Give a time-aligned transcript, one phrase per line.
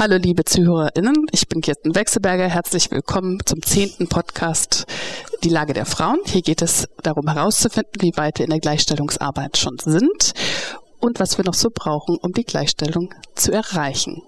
[0.00, 2.48] Hallo liebe ZuhörerInnen, ich bin Kirsten Wechselberger.
[2.48, 4.86] Herzlich willkommen zum zehnten Podcast
[5.44, 6.20] Die Lage der Frauen.
[6.24, 10.32] Hier geht es darum herauszufinden, wie weit wir in der Gleichstellungsarbeit schon sind
[11.00, 14.22] und was wir noch so brauchen, um die Gleichstellung zu erreichen.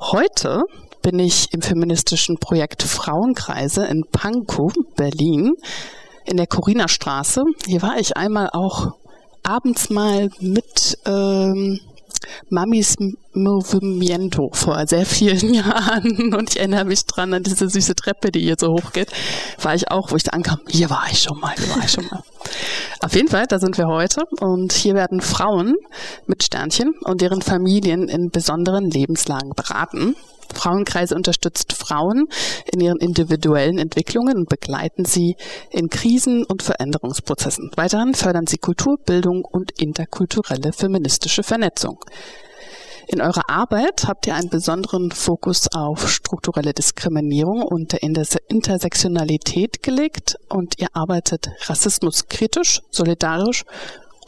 [0.00, 0.64] Heute
[1.00, 5.52] bin ich im feministischen Projekt Frauenkreise in Pankow, Berlin,
[6.24, 7.44] in der Corina Straße.
[7.68, 8.96] Hier war ich einmal auch
[9.44, 11.78] abends mal mit ähm,
[12.48, 12.96] Mamis
[13.34, 18.40] Movimiento vor sehr vielen Jahren und ich erinnere mich dran an diese süße Treppe, die
[18.40, 19.10] hier so hoch geht.
[19.60, 20.58] War ich auch, wo ich da ankam.
[20.68, 22.22] Hier war ich schon mal, hier war ich schon mal.
[23.00, 25.74] Auf jeden Fall, da sind wir heute und hier werden Frauen
[26.26, 30.14] mit Sternchen und deren Familien in besonderen Lebenslagen beraten.
[30.54, 32.26] Frauenkreise unterstützt Frauen
[32.70, 35.36] in ihren individuellen Entwicklungen und begleiten sie
[35.70, 37.70] in Krisen und Veränderungsprozessen.
[37.76, 41.98] Weiterhin fördern sie Kulturbildung und interkulturelle feministische Vernetzung.
[43.08, 50.36] In eurer Arbeit habt ihr einen besonderen Fokus auf strukturelle Diskriminierung und der Intersektionalität gelegt
[50.48, 53.64] und ihr arbeitet rassismuskritisch, solidarisch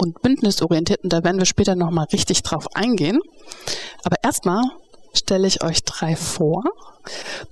[0.01, 3.21] und bündnisorientiert und da werden wir später nochmal richtig drauf eingehen.
[4.03, 4.63] Aber erstmal
[5.15, 6.65] stelle ich euch drei vor.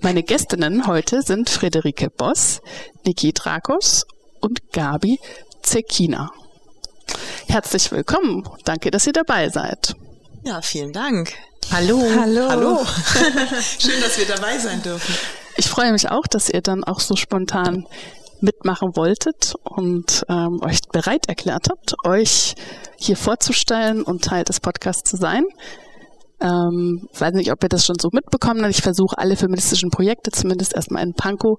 [0.01, 2.61] Meine Gästinnen heute sind Friederike Boss,
[3.05, 4.05] Niki Drakos
[4.41, 5.19] und Gabi
[5.61, 6.31] Zekina.
[7.47, 8.43] Herzlich willkommen.
[8.65, 9.95] Danke, dass ihr dabei seid.
[10.45, 11.31] Ja, vielen Dank.
[11.71, 12.01] Hallo.
[12.19, 12.49] Hallo.
[12.49, 12.85] Hallo.
[13.79, 15.15] Schön, dass wir dabei sein dürfen.
[15.55, 17.87] Ich freue mich auch, dass ihr dann auch so spontan
[18.41, 22.55] mitmachen wolltet und ähm, euch bereit erklärt habt, euch
[22.97, 25.45] hier vorzustellen und Teil des Podcasts zu sein.
[26.41, 28.75] Ähm, weiß nicht, ob ihr das schon so mitbekommen habt.
[28.75, 31.57] Ich versuche alle feministischen Projekte zumindest erstmal in Pankow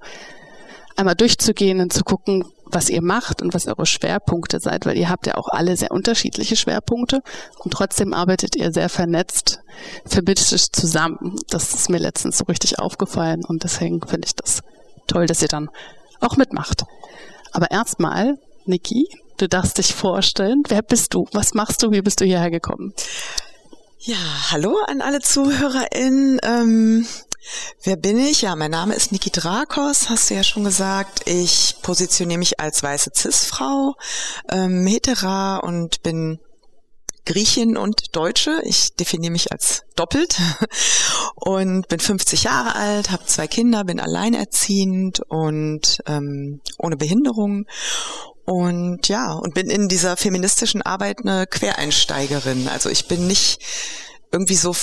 [0.96, 5.08] einmal durchzugehen und zu gucken, was ihr macht und was eure Schwerpunkte seid, weil ihr
[5.08, 7.22] habt ja auch alle sehr unterschiedliche Schwerpunkte
[7.58, 9.60] und trotzdem arbeitet ihr sehr vernetzt
[10.06, 11.36] feministisch zusammen.
[11.48, 14.62] Das ist mir letztens so richtig aufgefallen und deswegen finde ich das
[15.06, 15.70] toll, dass ihr dann
[16.20, 16.84] auch mitmacht.
[17.52, 21.26] Aber erstmal, Niki, du darfst dich vorstellen, wer bist du?
[21.32, 21.92] Was machst du?
[21.92, 22.94] Wie bist du hierher gekommen?
[24.00, 24.16] Ja,
[24.50, 26.38] hallo an alle ZuhörerInnen.
[26.42, 27.06] Ähm,
[27.82, 28.42] wer bin ich?
[28.42, 31.22] Ja, mein Name ist Niki Drakos, hast du ja schon gesagt.
[31.26, 33.94] Ich positioniere mich als weiße Cis-Frau,
[34.50, 36.38] ähm, hetera und bin
[37.26, 38.60] Griechin und Deutsche.
[38.64, 40.38] Ich definiere mich als doppelt
[41.36, 47.66] und bin 50 Jahre alt, habe zwei Kinder, bin alleinerziehend und ähm, ohne Behinderung
[48.44, 52.68] und ja, und bin in dieser feministischen Arbeit eine Quereinsteigerin.
[52.68, 53.60] Also ich bin nicht
[54.32, 54.74] irgendwie so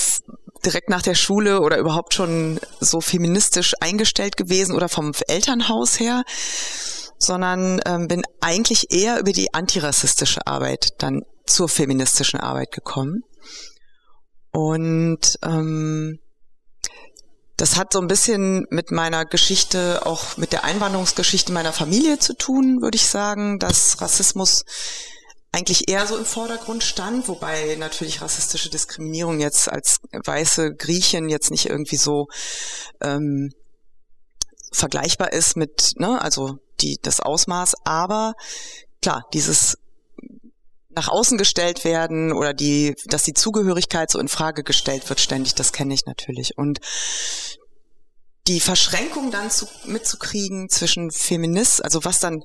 [0.64, 6.22] direkt nach der Schule oder überhaupt schon so feministisch eingestellt gewesen oder vom Elternhaus her,
[7.18, 13.22] sondern ähm, bin eigentlich eher über die antirassistische Arbeit dann zur feministischen Arbeit gekommen.
[14.52, 16.18] Und ähm,
[17.56, 22.34] das hat so ein bisschen mit meiner Geschichte, auch mit der Einwanderungsgeschichte meiner Familie zu
[22.34, 24.64] tun, würde ich sagen, dass Rassismus
[25.52, 31.50] eigentlich eher so im Vordergrund stand, wobei natürlich rassistische Diskriminierung jetzt als weiße Griechin jetzt
[31.50, 32.26] nicht irgendwie so
[33.02, 33.52] ähm,
[34.72, 38.32] vergleichbar ist mit, ne, also die das Ausmaß, aber
[39.02, 39.76] klar, dieses
[40.94, 45.54] nach außen gestellt werden oder die, dass die Zugehörigkeit so in Frage gestellt wird ständig,
[45.54, 46.56] das kenne ich natürlich.
[46.56, 46.80] Und
[48.46, 52.44] die Verschränkung dann zu, mitzukriegen zwischen Feminist, also was dann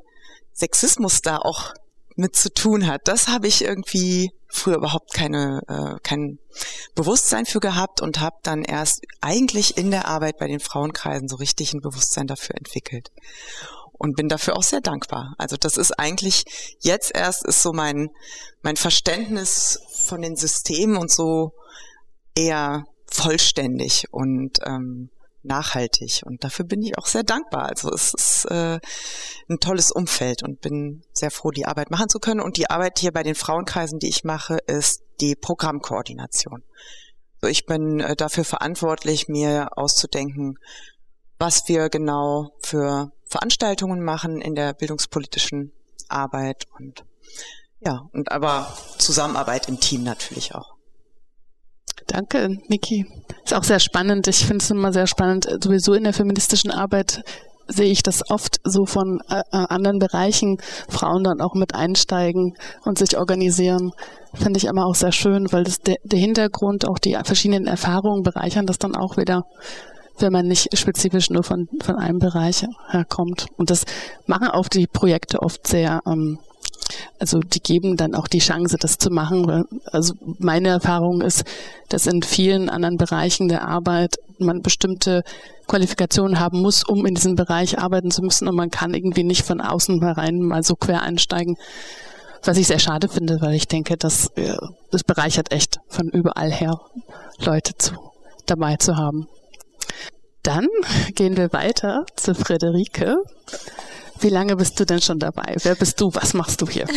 [0.53, 1.73] Sexismus da auch
[2.17, 6.39] mit zu tun hat, das habe ich irgendwie früher überhaupt keine äh, kein
[6.96, 11.35] Bewusstsein für gehabt und habe dann erst eigentlich in der Arbeit bei den Frauenkreisen so
[11.35, 13.11] richtig ein Bewusstsein dafür entwickelt.
[13.99, 15.34] Und bin dafür auch sehr dankbar.
[15.40, 18.09] Also das ist eigentlich jetzt erst ist so mein
[18.61, 21.53] mein Verständnis von den Systemen und so
[22.35, 24.05] eher vollständig.
[24.11, 25.09] Und ähm,
[25.47, 27.66] nachhaltig und dafür bin ich auch sehr dankbar.
[27.66, 28.79] Also es ist äh,
[29.49, 32.41] ein tolles Umfeld und bin sehr froh, die Arbeit machen zu können.
[32.41, 36.64] Und die Arbeit hier bei den Frauenkreisen, die ich mache, ist die Programmkoordination.
[37.41, 40.59] So, ich bin äh, dafür verantwortlich, mir auszudenken,
[41.40, 45.72] was wir genau für Veranstaltungen machen in der bildungspolitischen
[46.08, 47.03] Arbeit und
[47.79, 50.77] ja, und aber Zusammenarbeit im Team natürlich auch.
[52.07, 53.05] Danke, Niki.
[53.43, 54.27] Ist auch sehr spannend.
[54.27, 55.47] Ich finde es immer sehr spannend.
[55.61, 57.23] Sowieso in der feministischen Arbeit
[57.67, 60.57] sehe ich das oft so von äh, äh, anderen Bereichen,
[60.87, 62.55] Frauen dann auch mit einsteigen
[62.85, 63.91] und sich organisieren.
[64.33, 68.23] Finde ich immer auch sehr schön, weil das der, der Hintergrund, auch die verschiedenen Erfahrungen
[68.23, 69.45] bereichern das dann auch wieder
[70.19, 73.47] wenn man nicht spezifisch nur von, von einem Bereich herkommt.
[73.57, 73.85] Und das
[74.25, 76.39] machen auch die Projekte oft sehr, ähm,
[77.19, 79.66] also die geben dann auch die Chance, das zu machen.
[79.85, 81.43] Also meine Erfahrung ist,
[81.89, 85.23] dass in vielen anderen Bereichen der Arbeit man bestimmte
[85.67, 89.43] Qualifikationen haben muss, um in diesem Bereich arbeiten zu müssen und man kann irgendwie nicht
[89.43, 91.57] von außen herein mal so quer einsteigen.
[92.43, 94.55] Was ich sehr schade finde, weil ich denke, dass äh,
[94.91, 96.79] das bereichert echt von überall her
[97.40, 97.95] Leute zu,
[98.45, 99.28] dabei zu haben.
[100.43, 100.67] Dann
[101.16, 103.17] gehen wir weiter zu Friederike.
[104.19, 105.55] Wie lange bist du denn schon dabei?
[105.61, 106.09] Wer bist du?
[106.14, 106.87] Was machst du hier?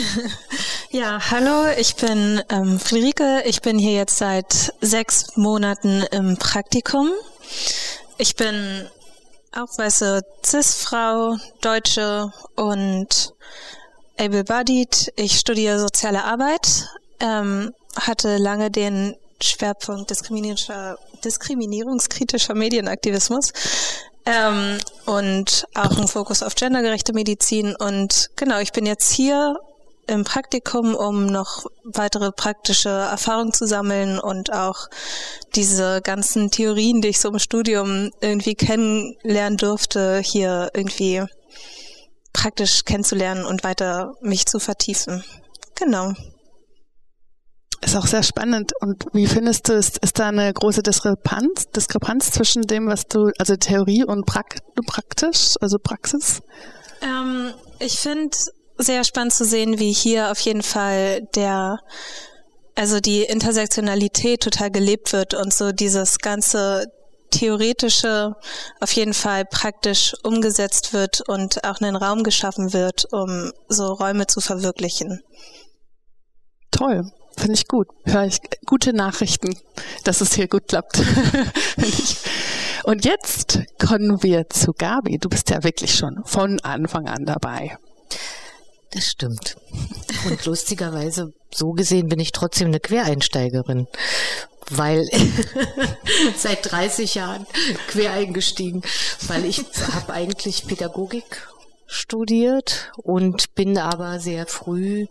[0.93, 3.44] Ja, hallo, ich bin ähm, Friederike.
[3.44, 7.11] Ich bin hier jetzt seit sechs Monaten im Praktikum.
[8.19, 8.88] Ich bin
[9.52, 13.34] auch weiße Cis-Frau, Deutsche und
[14.19, 15.12] able-bodied.
[15.14, 16.88] Ich studiere soziale Arbeit,
[17.20, 23.52] ähm, hatte lange den Schwerpunkt diskriminierungskritischer Medienaktivismus
[24.26, 27.75] ähm, und auch einen Fokus auf gendergerechte Medizin.
[27.75, 29.58] Und genau, ich bin jetzt hier
[30.06, 34.88] im Praktikum, um noch weitere praktische Erfahrungen zu sammeln und auch
[35.55, 41.22] diese ganzen Theorien, die ich so im Studium irgendwie kennenlernen durfte, hier irgendwie
[42.32, 45.25] praktisch kennenzulernen und weiter mich zu vertiefen.
[45.76, 46.12] Genau.
[47.82, 48.73] Ist auch sehr spannend.
[48.81, 53.31] Und wie findest du, ist, ist da eine große Diskrepanz, Diskrepanz zwischen dem, was du,
[53.38, 56.43] also Theorie und Prak praktisch, also Praxis?
[57.00, 58.37] Ähm, ich finde
[58.77, 61.79] sehr spannend zu sehen, wie hier auf jeden Fall der,
[62.75, 66.87] also die Intersektionalität total gelebt wird und so dieses ganze
[67.31, 68.35] theoretische
[68.81, 74.27] auf jeden Fall praktisch umgesetzt wird und auch einen Raum geschaffen wird, um so Räume
[74.27, 75.23] zu verwirklichen.
[76.71, 77.11] Toll.
[77.40, 77.88] Finde ich gut.
[78.04, 79.56] Hör ich gute Nachrichten,
[80.04, 81.00] dass es hier gut klappt.
[82.84, 85.16] Und jetzt kommen wir zu Gabi.
[85.16, 87.78] Du bist ja wirklich schon von Anfang an dabei.
[88.90, 89.56] Das stimmt.
[90.26, 93.86] Und lustigerweise, so gesehen bin ich trotzdem eine Quereinsteigerin,
[94.69, 95.08] weil
[96.36, 97.46] seit 30 Jahren
[97.88, 98.82] quer eingestiegen,
[99.28, 99.64] weil ich
[99.94, 101.48] habe eigentlich Pädagogik
[101.86, 105.06] studiert und bin aber sehr früh,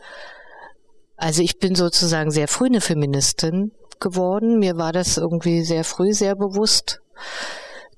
[1.19, 4.59] also ich bin sozusagen sehr früh eine Feministin geworden.
[4.59, 7.01] Mir war das irgendwie sehr früh sehr bewusst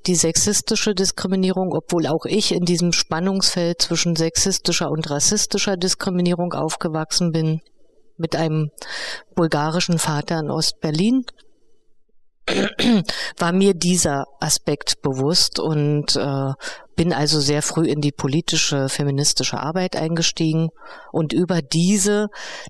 [0.08, 7.32] die sexistische Diskriminierung, obwohl auch ich in diesem Spannungsfeld zwischen sexistischer und rassistischer Diskriminierung aufgewachsen
[7.32, 7.62] bin,
[8.18, 8.72] mit einem
[9.36, 11.26] bulgarischen Vater in Ostberlin,
[13.38, 16.53] war mir dieser Aspekt bewusst und äh,
[16.95, 20.69] bin also sehr früh in die politische feministische Arbeit eingestiegen
[21.12, 22.27] und über diese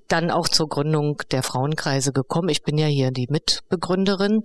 [0.08, 2.48] dann auch zur Gründung der Frauenkreise gekommen.
[2.48, 4.42] Ich bin ja hier die Mitbegründerin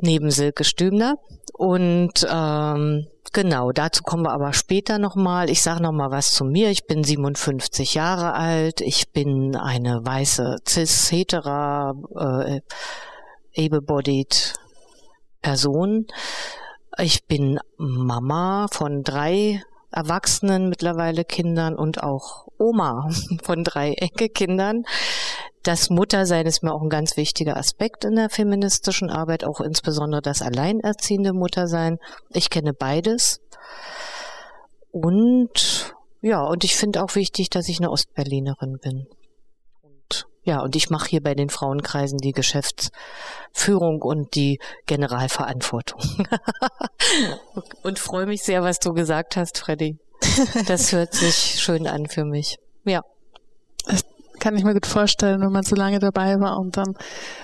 [0.00, 1.16] neben Silke Stümner.
[1.52, 5.50] Und ähm, genau, dazu kommen wir aber später nochmal.
[5.50, 6.70] Ich sage nochmal was zu mir.
[6.70, 8.80] Ich bin 57 Jahre alt.
[8.80, 11.94] Ich bin eine weiße cis-hetera,
[12.46, 12.60] äh,
[13.58, 14.54] able-bodied
[15.42, 16.06] Person.
[16.98, 23.08] Ich bin Mama von drei erwachsenen mittlerweile Kindern und auch Oma
[23.42, 24.84] von drei Enkelkindern.
[25.62, 30.22] Das Muttersein ist mir auch ein ganz wichtiger Aspekt in der feministischen Arbeit, auch insbesondere
[30.22, 31.98] das alleinerziehende Muttersein.
[32.30, 33.40] Ich kenne beides.
[34.90, 39.06] Und ja, und ich finde auch wichtig, dass ich eine Ostberlinerin bin.
[40.48, 46.00] Ja, und ich mache hier bei den Frauenkreisen die Geschäftsführung und die Generalverantwortung.
[47.82, 49.98] und freue mich sehr, was du gesagt hast, Freddy.
[50.66, 52.56] Das hört sich schön an für mich.
[52.84, 53.02] Ja
[54.40, 56.94] kann ich mir gut vorstellen, wenn man so lange dabei war und dann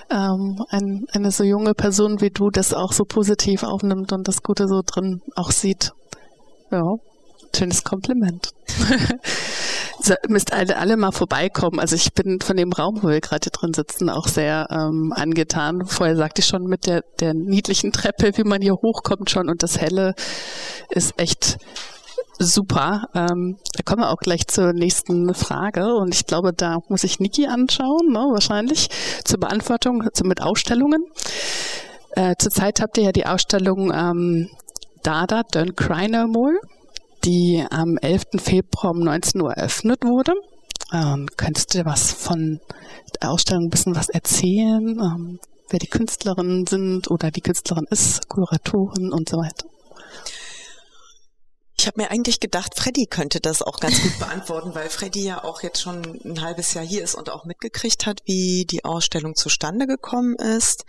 [0.09, 4.41] ähm, ein, eine so junge Person wie du das auch so positiv aufnimmt und das
[4.41, 5.91] Gute so drin auch sieht.
[6.71, 6.93] Ja,
[7.53, 8.51] schönes Kompliment.
[10.27, 11.79] müsst alle, alle mal vorbeikommen.
[11.79, 15.85] Also ich bin von dem Raum, wo wir gerade drin sitzen, auch sehr ähm, angetan.
[15.85, 19.63] Vorher sagte ich schon mit der, der niedlichen Treppe, wie man hier hochkommt schon und
[19.63, 20.13] das Helle
[20.89, 21.57] ist echt
[22.37, 23.07] Super.
[23.15, 25.95] Ähm, da kommen wir auch gleich zur nächsten Frage.
[25.95, 28.89] Und ich glaube, da muss ich Niki anschauen, ne, wahrscheinlich,
[29.23, 31.05] zur Beantwortung, also mit Ausstellungen.
[32.11, 34.49] Äh, zurzeit habt ihr ja die Ausstellung ähm,
[35.03, 36.55] Dada, Don't Cry No More,
[37.25, 38.23] die am 11.
[38.37, 40.33] Februar um 19 Uhr eröffnet wurde.
[40.93, 42.59] Ähm, könntest du was von
[43.21, 44.99] der Ausstellung ein bisschen was erzählen?
[44.99, 45.39] Ähm,
[45.69, 49.67] wer die Künstlerinnen sind oder die Künstlerin ist, Kuratoren und so weiter?
[51.77, 55.43] Ich habe mir eigentlich gedacht, Freddy könnte das auch ganz gut beantworten, weil Freddy ja
[55.43, 59.35] auch jetzt schon ein halbes Jahr hier ist und auch mitgekriegt hat, wie die Ausstellung
[59.35, 60.85] zustande gekommen ist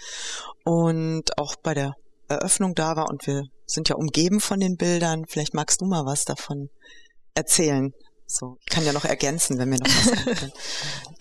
[0.64, 1.96] und auch bei der
[2.28, 5.24] Eröffnung da war und wir sind ja umgeben von den Bildern.
[5.28, 6.70] Vielleicht magst du mal was davon
[7.34, 7.92] erzählen.
[8.26, 10.50] So, ich kann ja noch ergänzen, wenn wir noch was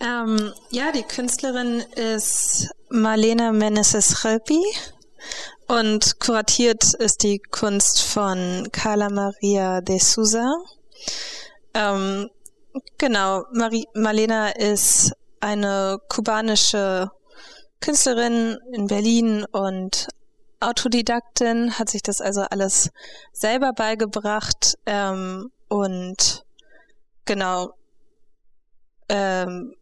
[0.00, 4.60] ähm, Ja, die Künstlerin ist Marlena Meneses Chelpi
[5.68, 10.52] und kuratiert ist die Kunst von Carla Maria de Souza.
[11.74, 12.28] Ähm,
[12.98, 17.10] genau, Marie, Marlena ist eine kubanische
[17.80, 20.08] Künstlerin in Berlin und
[20.66, 22.90] Autodidaktin, hat sich das also alles
[23.32, 26.44] selber beigebracht ähm, und
[27.24, 27.70] genau
[29.08, 29.74] ähm,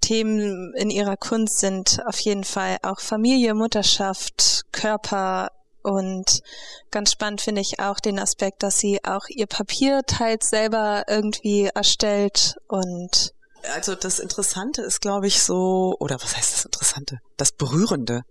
[0.00, 5.50] Themen in ihrer Kunst sind auf jeden Fall auch Familie, Mutterschaft, Körper
[5.82, 6.42] und
[6.90, 11.70] ganz spannend finde ich auch den Aspekt, dass sie auch ihr Papier teils selber irgendwie
[11.74, 13.33] erstellt und
[13.72, 17.18] also das Interessante ist, glaube ich, so, oder was heißt das Interessante?
[17.36, 18.22] Das Berührende.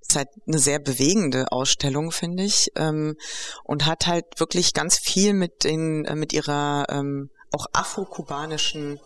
[0.00, 3.16] ist halt eine sehr bewegende Ausstellung, finde ich, ähm,
[3.64, 9.00] und hat halt wirklich ganz viel mit den, äh, mit ihrer ähm, auch afro-kubanischen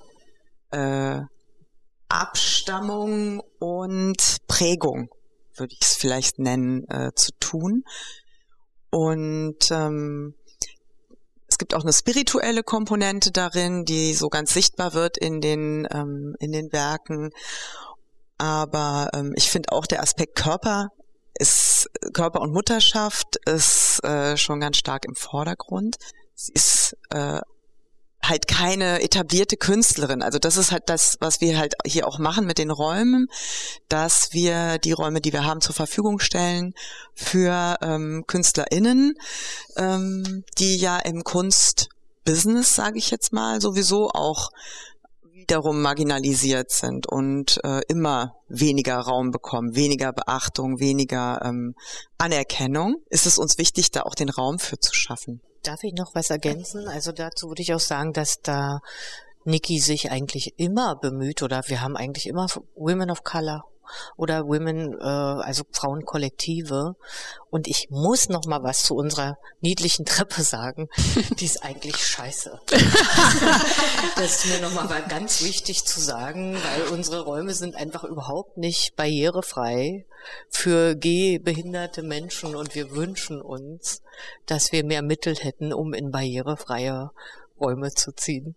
[0.70, 1.20] äh,
[2.08, 5.08] Abstammung und Prägung,
[5.56, 7.84] würde ich es vielleicht nennen, äh, zu tun.
[8.90, 10.34] Und ähm,
[11.62, 16.50] gibt auch eine spirituelle Komponente darin, die so ganz sichtbar wird in den, ähm, in
[16.50, 17.30] den Werken.
[18.36, 20.88] Aber ähm, ich finde auch der Aspekt Körper
[21.38, 25.98] ist Körper und Mutterschaft ist äh, schon ganz stark im Vordergrund.
[26.34, 27.38] Sie ist äh,
[28.24, 30.22] halt keine etablierte Künstlerin.
[30.22, 33.26] Also das ist halt das, was wir halt hier auch machen mit den Räumen,
[33.88, 36.74] dass wir die Räume, die wir haben, zur Verfügung stellen
[37.14, 39.14] für ähm, KünstlerInnen,
[39.76, 44.50] ähm, die ja im Kunstbusiness, sage ich jetzt mal, sowieso auch
[45.32, 51.74] wiederum marginalisiert sind und äh, immer weniger Raum bekommen, weniger Beachtung, weniger ähm,
[52.18, 55.40] Anerkennung, ist es uns wichtig, da auch den Raum für zu schaffen.
[55.62, 56.88] Darf ich noch was ergänzen?
[56.88, 58.80] Also dazu würde ich auch sagen, dass da
[59.44, 63.64] Niki sich eigentlich immer bemüht oder wir haben eigentlich immer Women of Color
[64.16, 66.96] oder Women, äh, also Frauenkollektive.
[67.50, 70.88] Und ich muss noch mal was zu unserer niedlichen Treppe sagen.
[71.38, 72.60] Die ist eigentlich scheiße.
[74.16, 78.56] das ist mir noch mal ganz wichtig zu sagen, weil unsere Räume sind einfach überhaupt
[78.56, 80.06] nicht barrierefrei
[80.48, 84.02] für gehbehinderte Menschen und wir wünschen uns,
[84.46, 87.10] dass wir mehr Mittel hätten, um in barrierefreie
[87.60, 88.56] Räume zu ziehen.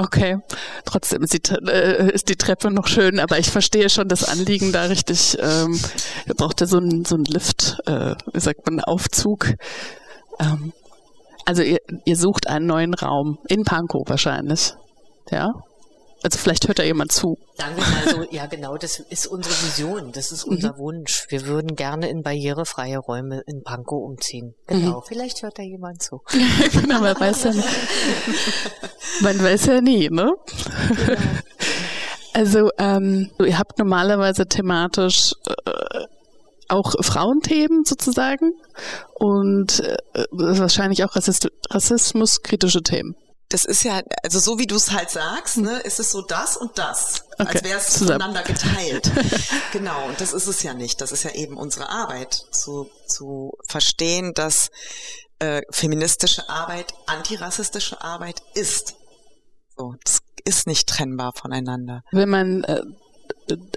[0.00, 0.38] Okay,
[0.84, 4.70] trotzdem ist die, äh, ist die Treppe noch schön, aber ich verstehe schon das Anliegen
[4.70, 5.36] da richtig.
[5.40, 5.76] Ähm,
[6.24, 9.54] ihr braucht ja so einen so Lift, äh, wie sagt man, Aufzug.
[10.38, 10.72] Ähm,
[11.46, 14.74] also ihr, ihr sucht einen neuen Raum in Pankow wahrscheinlich,
[15.32, 15.48] ja?
[16.22, 17.38] Also vielleicht hört da jemand zu.
[17.56, 20.78] Sagen wir mal so, ja genau, das ist unsere Vision, das ist unser mhm.
[20.78, 21.26] Wunsch.
[21.28, 24.54] Wir würden gerne in barrierefreie Räume in Pankow umziehen.
[24.66, 25.02] Genau, mhm.
[25.06, 26.22] vielleicht hört da jemand zu.
[26.72, 27.68] genau, man weiß ja nicht.
[29.20, 30.32] Man weiß ja nie, ne?
[31.08, 31.16] Ja.
[32.34, 35.32] Also ähm, ihr habt normalerweise thematisch
[35.66, 36.04] äh,
[36.68, 38.52] auch Frauenthemen sozusagen
[39.14, 39.96] und äh,
[40.30, 43.16] wahrscheinlich auch Rassist rassismuskritische Themen
[43.48, 46.56] das ist ja, also so wie du es halt sagst, ne, ist es so das
[46.56, 47.48] und das, okay.
[47.48, 49.10] als wäre es voneinander geteilt.
[49.72, 51.00] genau, und das ist es ja nicht.
[51.00, 54.70] Das ist ja eben unsere Arbeit, zu, zu verstehen, dass
[55.38, 58.96] äh, feministische Arbeit antirassistische Arbeit ist.
[59.76, 62.02] So, das ist nicht trennbar voneinander.
[62.10, 62.82] Wenn man äh,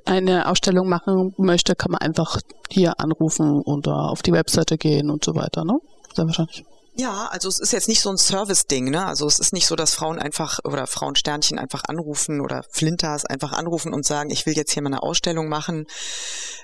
[0.05, 5.23] eine Ausstellung machen möchte, kann man einfach hier anrufen oder auf die Webseite gehen und
[5.23, 5.79] so weiter, ne?
[6.13, 6.65] Sehr wahrscheinlich.
[6.93, 9.05] Ja, also es ist jetzt nicht so ein Service-Ding, ne?
[9.05, 13.53] Also es ist nicht so, dass Frauen einfach oder Frauensternchen einfach anrufen oder Flinters einfach
[13.53, 15.85] anrufen und sagen, ich will jetzt hier mal eine Ausstellung machen,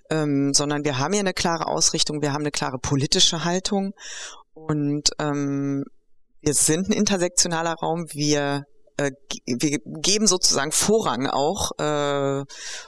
[0.09, 3.93] ähm, sondern wir haben hier eine klare Ausrichtung, wir haben eine klare politische Haltung
[4.53, 5.85] und ähm,
[6.41, 8.63] wir sind ein intersektionaler Raum, wir
[8.97, 9.11] äh,
[9.45, 12.43] wir geben sozusagen Vorrang auch äh,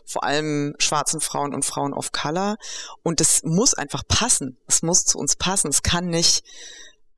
[0.05, 2.55] vor allem schwarzen Frauen und Frauen of Color
[3.03, 4.57] und es muss einfach passen.
[4.67, 5.69] Es muss zu uns passen.
[5.69, 6.41] Es kann nicht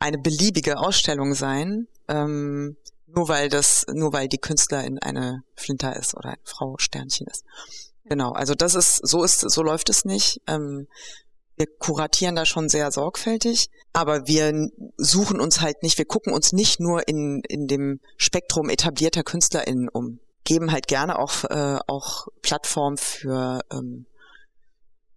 [0.01, 6.15] eine beliebige Ausstellung sein, ähm, nur weil das, nur weil die Künstlerin eine Flinter ist
[6.15, 7.43] oder eine Frau Sternchen ist.
[8.05, 10.41] Genau, also das ist, so ist, so läuft es nicht.
[10.47, 10.87] Ähm,
[11.55, 16.51] wir kuratieren da schon sehr sorgfältig, aber wir suchen uns halt nicht, wir gucken uns
[16.51, 22.27] nicht nur in, in dem Spektrum etablierter KünstlerInnen um, geben halt gerne auch, äh, auch
[22.41, 24.07] Plattform für ähm,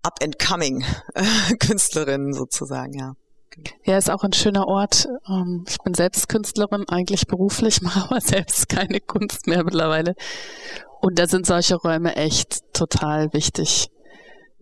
[0.03, 0.85] up-and-coming
[1.59, 3.15] Künstlerinnen sozusagen, ja.
[3.85, 5.07] Ja, ist auch ein schöner Ort.
[5.29, 10.15] Ähm, ich bin selbst Künstlerin, eigentlich beruflich, mache aber selbst keine Kunst mehr mittlerweile.
[11.01, 13.91] Und da sind solche Räume echt total wichtig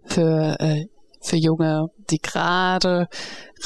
[0.04, 0.86] für äh,
[1.22, 3.06] für Junge, die gerade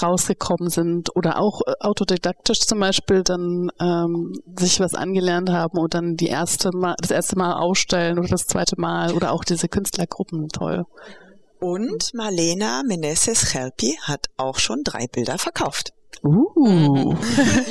[0.03, 5.95] rausgekommen sind oder auch äh, autodidaktisch zum Beispiel dann ähm, sich was angelernt haben und
[5.95, 9.69] dann die erste Mal, das erste Mal ausstellen oder das zweite Mal oder auch diese
[9.69, 10.85] Künstlergruppen toll.
[11.61, 15.93] Und Marlena Meneses Chelpi hat auch schon drei Bilder verkauft.
[16.23, 17.15] Uh.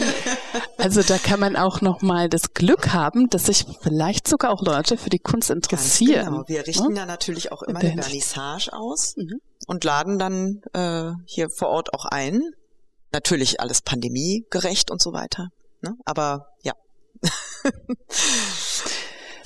[0.78, 4.62] also da kann man auch noch mal das Glück haben, dass sich vielleicht sogar auch
[4.62, 6.26] Leute für die Kunst interessieren.
[6.26, 6.44] Ganz genau.
[6.48, 9.40] Wir richten ja, natürlich auch immer eine Vernissage aus mhm.
[9.68, 12.42] und laden dann äh, hier vor Ort auch ein.
[13.12, 15.50] Natürlich alles pandemiegerecht und so weiter.
[15.82, 15.96] Ne?
[16.06, 16.74] Aber ja.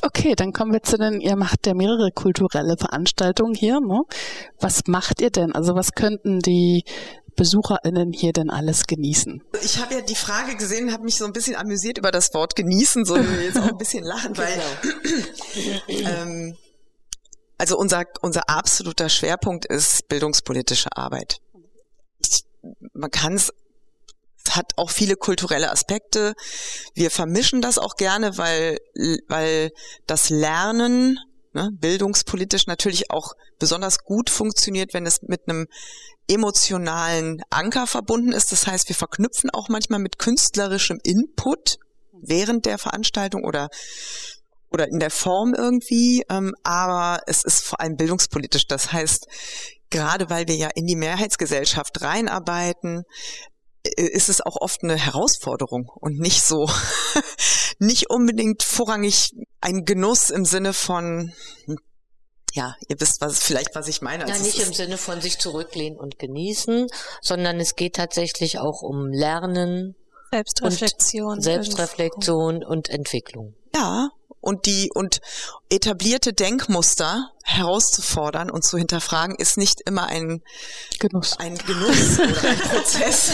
[0.02, 3.80] Okay, dann kommen wir zu den, ihr macht ja mehrere kulturelle Veranstaltungen hier.
[3.80, 4.04] Ne?
[4.60, 5.54] Was macht ihr denn?
[5.54, 6.84] Also was könnten die
[7.36, 9.42] BesucherInnen hier denn alles genießen?
[9.64, 12.56] Ich habe ja die Frage gesehen, habe mich so ein bisschen amüsiert über das Wort
[12.56, 14.62] genießen, so jetzt auch ein bisschen lachen, weil
[15.54, 15.80] genau.
[15.88, 16.56] ähm,
[17.58, 21.40] also unser unser absoluter Schwerpunkt ist bildungspolitische Arbeit.
[22.22, 22.44] Ich,
[22.94, 23.54] man kann es
[24.60, 26.34] hat auch viele kulturelle Aspekte.
[26.94, 28.78] Wir vermischen das auch gerne, weil,
[29.28, 29.72] weil
[30.06, 31.18] das Lernen
[31.54, 35.66] ne, bildungspolitisch natürlich auch besonders gut funktioniert, wenn es mit einem
[36.28, 38.52] emotionalen Anker verbunden ist.
[38.52, 41.78] Das heißt, wir verknüpfen auch manchmal mit künstlerischem Input
[42.22, 43.70] während der Veranstaltung oder
[44.72, 48.68] oder in der Form irgendwie, ähm, aber es ist vor allem bildungspolitisch.
[48.68, 49.26] Das heißt,
[49.90, 53.04] gerade weil wir ja in die Mehrheitsgesellschaft reinarbeiten,
[53.84, 56.70] ist es auch oft eine Herausforderung und nicht so,
[57.80, 59.32] nicht unbedingt vorrangig
[59.62, 61.34] ein Genuss im Sinne von,
[61.66, 61.78] hm,
[62.54, 64.26] ja, ihr wisst was, vielleicht was ich meine.
[64.26, 66.88] Ja, also nicht im Sinne von sich zurücklehnen und genießen,
[67.22, 69.96] sondern es geht tatsächlich auch um Lernen,
[70.32, 73.56] Selbstreflexion, und Selbstreflexion und Entwicklung.
[73.76, 74.10] Ja,
[74.42, 75.22] und die und
[75.70, 80.42] etablierte Denkmuster herauszufordern und zu hinterfragen ist nicht immer ein
[81.00, 83.32] Genuss, ein Genuss oder ein Prozess,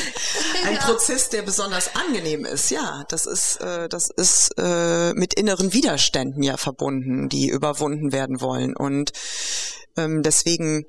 [0.66, 2.70] ein Prozess, der besonders angenehm ist.
[2.72, 8.42] Ja, das ist äh, das ist äh, mit inneren Widerständen ja verbunden, die überwunden werden
[8.42, 9.12] wollen und
[9.98, 10.86] ähm, deswegen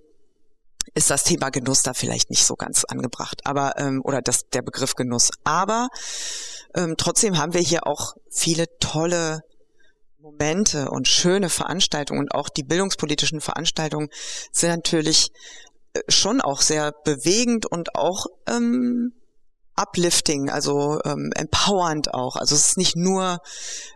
[0.94, 4.62] ist das Thema Genuss da vielleicht nicht so ganz angebracht, aber ähm, oder das der
[4.62, 5.30] Begriff Genuss.
[5.44, 5.88] Aber
[6.74, 9.42] ähm, trotzdem haben wir hier auch viele tolle
[10.26, 14.08] Momente und schöne Veranstaltungen und auch die bildungspolitischen Veranstaltungen
[14.50, 15.28] sind natürlich
[15.94, 19.12] äh, schon auch sehr bewegend und auch ähm,
[19.76, 22.34] uplifting, also ähm, empowernd auch.
[22.34, 23.38] Also es ist nicht nur,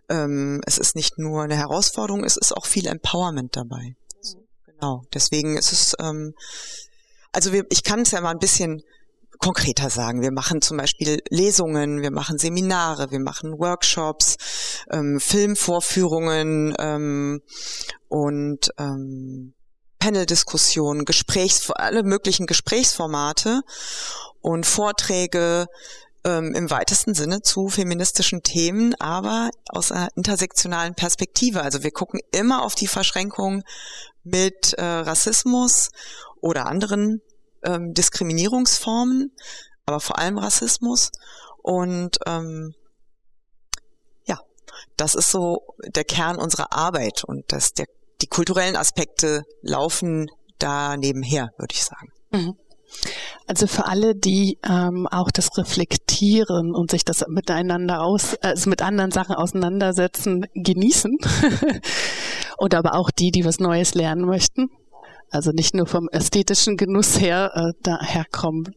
[0.09, 3.97] ähm, es ist nicht nur eine Herausforderung, es ist auch viel Empowerment dabei.
[4.66, 5.03] Genau.
[5.12, 6.33] Deswegen ist es, ähm,
[7.33, 8.83] also wir, ich kann es ja mal ein bisschen
[9.40, 10.22] konkreter sagen.
[10.22, 14.37] Wir machen zum Beispiel Lesungen, wir machen Seminare, wir machen Workshops,
[14.92, 17.40] ähm, Filmvorführungen ähm,
[18.09, 19.55] und ähm,
[19.98, 23.61] Panel-Diskussionen, Gesprächs, alle möglichen Gesprächsformate
[24.40, 25.66] und Vorträge
[26.24, 31.62] ähm, im weitesten Sinne zu feministischen Themen, aber aus einer intersektionalen Perspektive.
[31.62, 33.62] Also wir gucken immer auf die Verschränkung
[34.22, 35.90] mit äh, Rassismus
[36.40, 37.22] oder anderen
[37.64, 39.33] ähm, Diskriminierungsformen,
[39.87, 41.11] aber vor allem Rassismus.
[41.62, 42.75] Und ähm,
[44.25, 44.40] ja,
[44.96, 47.87] das ist so der Kern unserer Arbeit und das, der,
[48.23, 52.12] die kulturellen Aspekte laufen da nebenher, würde ich sagen.
[52.31, 52.57] Mhm.
[53.46, 58.83] Also für alle, die ähm, auch das reflektieren und sich das miteinander aus, also mit
[58.83, 61.16] anderen Sachen auseinandersetzen, genießen.
[62.59, 64.70] und aber auch die, die was Neues lernen möchten.
[65.31, 68.75] Also nicht nur vom ästhetischen Genuss her äh, daherkommen.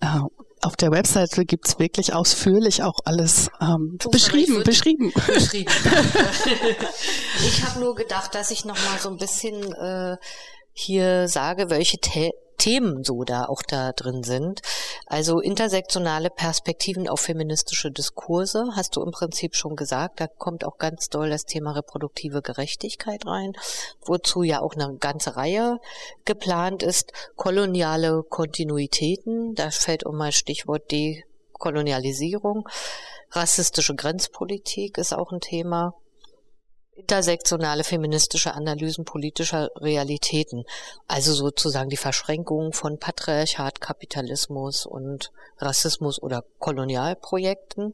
[0.00, 0.20] Äh,
[0.64, 5.12] auf der Webseite gibt's wirklich ausführlich auch alles ähm, beschrieben, beschrieben.
[5.26, 5.72] beschrieben.
[7.46, 10.16] ich habe nur gedacht, dass ich noch mal so ein bisschen äh,
[10.72, 11.98] hier sage, welche
[12.62, 14.62] Themen so da auch da drin sind.
[15.06, 20.20] Also intersektionale Perspektiven auf feministische Diskurse, hast du im Prinzip schon gesagt.
[20.20, 23.54] Da kommt auch ganz doll das Thema reproduktive Gerechtigkeit rein,
[24.06, 25.80] wozu ja auch eine ganze Reihe
[26.24, 27.12] geplant ist.
[27.34, 32.68] Koloniale Kontinuitäten, da fällt um mal Stichwort Dekolonialisierung.
[33.32, 35.94] Rassistische Grenzpolitik ist auch ein Thema
[36.94, 40.64] intersektionale feministische Analysen politischer Realitäten,
[41.06, 47.92] also sozusagen die Verschränkung von Patriarchat, Kapitalismus und Rassismus oder Kolonialprojekten.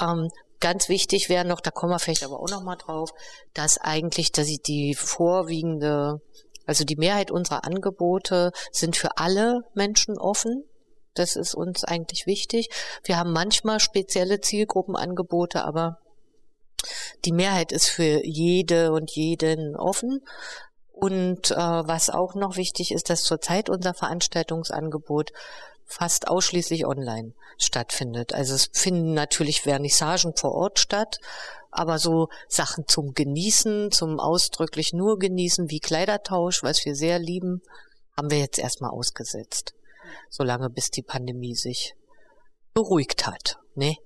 [0.00, 3.12] Ähm, ganz wichtig wäre noch, da kommen wir vielleicht aber auch noch mal drauf,
[3.52, 6.22] dass eigentlich, dass die vorwiegende,
[6.66, 10.64] also die Mehrheit unserer Angebote sind für alle Menschen offen.
[11.12, 12.70] Das ist uns eigentlich wichtig.
[13.04, 15.98] Wir haben manchmal spezielle Zielgruppenangebote, aber
[17.24, 20.20] die Mehrheit ist für jede und jeden offen.
[20.92, 25.32] Und äh, was auch noch wichtig ist, dass zurzeit unser Veranstaltungsangebot
[25.86, 28.32] fast ausschließlich online stattfindet.
[28.32, 31.18] Also es finden natürlich Vernissagen vor Ort statt,
[31.70, 37.62] aber so Sachen zum Genießen, zum ausdrücklich nur genießen, wie Kleidertausch, was wir sehr lieben,
[38.16, 39.74] haben wir jetzt erstmal ausgesetzt.
[40.30, 41.94] Solange bis die Pandemie sich
[42.72, 43.58] beruhigt hat.
[43.74, 43.96] Ne?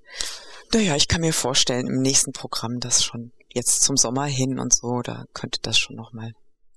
[0.72, 4.74] Naja, ich kann mir vorstellen, im nächsten Programm das schon jetzt zum Sommer hin und
[4.74, 6.32] so, da könnte das schon nochmal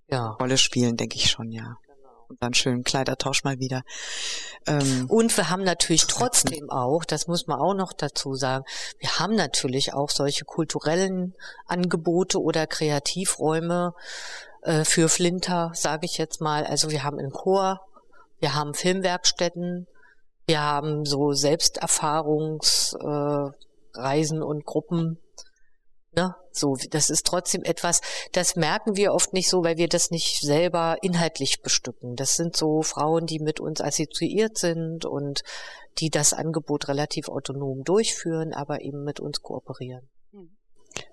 [0.08, 0.32] ja.
[0.39, 1.75] Rolle spielen, denke ich schon, ja.
[2.30, 3.82] Und dann schön Kleidertausch mal wieder.
[4.65, 8.63] Ähm, und wir haben natürlich trotzdem auch, das muss man auch noch dazu sagen,
[8.99, 11.34] wir haben natürlich auch solche kulturellen
[11.65, 13.93] Angebote oder Kreativräume
[14.62, 16.63] äh, für Flinter, sage ich jetzt mal.
[16.65, 17.82] Also wir haben einen Chor,
[18.39, 19.88] wir haben Filmwerkstätten,
[20.45, 23.70] wir haben so Selbsterfahrungsreisen äh,
[24.41, 25.19] und Gruppen.
[26.13, 26.36] Ne?
[26.51, 28.01] So, das ist trotzdem etwas,
[28.34, 32.15] das merken wir oft nicht so, weil wir das nicht selber inhaltlich bestücken.
[32.15, 35.43] Das sind so Frauen, die mit uns assoziiert sind und
[35.99, 40.10] die das Angebot relativ autonom durchführen, aber eben mit uns kooperieren.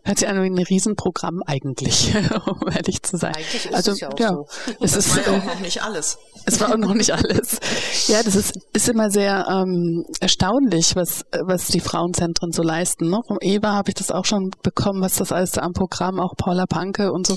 [0.05, 2.15] Hört sich an wie ein Riesenprogramm eigentlich,
[2.47, 3.35] um ehrlich zu sein.
[3.35, 4.47] Eigentlich ist also, es ja auch ja, so.
[4.81, 6.19] Es das ist, war ja auch noch nicht alles.
[6.47, 7.61] Es war auch noch nicht alles.
[8.07, 13.11] Ja, das ist, ist immer sehr ähm, erstaunlich, was, was die Frauenzentren so leisten.
[13.11, 13.21] Ne?
[13.27, 16.35] Vom Eva habe ich das auch schon bekommen, was das alles da am Programm, auch
[16.37, 17.37] Paula Panke und so.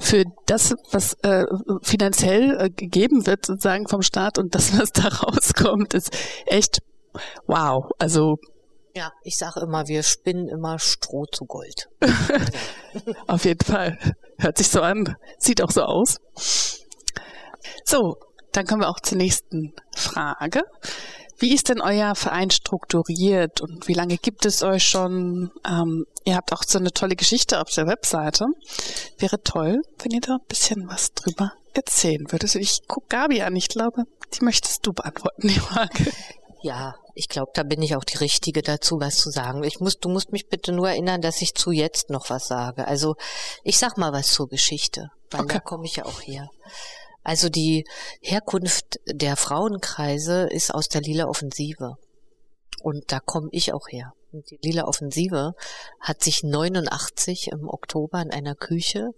[0.00, 1.44] Für das, was äh,
[1.82, 6.78] finanziell äh, gegeben wird, sozusagen vom Staat und das, was da rauskommt, ist echt
[7.46, 7.90] wow.
[7.98, 8.36] Also
[8.96, 11.90] ja, ich sage immer, wir spinnen immer Stroh zu Gold.
[13.26, 13.98] Auf jeden Fall.
[14.38, 15.16] Hört sich so an.
[15.38, 16.16] Sieht auch so aus.
[17.84, 18.16] So,
[18.52, 20.62] dann kommen wir auch zur nächsten Frage.
[21.38, 25.50] Wie ist denn euer Verein strukturiert und wie lange gibt es euch schon?
[25.68, 28.46] Ähm, ihr habt auch so eine tolle Geschichte auf der Webseite.
[29.18, 32.54] Wäre toll, wenn ihr da ein bisschen was drüber erzählen würdet.
[32.54, 36.10] Ich gucke Gabi an, ich glaube, die möchtest du beantworten, die Frage.
[36.62, 39.64] Ja, ich glaube, da bin ich auch die Richtige dazu, was zu sagen.
[39.64, 42.86] Ich muss, du musst mich bitte nur erinnern, dass ich zu jetzt noch was sage.
[42.86, 43.16] Also
[43.64, 45.54] ich sag mal was zur Geschichte, weil okay.
[45.54, 46.50] da komme ich ja auch her.
[47.22, 47.86] Also die
[48.20, 51.94] Herkunft der Frauenkreise ist aus der Lila Offensive.
[52.82, 54.12] Und da komme ich auch her.
[54.32, 55.54] Und die Lila Offensive
[55.98, 59.08] hat sich 89 im Oktober in einer Küche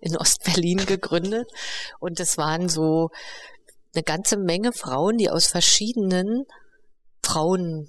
[0.00, 1.50] in Ostberlin gegründet.
[2.00, 3.10] Und es waren so
[3.94, 6.46] eine ganze Menge Frauen, die aus verschiedenen
[7.32, 7.88] Frauen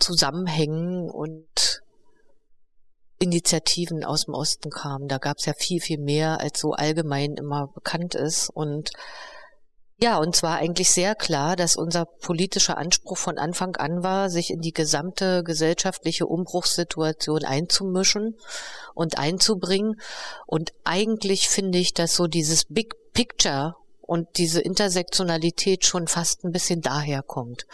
[0.00, 1.82] zusammenhängen und
[3.20, 5.06] Initiativen aus dem Osten kamen.
[5.06, 8.50] Da gab es ja viel, viel mehr, als so allgemein immer bekannt ist.
[8.50, 8.90] Und
[9.98, 14.50] ja, und zwar eigentlich sehr klar, dass unser politischer Anspruch von Anfang an war, sich
[14.50, 18.36] in die gesamte gesellschaftliche Umbruchssituation einzumischen
[18.94, 20.00] und einzubringen.
[20.46, 26.52] Und eigentlich finde ich, dass so dieses Big Picture und diese Intersektionalität schon fast ein
[26.52, 27.66] bisschen daherkommt,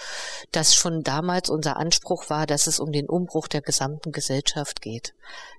[0.53, 5.13] dass schon damals unser Anspruch war, dass es um den Umbruch der gesamten Gesellschaft geht,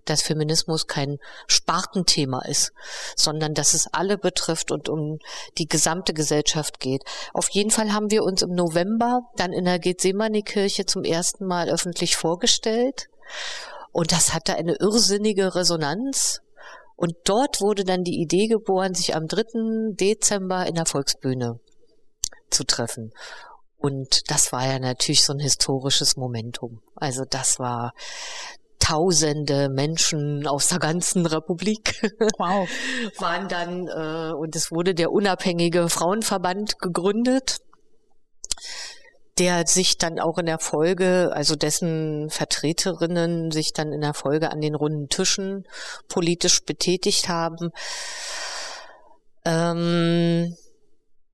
[0.05, 2.71] dass Feminismus kein Spartenthema ist,
[3.17, 5.19] sondern dass es alle betrifft und um
[5.57, 7.03] die gesamte Gesellschaft geht.
[7.33, 11.69] Auf jeden Fall haben wir uns im November dann in der Gethsemane-Kirche zum ersten Mal
[11.69, 13.09] öffentlich vorgestellt.
[13.91, 16.41] Und das hatte eine irrsinnige Resonanz
[17.01, 19.95] und dort wurde dann die Idee geboren, sich am 3.
[19.99, 21.59] Dezember in der Volksbühne
[22.51, 23.09] zu treffen.
[23.75, 26.79] Und das war ja natürlich so ein historisches Momentum.
[26.93, 27.93] Also das war
[28.77, 31.99] tausende Menschen aus der ganzen Republik
[32.37, 32.69] wow.
[33.17, 37.61] waren dann äh, und es wurde der unabhängige Frauenverband gegründet
[39.41, 44.51] der sich dann auch in der Folge, also dessen Vertreterinnen sich dann in der Folge
[44.51, 45.67] an den runden Tischen
[46.07, 47.71] politisch betätigt haben.
[49.43, 50.55] Ähm,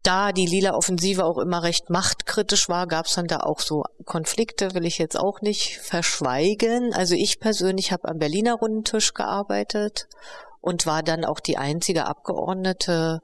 [0.04, 3.84] da die lila Offensive auch immer recht machtkritisch war, gab es dann da auch so
[4.06, 6.94] Konflikte, will ich jetzt auch nicht verschweigen.
[6.94, 10.08] Also ich persönlich habe am Berliner Rundentisch gearbeitet
[10.62, 13.20] und war dann auch die einzige Abgeordnete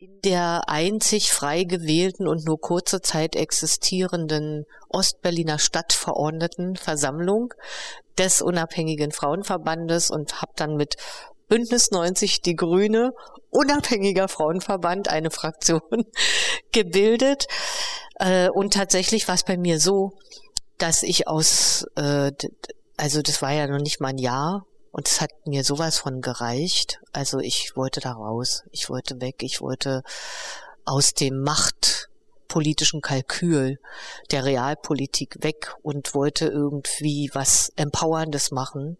[0.00, 7.52] in der einzig frei gewählten und nur kurze Zeit existierenden Ostberliner Stadtverordnetenversammlung
[8.16, 10.94] des unabhängigen Frauenverbandes und habe dann mit
[11.48, 13.12] Bündnis 90 Die Grüne,
[13.50, 15.80] unabhängiger Frauenverband, eine Fraktion
[16.72, 17.46] gebildet.
[18.20, 20.12] Äh, und tatsächlich war es bei mir so,
[20.76, 22.30] dass ich aus, äh,
[22.96, 24.64] also das war ja noch nicht mal ein Jahr,
[24.98, 26.98] und es hat mir sowas von gereicht.
[27.12, 30.02] Also ich wollte da raus, ich wollte weg, ich wollte
[30.84, 33.78] aus dem machtpolitischen Kalkül
[34.32, 38.98] der Realpolitik weg und wollte irgendwie was Empowerndes machen.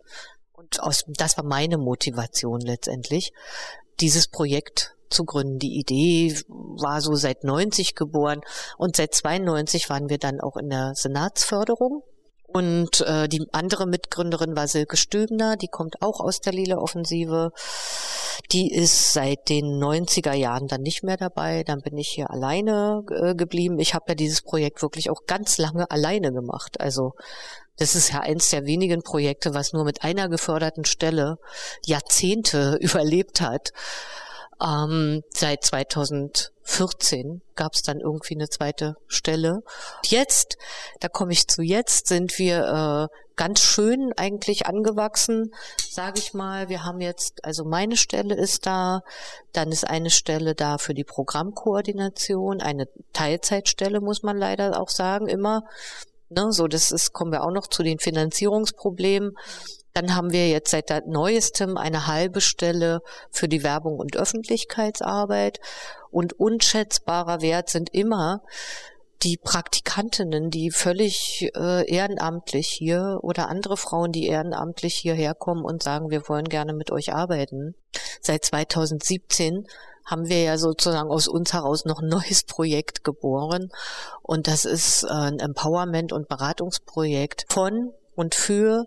[0.53, 3.33] Und aus, das war meine Motivation letztendlich.
[3.99, 5.59] dieses Projekt zu gründen.
[5.59, 8.43] Die Idee war so seit 90 geboren
[8.77, 12.05] und seit 92 waren wir dann auch in der Senatsförderung.
[12.51, 17.53] Und äh, die andere Mitgründerin war Silke Stübner, die kommt auch aus der Lila-Offensive.
[18.53, 21.63] Die ist seit den 90er Jahren dann nicht mehr dabei.
[21.63, 23.79] Dann bin ich hier alleine äh, geblieben.
[23.79, 26.81] Ich habe ja dieses Projekt wirklich auch ganz lange alleine gemacht.
[26.81, 27.13] Also
[27.77, 31.39] das ist ja eins der wenigen Projekte, was nur mit einer geförderten Stelle
[31.85, 33.73] Jahrzehnte überlebt hat.
[34.61, 39.62] Ähm, seit 2014 gab es dann irgendwie eine zweite Stelle.
[40.05, 40.59] Jetzt,
[41.01, 45.55] da komme ich zu jetzt, sind wir äh, ganz schön eigentlich angewachsen,
[45.90, 46.68] sage ich mal.
[46.68, 49.03] Wir haben jetzt, also meine Stelle ist da,
[49.53, 55.29] dann ist eine Stelle da für die Programmkoordination, eine Teilzeitstelle muss man leider auch sagen,
[55.29, 55.62] immer.
[56.31, 59.35] Ne, so, das ist, kommen wir auch noch zu den Finanzierungsproblemen.
[59.94, 65.61] Dann haben wir jetzt seit neuestem eine halbe Stelle für die Werbung und Öffentlichkeitsarbeit.
[66.11, 68.42] Und unschätzbarer Wert sind immer
[69.22, 75.83] die Praktikantinnen, die völlig äh, ehrenamtlich hier oder andere Frauen, die ehrenamtlich hierher kommen und
[75.83, 77.74] sagen, wir wollen gerne mit euch arbeiten.
[78.20, 79.66] Seit 2017
[80.05, 83.70] haben wir ja sozusagen aus uns heraus noch ein neues Projekt geboren.
[84.22, 88.85] Und das ist äh, ein Empowerment- und Beratungsprojekt von und für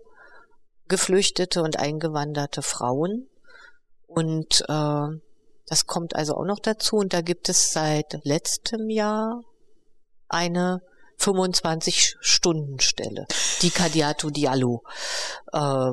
[0.92, 3.28] geflüchtete und eingewanderte Frauen.
[4.06, 5.08] Und äh,
[5.66, 6.98] das kommt also auch noch dazu.
[6.98, 9.42] Und da gibt es seit letztem Jahr
[10.28, 10.84] eine
[11.18, 13.26] 25-Stunden-Stelle,
[13.62, 14.84] die Kadiato Diallo
[15.54, 15.92] äh,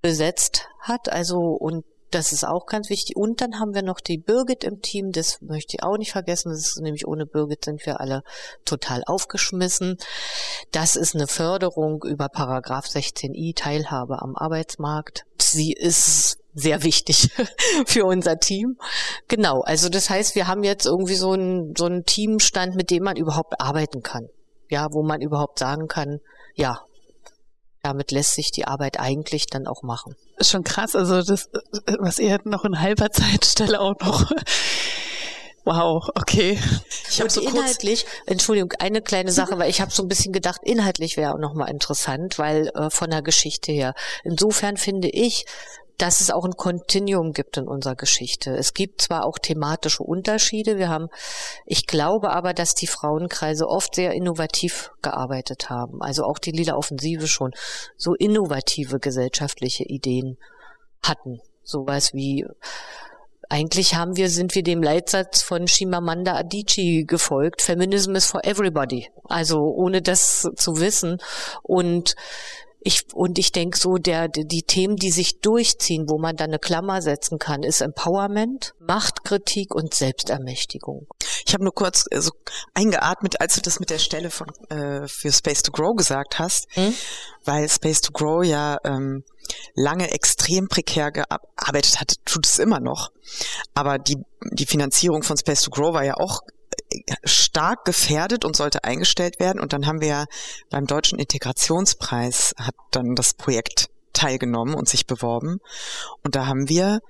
[0.00, 1.08] besetzt hat.
[1.10, 3.16] Also und das ist auch ganz wichtig.
[3.16, 5.12] Und dann haben wir noch die Birgit im Team.
[5.12, 6.50] Das möchte ich auch nicht vergessen.
[6.50, 8.22] Das ist nämlich ohne Birgit sind wir alle
[8.64, 9.96] total aufgeschmissen.
[10.72, 15.24] Das ist eine Förderung über Paragraph 16i Teilhabe am Arbeitsmarkt.
[15.40, 17.30] Sie ist sehr wichtig
[17.86, 18.78] für unser Team.
[19.28, 19.60] Genau.
[19.60, 23.16] Also das heißt, wir haben jetzt irgendwie so einen, so einen Teamstand, mit dem man
[23.16, 24.28] überhaupt arbeiten kann.
[24.68, 26.20] Ja, wo man überhaupt sagen kann,
[26.54, 26.80] ja,
[27.82, 30.16] damit lässt sich die Arbeit eigentlich dann auch machen.
[30.36, 31.48] Ist schon krass, also das,
[31.98, 34.30] was ihr noch in halber Zeitstelle auch noch.
[35.64, 36.58] Wow, okay.
[37.10, 40.60] Ich und so inhaltlich, Entschuldigung, eine kleine Sache, weil ich habe so ein bisschen gedacht,
[40.64, 43.94] inhaltlich wäre auch nochmal interessant, weil äh, von der Geschichte her.
[44.24, 45.44] Insofern finde ich,
[46.00, 48.52] dass es auch ein Kontinuum gibt in unserer Geschichte.
[48.52, 51.08] Es gibt zwar auch thematische Unterschiede, wir haben,
[51.66, 56.00] ich glaube aber, dass die Frauenkreise oft sehr innovativ gearbeitet haben.
[56.00, 57.52] Also auch die Lila Offensive schon
[57.98, 60.38] so innovative gesellschaftliche Ideen
[61.02, 61.40] hatten.
[61.62, 62.46] Sowas wie
[63.50, 67.62] eigentlich haben wir, sind wir dem Leitsatz von Shimamanda Adichie gefolgt.
[67.62, 69.08] Feminism is for everybody.
[69.24, 71.18] Also ohne das zu wissen.
[71.62, 72.14] Und
[72.82, 76.58] ich, und ich denke so, der, die Themen, die sich durchziehen, wo man da eine
[76.58, 81.06] Klammer setzen kann, ist Empowerment, Machtkritik und Selbstermächtigung.
[81.46, 82.30] Ich habe nur kurz äh, so
[82.72, 86.68] eingeatmet, als du das mit der Stelle von äh, für Space to Grow gesagt hast,
[86.70, 86.94] hm?
[87.44, 89.24] weil Space to Grow ja ähm,
[89.74, 93.10] lange extrem prekär gearbeitet hat, tut es immer noch.
[93.74, 94.16] Aber die,
[94.52, 96.40] die Finanzierung von Space to Grow war ja auch
[97.24, 99.60] stark gefährdet und sollte eingestellt werden.
[99.60, 100.26] Und dann haben wir
[100.70, 105.58] beim Deutschen Integrationspreis hat dann das Projekt teilgenommen und sich beworben.
[106.22, 107.00] Und da haben wir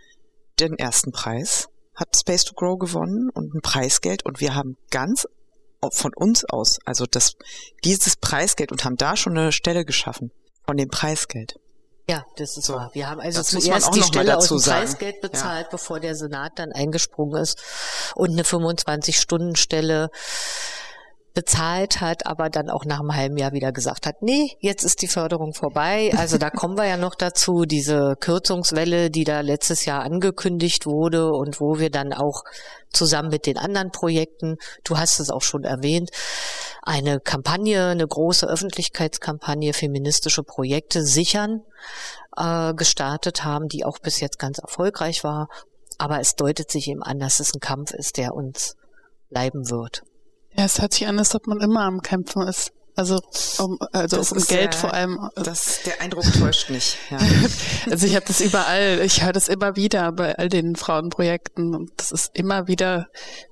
[0.59, 4.25] den ersten Preis, hat Space to Grow gewonnen und ein Preisgeld.
[4.25, 5.27] Und wir haben ganz
[5.93, 7.37] von uns aus, also das,
[7.85, 10.31] dieses Preisgeld und haben da schon eine Stelle geschaffen
[10.67, 11.60] von dem Preisgeld.
[12.11, 12.75] Ja, das ist so.
[12.75, 12.91] wahr.
[12.93, 15.71] Wir haben also zuerst die Stelle aus dem Preisgeld bezahlt, ja.
[15.71, 17.63] bevor der Senat dann eingesprungen ist
[18.15, 20.11] und eine 25-Stunden-Stelle
[21.33, 25.01] bezahlt hat, aber dann auch nach einem halben Jahr wieder gesagt hat, nee, jetzt ist
[25.01, 26.13] die Förderung vorbei.
[26.17, 31.33] Also da kommen wir ja noch dazu, diese Kürzungswelle, die da letztes Jahr angekündigt wurde
[31.33, 32.43] und wo wir dann auch
[32.93, 36.11] zusammen mit den anderen Projekten, du hast es auch schon erwähnt,
[36.83, 41.63] eine Kampagne, eine große Öffentlichkeitskampagne, feministische Projekte sichern,
[42.37, 45.49] äh, gestartet haben, die auch bis jetzt ganz erfolgreich war.
[45.99, 48.77] Aber es deutet sich eben an, dass es ein Kampf ist, der uns
[49.29, 50.03] bleiben wird.
[50.57, 52.73] Ja, es hört sich an, als ob man immer am Kämpfen ist.
[53.01, 53.19] Also
[53.59, 55.31] um, also das um Geld der, vor allem.
[55.37, 56.99] Das, der Eindruck täuscht nicht.
[57.11, 57.17] Ja.
[57.91, 61.93] also ich habe das überall, ich höre das immer wieder bei all den Frauenprojekten und
[61.97, 63.07] das ist immer wieder,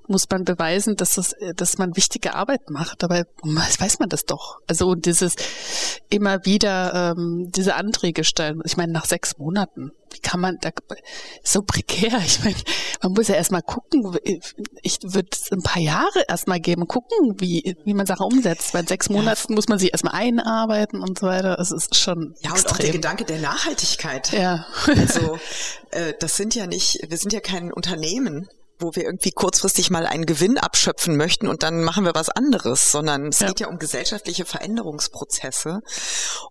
[0.07, 3.01] muss man beweisen, dass, das, dass man wichtige Arbeit macht.
[3.01, 4.59] Dabei weiß man das doch.
[4.67, 5.33] Also dieses
[6.11, 8.61] immer wieder ähm, diese Anträge stellen.
[8.65, 10.69] Ich meine, nach sechs Monaten kann man da
[11.43, 12.19] so prekär?
[12.25, 12.55] Ich meine,
[13.01, 14.17] man muss ja erstmal gucken.
[14.81, 18.73] Ich würde es ein paar Jahre erstmal geben, gucken, wie, wie man Sachen umsetzt.
[18.73, 19.55] Bei sechs Monaten ja.
[19.55, 21.59] muss man sich erstmal einarbeiten und so weiter.
[21.59, 22.35] Es ist schon.
[22.41, 22.71] Ja, extrem.
[22.71, 24.31] und auch der Gedanke der Nachhaltigkeit.
[24.31, 24.65] Ja.
[24.85, 25.39] Also,
[25.91, 28.47] äh, das sind ja nicht, wir sind ja kein Unternehmen
[28.79, 32.91] wo wir irgendwie kurzfristig mal einen Gewinn abschöpfen möchten und dann machen wir was anderes,
[32.91, 33.47] sondern es ja.
[33.47, 35.81] geht ja um gesellschaftliche Veränderungsprozesse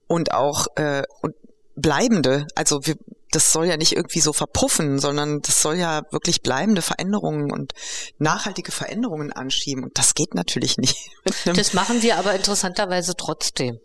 [0.07, 1.35] und auch äh, und
[1.75, 2.47] bleibende.
[2.55, 2.97] Also wir,
[3.31, 7.73] das soll ja nicht irgendwie so verpuffen, sondern das soll ja wirklich bleibende Veränderungen und
[8.19, 9.85] nachhaltige Veränderungen anschieben.
[9.85, 10.97] Und das geht natürlich nicht.
[11.45, 13.79] Das machen wir aber interessanterweise trotzdem.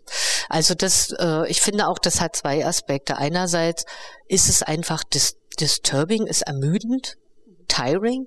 [0.48, 3.16] Also das, äh, ich finde auch, das hat zwei Aspekte.
[3.16, 3.84] Einerseits
[4.28, 7.16] ist es einfach dis disturbing, ist ermüdend,
[7.68, 8.26] tiring.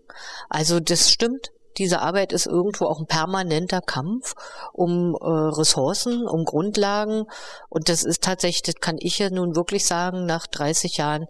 [0.49, 1.51] Also das stimmt.
[1.77, 4.35] Diese Arbeit ist irgendwo auch ein permanenter Kampf
[4.73, 7.25] um äh, Ressourcen, um Grundlagen.
[7.69, 11.27] Und das ist tatsächlich, das kann ich ja nun wirklich sagen, nach 30 Jahren,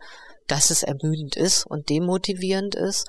[0.47, 3.07] dass es ermüdend ist und demotivierend ist.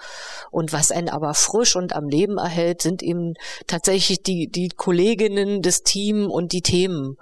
[0.50, 3.34] Und was einen aber frisch und am Leben erhält, sind eben
[3.66, 7.16] tatsächlich die, die Kolleginnen, das Team und die Themen.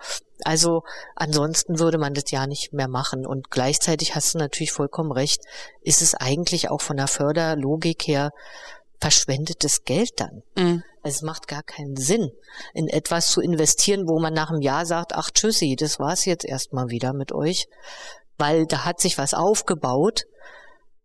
[0.45, 0.83] Also
[1.15, 3.27] ansonsten würde man das ja nicht mehr machen.
[3.27, 5.43] Und gleichzeitig hast du natürlich vollkommen recht,
[5.83, 8.33] ist es eigentlich auch von der Förderlogik her
[9.01, 10.43] verschwendetes Geld dann.
[10.57, 10.83] Mhm.
[11.03, 12.31] Es macht gar keinen Sinn,
[12.75, 16.45] in etwas zu investieren, wo man nach einem Jahr sagt, ach tschüssi, das war's jetzt
[16.45, 17.67] erstmal wieder mit euch.
[18.39, 20.25] Weil da hat sich was aufgebaut,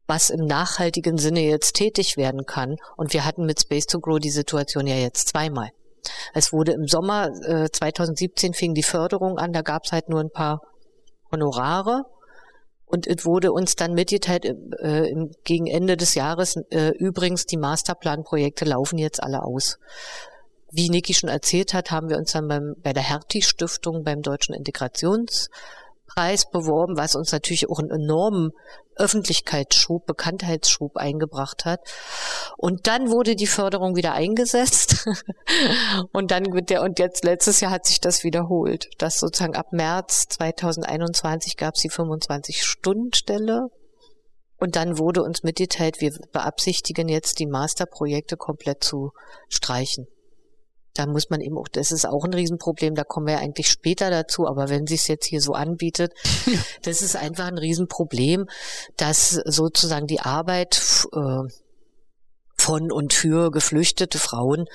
[0.07, 2.75] was im nachhaltigen Sinne jetzt tätig werden kann.
[2.97, 5.69] Und wir hatten mit Space to Grow die Situation ja jetzt zweimal.
[6.33, 10.19] Es wurde im Sommer äh, 2017 fing die Förderung an, da gab es halt nur
[10.19, 10.61] ein paar
[11.31, 12.05] Honorare
[12.91, 18.65] und es wurde uns dann mitgeteilt, äh, gegen Ende des Jahres, äh, übrigens, die Masterplanprojekte
[18.65, 19.79] laufen jetzt alle aus.
[20.71, 24.21] Wie Niki schon erzählt hat, haben wir uns dann beim, bei der Hertie Stiftung beim
[24.21, 25.49] Deutschen Integrations
[26.13, 28.51] Preis beworben, was uns natürlich auch einen enormen
[28.95, 31.79] Öffentlichkeitsschub, Bekanntheitsschub eingebracht hat.
[32.57, 35.07] Und dann wurde die Förderung wieder eingesetzt.
[36.11, 38.89] und dann wird der, und jetzt letztes Jahr hat sich das wiederholt.
[38.97, 43.67] Das sozusagen ab März 2021 gab es die 25-Stunden-Stelle.
[44.57, 49.11] Und dann wurde uns mitgeteilt, wir beabsichtigen jetzt die Masterprojekte komplett zu
[49.49, 50.07] streichen
[50.93, 53.69] da muss man eben auch, das ist auch ein Riesenproblem, da kommen wir ja eigentlich
[53.69, 56.13] später dazu, aber wenn sich jetzt hier so anbietet,
[56.83, 58.47] das ist einfach ein Riesenproblem,
[58.97, 61.49] dass sozusagen die Arbeit äh,
[62.57, 64.65] von und für geflüchtete Frauen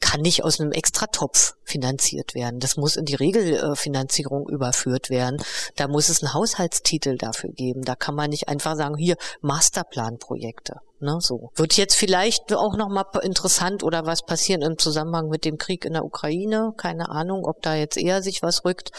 [0.00, 2.60] kann nicht aus einem Extratopf finanziert werden.
[2.60, 5.42] Das muss in die Regelfinanzierung überführt werden.
[5.76, 7.82] Da muss es einen Haushaltstitel dafür geben.
[7.82, 10.76] Da kann man nicht einfach sagen, hier Masterplanprojekte.
[11.00, 11.50] Ne, so.
[11.54, 15.92] Wird jetzt vielleicht auch nochmal interessant oder was passieren im Zusammenhang mit dem Krieg in
[15.92, 16.72] der Ukraine?
[16.76, 18.90] Keine Ahnung, ob da jetzt eher sich was rückt.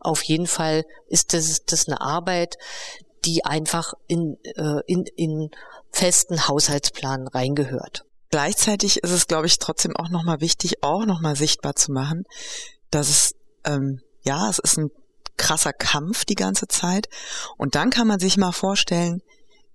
[0.00, 2.56] Auf jeden Fall ist das, das eine Arbeit,
[3.24, 5.50] die einfach in, äh, in, in
[5.92, 8.04] festen Haushaltsplan reingehört.
[8.30, 12.24] Gleichzeitig ist es, glaube ich, trotzdem auch nochmal wichtig, auch nochmal sichtbar zu machen,
[12.90, 14.90] dass es, ähm, ja, es ist ein
[15.36, 17.08] krasser Kampf die ganze Zeit.
[17.56, 19.22] Und dann kann man sich mal vorstellen,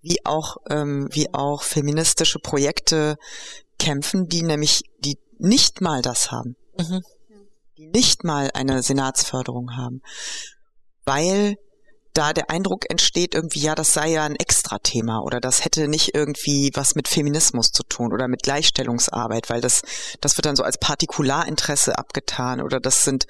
[0.02, 3.18] wie auch, ähm, wie auch feministische Projekte
[3.80, 6.56] kämpfen, die nämlich, die nicht mal das haben.
[6.78, 7.04] Mhm.
[7.78, 10.02] Die nicht mal eine Senatsförderung haben.
[11.04, 11.58] Weil
[12.16, 16.16] da der Eindruck entsteht irgendwie, ja, das sei ja ein Extra-Thema oder das hätte nicht
[16.16, 19.82] irgendwie was mit Feminismus zu tun oder mit Gleichstellungsarbeit, weil das,
[20.22, 23.26] das wird dann so als Partikularinteresse abgetan oder das sind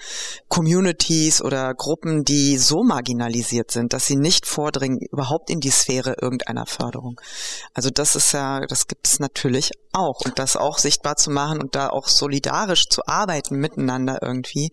[0.50, 6.16] Communities oder Gruppen, die so marginalisiert sind, dass sie nicht vordringen überhaupt in die Sphäre
[6.22, 7.20] irgendeiner Förderung.
[7.74, 11.60] Also das ist ja, das gibt es natürlich auch und das auch sichtbar zu machen
[11.60, 14.70] und da auch solidarisch zu arbeiten miteinander irgendwie,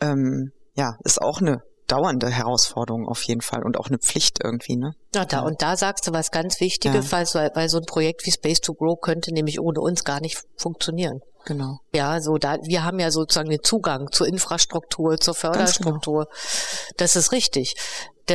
[0.00, 4.76] ähm, ja, ist auch eine dauernde Herausforderung auf jeden Fall und auch eine Pflicht irgendwie,
[4.76, 4.94] ne?
[5.14, 7.18] Ja, da, und da sagst du was ganz Wichtiges, ja.
[7.34, 10.42] weil, weil so ein Projekt wie Space to Grow könnte nämlich ohne uns gar nicht
[10.56, 11.20] funktionieren.
[11.44, 11.78] Genau.
[11.92, 15.52] Ja, so da, wir haben ja sozusagen den Zugang zur Infrastruktur, zur genau.
[15.52, 16.24] Förderstruktur.
[16.24, 16.94] Genau.
[16.96, 17.74] Das ist richtig.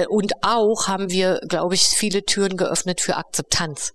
[0.09, 3.93] Und auch haben wir, glaube ich, viele Türen geöffnet für Akzeptanz.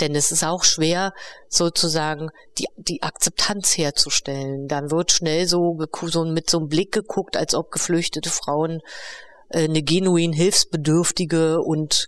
[0.00, 1.12] Denn es ist auch schwer,
[1.48, 4.68] sozusagen die, die Akzeptanz herzustellen.
[4.68, 8.80] Dann wird schnell so, so mit so einem Blick geguckt, als ob geflüchtete Frauen
[9.50, 12.06] äh, eine genuin hilfsbedürftige und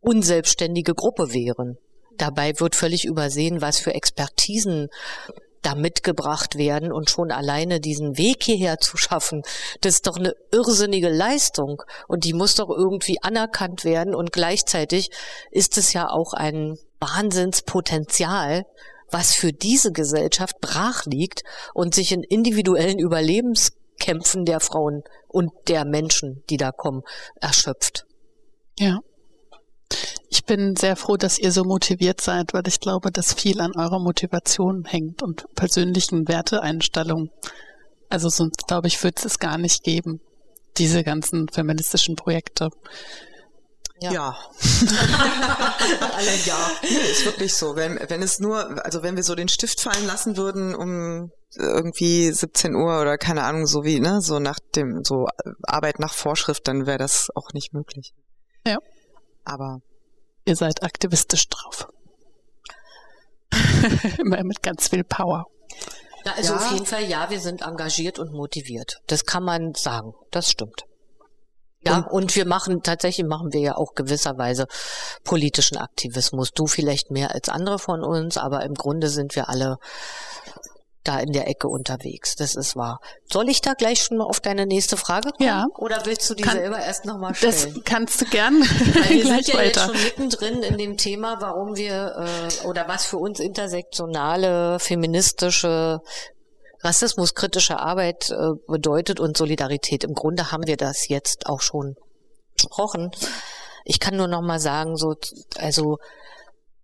[0.00, 1.78] unselbstständige Gruppe wären.
[2.16, 4.88] Dabei wird völlig übersehen, was für Expertisen
[5.62, 9.42] da mitgebracht werden und schon alleine diesen Weg hierher zu schaffen,
[9.80, 15.10] das ist doch eine irrsinnige Leistung und die muss doch irgendwie anerkannt werden und gleichzeitig
[15.50, 18.64] ist es ja auch ein Wahnsinnspotenzial,
[19.10, 21.42] was für diese Gesellschaft brach liegt
[21.74, 27.02] und sich in individuellen Überlebenskämpfen der Frauen und der Menschen, die da kommen,
[27.40, 28.04] erschöpft.
[28.78, 29.00] Ja.
[30.30, 33.72] Ich bin sehr froh, dass ihr so motiviert seid, weil ich glaube, dass viel an
[33.76, 37.30] eurer Motivation hängt und persönlichen Werteeinstellungen.
[38.10, 40.20] Also sonst, glaube ich, würde es gar nicht geben,
[40.76, 42.70] diese ganzen feministischen Projekte.
[44.00, 44.12] Ja.
[44.12, 44.28] ja.
[46.16, 46.70] Alle ja.
[46.82, 47.74] Nee, ist wirklich so.
[47.74, 52.30] Wenn, wenn es nur, also wenn wir so den Stift fallen lassen würden um irgendwie
[52.30, 55.26] 17 Uhr oder keine Ahnung, so wie, ne, so nach dem, so
[55.62, 58.12] Arbeit nach Vorschrift, dann wäre das auch nicht möglich.
[58.66, 58.76] Ja.
[59.44, 59.80] Aber.
[60.48, 61.88] Ihr seid aktivistisch drauf.
[64.18, 65.44] Immer mit ganz viel Power.
[66.24, 66.58] Ja, also ja.
[66.58, 68.96] auf jeden Fall, ja, wir sind engagiert und motiviert.
[69.08, 70.14] Das kann man sagen.
[70.30, 70.84] Das stimmt.
[71.84, 74.66] Ja, und, und wir machen, tatsächlich machen wir ja auch gewisserweise
[75.22, 76.52] politischen Aktivismus.
[76.52, 79.76] Du vielleicht mehr als andere von uns, aber im Grunde sind wir alle
[81.08, 82.36] da in der Ecke unterwegs.
[82.36, 83.00] Das ist wahr.
[83.32, 85.48] Soll ich da gleich schon mal auf deine nächste Frage kommen?
[85.48, 85.66] Ja.
[85.78, 87.52] Oder willst du die Kann, selber erst nochmal stellen?
[87.52, 88.60] Das kannst du gern.
[88.60, 89.64] Weil wir sind ja weiter.
[89.64, 92.26] jetzt schon mittendrin in dem Thema, warum wir
[92.62, 96.00] äh, oder was für uns intersektionale, feministische
[96.80, 100.04] rassismuskritische Arbeit äh, bedeutet und Solidarität.
[100.04, 101.96] Im Grunde haben wir das jetzt auch schon
[102.54, 103.10] besprochen.
[103.84, 105.14] Ich kann nur noch mal sagen, so
[105.56, 105.98] also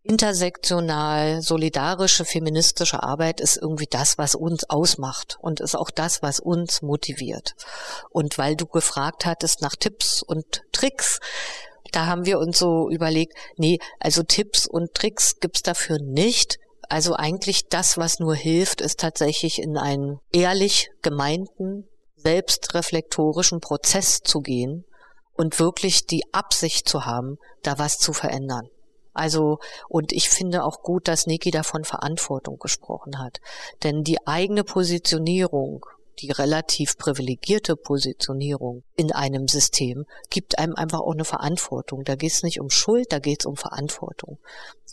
[0.04, 6.40] intersektional, solidarische, feministische Arbeit ist irgendwie das, was uns ausmacht und ist auch das, was
[6.40, 7.54] uns motiviert.
[8.10, 11.20] Und weil du gefragt hattest nach Tipps und Tricks,
[11.90, 16.58] da haben wir uns so überlegt, nee, also Tipps und Tricks gibt's dafür nicht.
[16.90, 24.40] Also eigentlich das, was nur hilft, ist tatsächlich in einen ehrlich gemeinten, selbstreflektorischen Prozess zu
[24.40, 24.84] gehen
[25.32, 28.68] und wirklich die Absicht zu haben, da was zu verändern.
[29.14, 29.58] Also,
[29.88, 33.40] und ich finde auch gut, dass Niki davon Verantwortung gesprochen hat.
[33.82, 35.86] Denn die eigene Positionierung
[36.20, 42.04] die relativ privilegierte Positionierung in einem System gibt einem einfach auch eine Verantwortung.
[42.04, 44.38] Da geht es nicht um Schuld, da geht es um Verantwortung.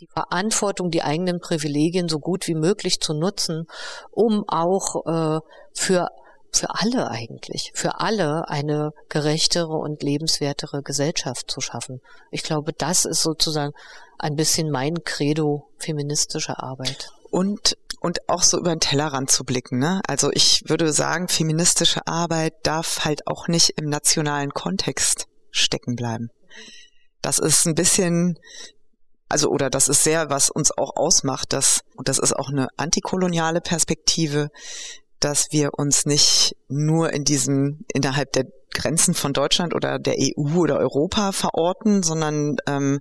[0.00, 3.66] Die Verantwortung, die eigenen Privilegien so gut wie möglich zu nutzen,
[4.10, 5.40] um auch äh,
[5.74, 6.08] für
[6.52, 12.00] für alle eigentlich, für alle eine gerechtere und lebenswertere Gesellschaft zu schaffen.
[12.30, 13.72] Ich glaube, das ist sozusagen
[14.18, 17.10] ein bisschen mein Credo feministischer Arbeit.
[17.30, 19.78] Und und auch so über den Tellerrand zu blicken.
[19.78, 20.00] Ne?
[20.08, 26.30] Also ich würde sagen, feministische Arbeit darf halt auch nicht im nationalen Kontext stecken bleiben.
[27.20, 28.40] Das ist ein bisschen,
[29.28, 32.66] also oder das ist sehr, was uns auch ausmacht, dass, und das ist auch eine
[32.76, 34.50] antikoloniale Perspektive,
[35.24, 40.58] dass wir uns nicht nur in diesem, innerhalb der Grenzen von Deutschland oder der EU
[40.58, 43.00] oder Europa verorten, sondern, ähm,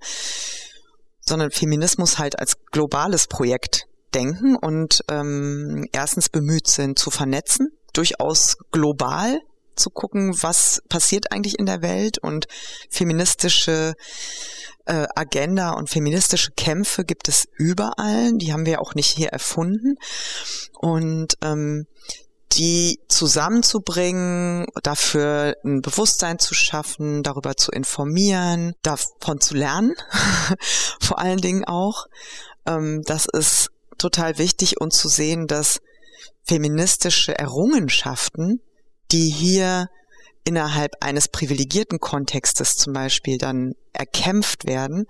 [1.21, 8.57] sondern Feminismus halt als globales Projekt denken und ähm, erstens bemüht sind zu vernetzen, durchaus
[8.71, 9.39] global
[9.81, 12.47] zu gucken, was passiert eigentlich in der Welt und
[12.89, 13.93] feministische
[14.85, 18.31] äh, Agenda und feministische Kämpfe gibt es überall.
[18.37, 19.95] Die haben wir auch nicht hier erfunden.
[20.79, 21.85] Und ähm,
[22.53, 29.93] die zusammenzubringen, dafür ein Bewusstsein zu schaffen, darüber zu informieren, davon zu lernen,
[30.99, 32.07] vor allen Dingen auch.
[32.65, 35.79] Ähm, das ist total wichtig und zu sehen, dass
[36.43, 38.61] feministische Errungenschaften,
[39.11, 39.89] die hier
[40.43, 45.05] innerhalb eines privilegierten Kontextes zum Beispiel dann erkämpft werden,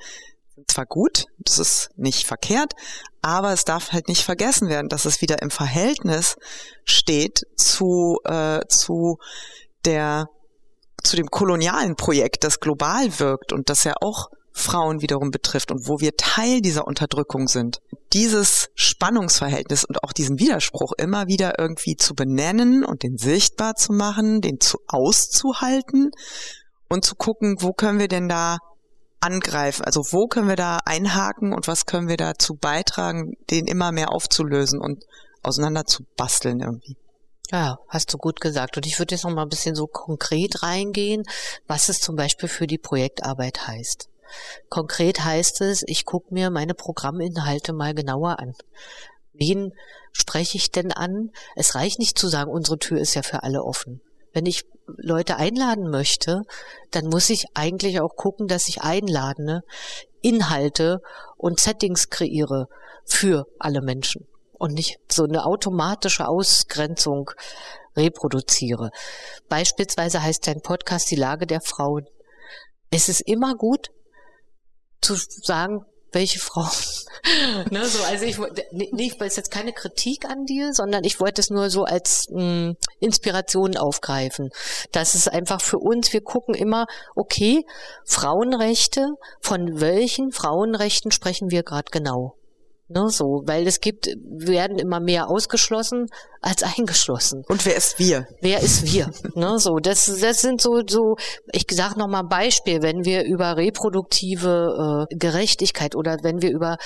[0.56, 2.74] sind zwar gut, das ist nicht verkehrt,
[3.22, 6.36] aber es darf halt nicht vergessen werden, dass es wieder im Verhältnis
[6.84, 9.18] steht zu, äh, zu
[9.86, 10.28] der
[11.04, 15.88] zu dem kolonialen Projekt, das global wirkt und das ja auch Frauen wiederum betrifft und
[15.88, 17.80] wo wir Teil dieser Unterdrückung sind.
[18.14, 23.93] Dieses Spannungsverhältnis und auch diesen Widerspruch immer wieder irgendwie zu benennen und den sichtbar zu
[23.93, 26.12] machen, den zu auszuhalten
[26.89, 28.58] und zu gucken, wo können wir denn da
[29.22, 29.86] angreifen?
[29.86, 34.12] Also wo können wir da einhaken und was können wir dazu beitragen, den immer mehr
[34.12, 35.06] aufzulösen und
[35.43, 36.97] auseinander zu basteln irgendwie?
[37.52, 38.78] Ja, hast du gut gesagt.
[38.78, 41.24] Und ich würde jetzt noch mal ein bisschen so konkret reingehen,
[41.68, 44.08] was es zum Beispiel für die Projektarbeit heißt.
[44.70, 48.54] Konkret heißt es, ich gucke mir meine Programminhalte mal genauer an.
[49.34, 49.74] Wen
[50.12, 51.32] spreche ich denn an?
[51.56, 54.02] Es reicht nicht zu sagen, unsere Tür ist ja für alle offen.
[54.34, 56.44] Wenn ich Leute einladen möchte,
[56.92, 59.62] dann muss ich eigentlich auch gucken, dass ich einladende
[60.22, 61.02] Inhalte
[61.38, 62.68] und Settings kreiere
[63.06, 64.28] für alle Menschen
[64.58, 67.32] und nicht so eine automatische Ausgrenzung
[67.96, 68.92] reproduziere.
[69.50, 72.06] Beispielsweise heißt dein Podcast Die Lage der Frauen.
[72.92, 73.90] Es ist immer gut,
[75.02, 76.70] zu sagen, welche Frauen.
[77.70, 78.38] ne, so, also ich
[78.91, 82.28] nicht, weil es jetzt keine Kritik an dir, sondern ich wollte es nur so als
[82.30, 84.49] mh, hm, Inspiration aufgreifen.
[84.91, 86.86] Das ist einfach für uns, wir gucken immer,
[87.16, 87.66] okay,
[88.06, 92.36] Frauenrechte, von welchen Frauenrechten sprechen wir gerade genau?
[92.94, 96.08] Ne, so, weil es gibt, werden immer mehr ausgeschlossen
[96.42, 97.44] als eingeschlossen.
[97.48, 98.28] Und wer ist wir?
[98.42, 99.10] Wer ist wir?
[99.36, 101.16] ne, so, das, das sind so, so,
[101.54, 106.52] ich sag noch mal ein Beispiel, wenn wir über reproduktive äh, Gerechtigkeit oder wenn wir
[106.52, 106.78] über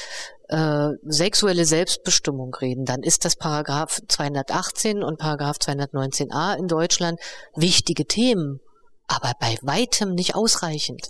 [0.49, 7.19] äh, sexuelle Selbstbestimmung reden, dann ist das Paragraph 218 und Paragraph 219a in Deutschland
[7.55, 8.59] wichtige Themen,
[9.07, 11.07] aber bei weitem nicht ausreichend.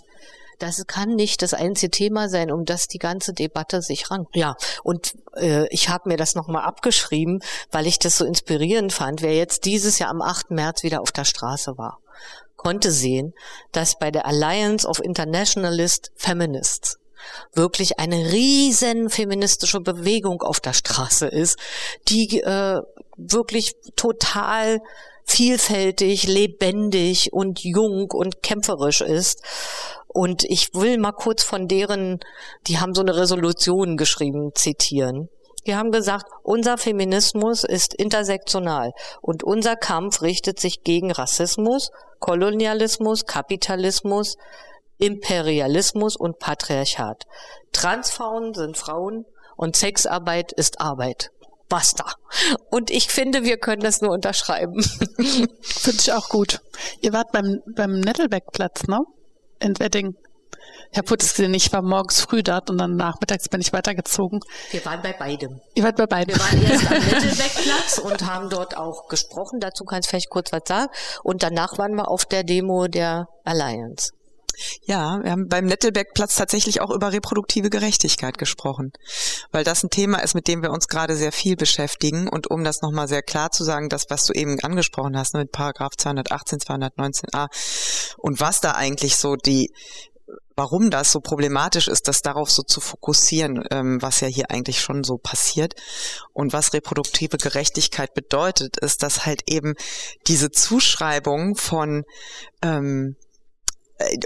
[0.58, 4.34] Das kann nicht das einzige Thema sein, um das die ganze Debatte sich rankt.
[4.34, 7.40] Ja, und äh, ich habe mir das nochmal abgeschrieben,
[7.70, 9.22] weil ich das so inspirierend fand.
[9.22, 10.50] Wer jetzt dieses Jahr am 8.
[10.50, 11.98] März wieder auf der Straße war,
[12.56, 13.34] konnte sehen,
[13.72, 16.98] dass bei der Alliance of Internationalist Feminists
[17.52, 21.58] wirklich eine riesen feministische Bewegung auf der Straße ist,
[22.08, 22.80] die äh,
[23.16, 24.80] wirklich total
[25.26, 29.42] vielfältig, lebendig und jung und kämpferisch ist.
[30.08, 32.20] Und ich will mal kurz von deren,
[32.66, 35.28] die haben so eine Resolution geschrieben, zitieren.
[35.66, 43.26] Die haben gesagt, unser Feminismus ist intersektional und unser Kampf richtet sich gegen Rassismus, Kolonialismus,
[43.26, 44.36] Kapitalismus,
[44.98, 47.24] Imperialismus und Patriarchat.
[47.72, 51.30] Transfrauen sind Frauen und Sexarbeit ist Arbeit.
[51.68, 52.04] Basta.
[52.70, 54.82] Und ich finde, wir können das nur unterschreiben.
[55.62, 56.60] finde ich auch gut.
[57.00, 59.00] Ihr wart beim, beim Nettelbeckplatz, ne?
[59.58, 60.14] In Wedding.
[60.92, 64.40] Ich habe es gesehen, ich war morgens früh da und dann nachmittags bin ich weitergezogen.
[64.70, 65.60] Wir waren bei beidem.
[65.74, 66.36] Ihr wart bei beidem.
[66.36, 69.58] Wir waren erst am Nettelbeckplatz und haben dort auch gesprochen.
[69.60, 70.90] Dazu kannst du vielleicht kurz was sagen.
[71.22, 74.12] Und danach waren wir auf der Demo der Alliance.
[74.82, 78.92] Ja, wir haben beim Nettelbergplatz tatsächlich auch über reproduktive Gerechtigkeit gesprochen,
[79.52, 82.28] weil das ein Thema ist, mit dem wir uns gerade sehr viel beschäftigen.
[82.28, 85.40] Und um das nochmal sehr klar zu sagen, das, was du eben angesprochen hast, ne,
[85.40, 87.48] mit Paragraph 218, 219a
[88.18, 89.70] und was da eigentlich so die
[90.56, 94.80] warum das so problematisch ist, das darauf so zu fokussieren, ähm, was ja hier eigentlich
[94.80, 95.74] schon so passiert.
[96.32, 99.74] Und was reproduktive Gerechtigkeit bedeutet, ist, dass halt eben
[100.26, 102.04] diese Zuschreibung von
[102.62, 103.25] ähm, äh,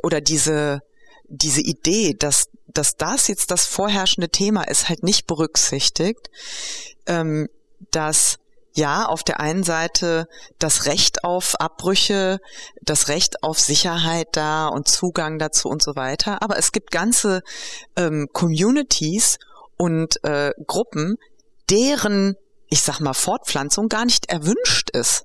[0.02, 0.80] oder diese
[1.28, 6.30] diese Idee, dass dass das jetzt das vorherrschende Thema ist, halt nicht berücksichtigt,
[7.06, 7.48] ähm,
[7.90, 8.38] dass
[8.72, 12.38] ja, auf der einen Seite das Recht auf Abbrüche,
[12.82, 16.40] das Recht auf Sicherheit da und Zugang dazu und so weiter.
[16.42, 17.42] Aber es gibt ganze
[17.96, 19.38] ähm, Communities
[19.76, 21.16] und äh, Gruppen,
[21.68, 22.36] deren,
[22.68, 25.24] ich sag mal, Fortpflanzung gar nicht erwünscht ist.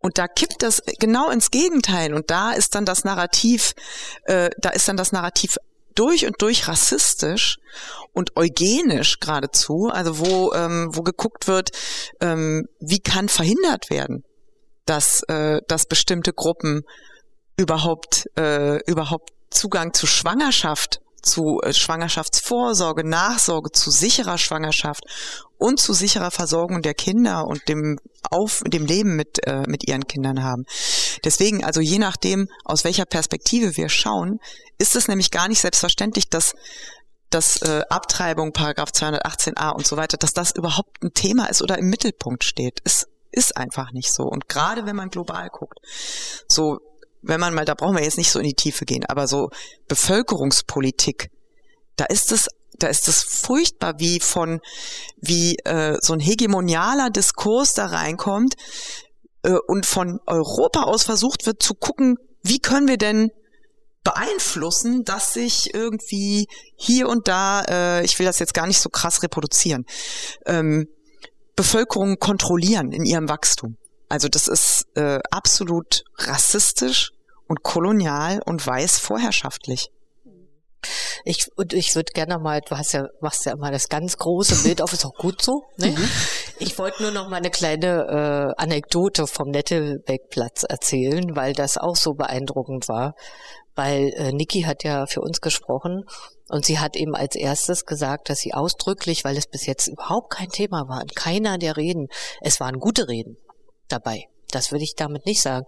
[0.00, 2.14] Und da kippt das genau ins Gegenteil.
[2.14, 3.74] Und da ist dann das Narrativ,
[4.24, 5.56] äh, da ist dann das Narrativ
[5.94, 7.58] durch und durch rassistisch
[8.12, 11.70] und eugenisch geradezu, also wo, ähm, wo geguckt wird,
[12.20, 14.24] ähm, wie kann verhindert werden,
[14.86, 16.82] dass, äh, dass bestimmte Gruppen
[17.56, 25.04] überhaupt, äh, überhaupt Zugang zu Schwangerschaft zu äh, Schwangerschaftsvorsorge, Nachsorge, zu sicherer Schwangerschaft
[25.58, 27.98] und zu sicherer Versorgung der Kinder und dem
[28.30, 30.64] auf dem Leben mit äh, mit ihren Kindern haben.
[31.24, 34.38] Deswegen also je nachdem aus welcher Perspektive wir schauen,
[34.78, 36.54] ist es nämlich gar nicht selbstverständlich, dass
[37.30, 41.78] dass äh, Abtreibung Paragraph 218a und so weiter, dass das überhaupt ein Thema ist oder
[41.78, 42.80] im Mittelpunkt steht.
[42.84, 44.24] Es ist einfach nicht so.
[44.24, 45.78] Und gerade wenn man global guckt,
[46.48, 46.78] so
[47.22, 49.48] wenn man mal, da brauchen wir jetzt nicht so in die Tiefe gehen, aber so
[49.88, 51.30] Bevölkerungspolitik,
[51.96, 52.48] da ist es
[52.78, 54.60] da ist es furchtbar, wie von
[55.20, 58.54] wie äh, so ein hegemonialer Diskurs da reinkommt
[59.42, 63.30] äh, und von Europa aus versucht wird zu gucken, wie können wir denn
[64.02, 68.88] beeinflussen, dass sich irgendwie hier und da, äh, ich will das jetzt gar nicht so
[68.88, 69.84] krass reproduzieren,
[70.46, 70.86] ähm,
[71.54, 73.76] Bevölkerung kontrollieren in ihrem Wachstum.
[74.10, 77.12] Also das ist äh, absolut rassistisch
[77.46, 79.90] und kolonial und weiß vorherrschaftlich.
[81.24, 84.64] Ich, und ich würde gerne mal, du hast ja, machst ja immer das ganz große
[84.64, 85.62] Bild auf, ist auch gut so.
[85.76, 85.92] Ne?
[85.92, 86.08] Mhm.
[86.58, 91.96] Ich wollte nur noch mal eine kleine äh, Anekdote vom Nettelbeckplatz erzählen, weil das auch
[91.96, 93.14] so beeindruckend war.
[93.76, 96.04] Weil äh, Niki hat ja für uns gesprochen
[96.48, 100.30] und sie hat eben als erstes gesagt, dass sie ausdrücklich, weil es bis jetzt überhaupt
[100.30, 102.08] kein Thema war, keiner der Reden,
[102.40, 103.36] es waren gute Reden
[103.90, 104.26] dabei.
[104.50, 105.66] Das würde ich damit nicht sagen.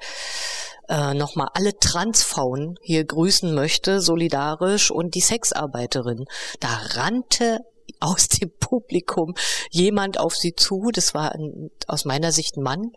[0.89, 6.25] Äh, Nochmal alle Transfrauen hier grüßen möchte, solidarisch und die Sexarbeiterin.
[6.61, 7.61] Da rannte
[8.01, 9.35] aus dem Publikum
[9.71, 12.93] jemand auf sie zu, das war ein, aus meiner Sicht ein Mann,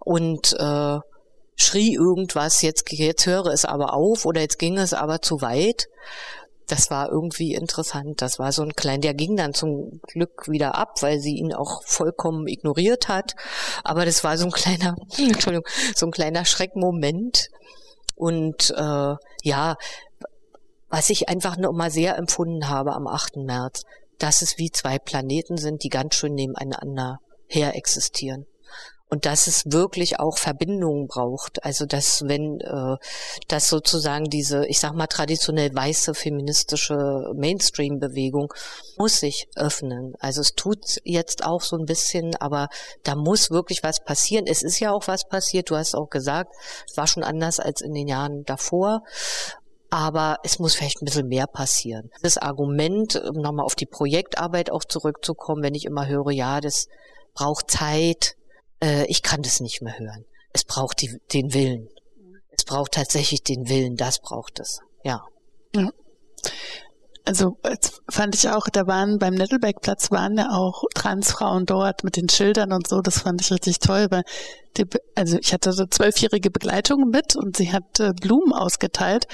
[0.00, 0.98] und äh,
[1.56, 5.88] schrie irgendwas, jetzt, jetzt höre es aber auf oder jetzt ging es aber zu weit
[6.72, 8.22] das war irgendwie interessant.
[8.22, 11.52] Das war so ein klein, der ging dann zum Glück wieder ab, weil sie ihn
[11.52, 13.34] auch vollkommen ignoriert hat.
[13.84, 17.48] Aber das war so ein kleiner, Entschuldigung, so ein kleiner Schreckmoment.
[18.16, 19.76] Und äh, ja,
[20.88, 23.36] was ich einfach noch mal sehr empfunden habe am 8.
[23.36, 23.82] März,
[24.18, 27.18] dass es wie zwei Planeten sind, die ganz schön nebeneinander
[27.48, 28.46] her existieren
[29.12, 31.62] und dass es wirklich auch Verbindungen braucht.
[31.66, 32.96] Also dass wenn äh,
[33.46, 36.96] dass sozusagen diese, ich sag mal traditionell weiße feministische
[37.34, 38.54] Mainstream-Bewegung
[38.96, 40.14] muss sich öffnen.
[40.18, 42.68] Also es tut jetzt auch so ein bisschen, aber
[43.02, 44.46] da muss wirklich was passieren.
[44.46, 45.68] Es ist ja auch was passiert.
[45.68, 46.54] Du hast auch gesagt,
[46.90, 49.02] es war schon anders als in den Jahren davor.
[49.90, 52.08] Aber es muss vielleicht ein bisschen mehr passieren.
[52.22, 56.86] Das Argument, um nochmal auf die Projektarbeit auch zurückzukommen, wenn ich immer höre, ja, das
[57.34, 58.36] braucht Zeit,
[58.82, 60.24] äh, ich kann das nicht mehr hören.
[60.52, 61.88] Es braucht die, den Willen.
[62.50, 64.80] Es braucht tatsächlich den Willen, das braucht es.
[65.04, 65.22] Ja.
[65.74, 65.90] ja.
[67.24, 67.56] Also
[68.10, 72.72] fand ich auch, da waren beim Nettelbeckplatz waren ja auch Transfrauen dort mit den Schildern
[72.72, 73.00] und so.
[73.00, 74.24] Das fand ich richtig toll, weil
[74.76, 79.28] die, also ich hatte so zwölfjährige Begleitung mit und sie hat äh, Blumen ausgeteilt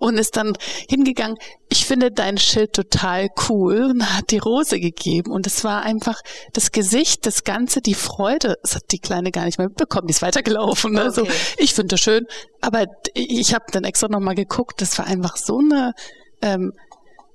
[0.00, 0.54] und ist dann
[0.88, 1.36] hingegangen,
[1.68, 6.20] ich finde dein Schild total cool und hat die Rose gegeben und es war einfach
[6.54, 10.12] das Gesicht, das Ganze, die Freude, das hat die Kleine gar nicht mehr mitbekommen, die
[10.12, 10.94] ist weitergelaufen.
[10.94, 11.04] Ne?
[11.10, 11.12] Okay.
[11.12, 11.26] So,
[11.58, 12.26] ich finde das schön,
[12.62, 15.92] aber ich habe dann extra nochmal geguckt, das war einfach so eine,
[16.40, 16.72] ähm,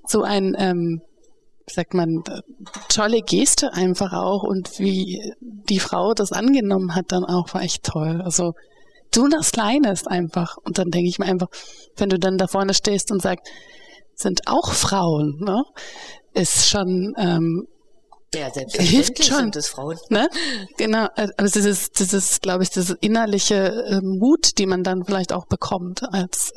[0.07, 1.01] so ein, ähm,
[1.67, 2.23] sagt man,
[2.89, 7.83] tolle Geste einfach auch und wie die Frau das angenommen hat dann auch, war echt
[7.83, 8.21] toll.
[8.23, 8.53] Also
[9.15, 10.57] so das Kleines einfach.
[10.57, 11.47] Und dann denke ich mir einfach,
[11.97, 13.47] wenn du dann da vorne stehst und sagst,
[14.13, 15.63] sind auch Frauen, ne?
[16.33, 17.67] Ist schon, ähm,
[18.33, 19.37] ja, hilft schon.
[19.37, 19.97] Sind es Frauen.
[20.09, 20.27] Ne?
[20.77, 25.03] Genau, also das ist, das ist, glaube ich, das innerliche äh, Mut, die man dann
[25.05, 26.53] vielleicht auch bekommt als,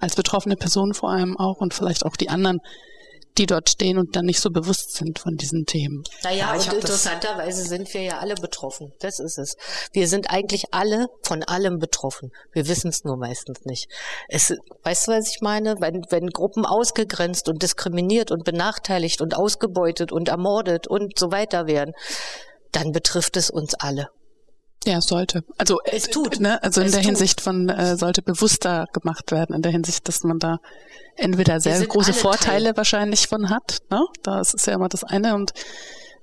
[0.00, 2.60] als betroffene Person vor allem auch und vielleicht auch die anderen,
[3.38, 6.04] die dort stehen und dann nicht so bewusst sind von diesen Themen.
[6.22, 8.92] Naja, ja, und interessanterweise sind wir ja alle betroffen.
[9.00, 9.56] Das ist es.
[9.92, 12.30] Wir sind eigentlich alle von allem betroffen.
[12.52, 13.88] Wir wissen es nur meistens nicht.
[14.28, 15.76] Es, weißt du, was ich meine?
[15.80, 21.66] Wenn, wenn Gruppen ausgegrenzt und diskriminiert und benachteiligt und ausgebeutet und ermordet und so weiter
[21.66, 21.94] werden,
[22.70, 24.08] dann betrifft es uns alle.
[24.84, 25.44] Ja, es sollte.
[25.58, 26.40] Also es tut.
[26.40, 26.62] Ne?
[26.62, 27.06] Also in der tut.
[27.06, 30.58] Hinsicht von äh, sollte bewusster gemacht werden, in der Hinsicht, dass man da
[31.16, 32.76] entweder sehr große Vorteile Teil.
[32.76, 33.78] wahrscheinlich von hat.
[33.90, 34.04] Ne?
[34.22, 35.52] Das ist ja immer das eine und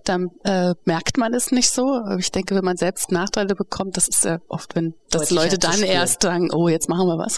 [0.06, 2.02] dann äh, merkt man es nicht so.
[2.18, 5.84] Ich denke, wenn man selbst Nachteile bekommt, das ist ja oft, wenn das Leute dann
[5.84, 7.38] erst sagen, oh, jetzt machen wir was.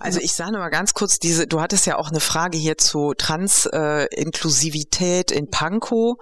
[0.00, 3.14] Also ich sage mal ganz kurz, diese, du hattest ja auch eine Frage hier zu
[3.16, 6.16] Trans-Inklusivität äh, in Pankow.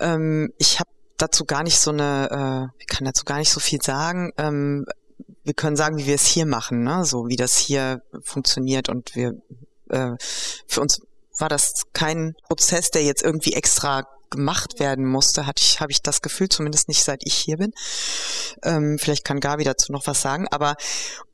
[0.00, 3.60] Ähm, ich habe dazu gar nicht so eine, äh, ich kann dazu gar nicht so
[3.60, 4.32] viel sagen.
[4.36, 4.86] Ähm,
[5.44, 7.04] wir können sagen, wie wir es hier machen, ne?
[7.04, 9.32] so wie das hier funktioniert und wir
[9.90, 10.12] äh,
[10.66, 11.00] für uns
[11.38, 16.02] war das kein Prozess, der jetzt irgendwie extra gemacht werden musste, hatte ich, habe ich
[16.02, 17.72] das Gefühl, zumindest nicht seit ich hier bin.
[18.62, 20.74] Ähm, vielleicht kann Gabi dazu noch was sagen, aber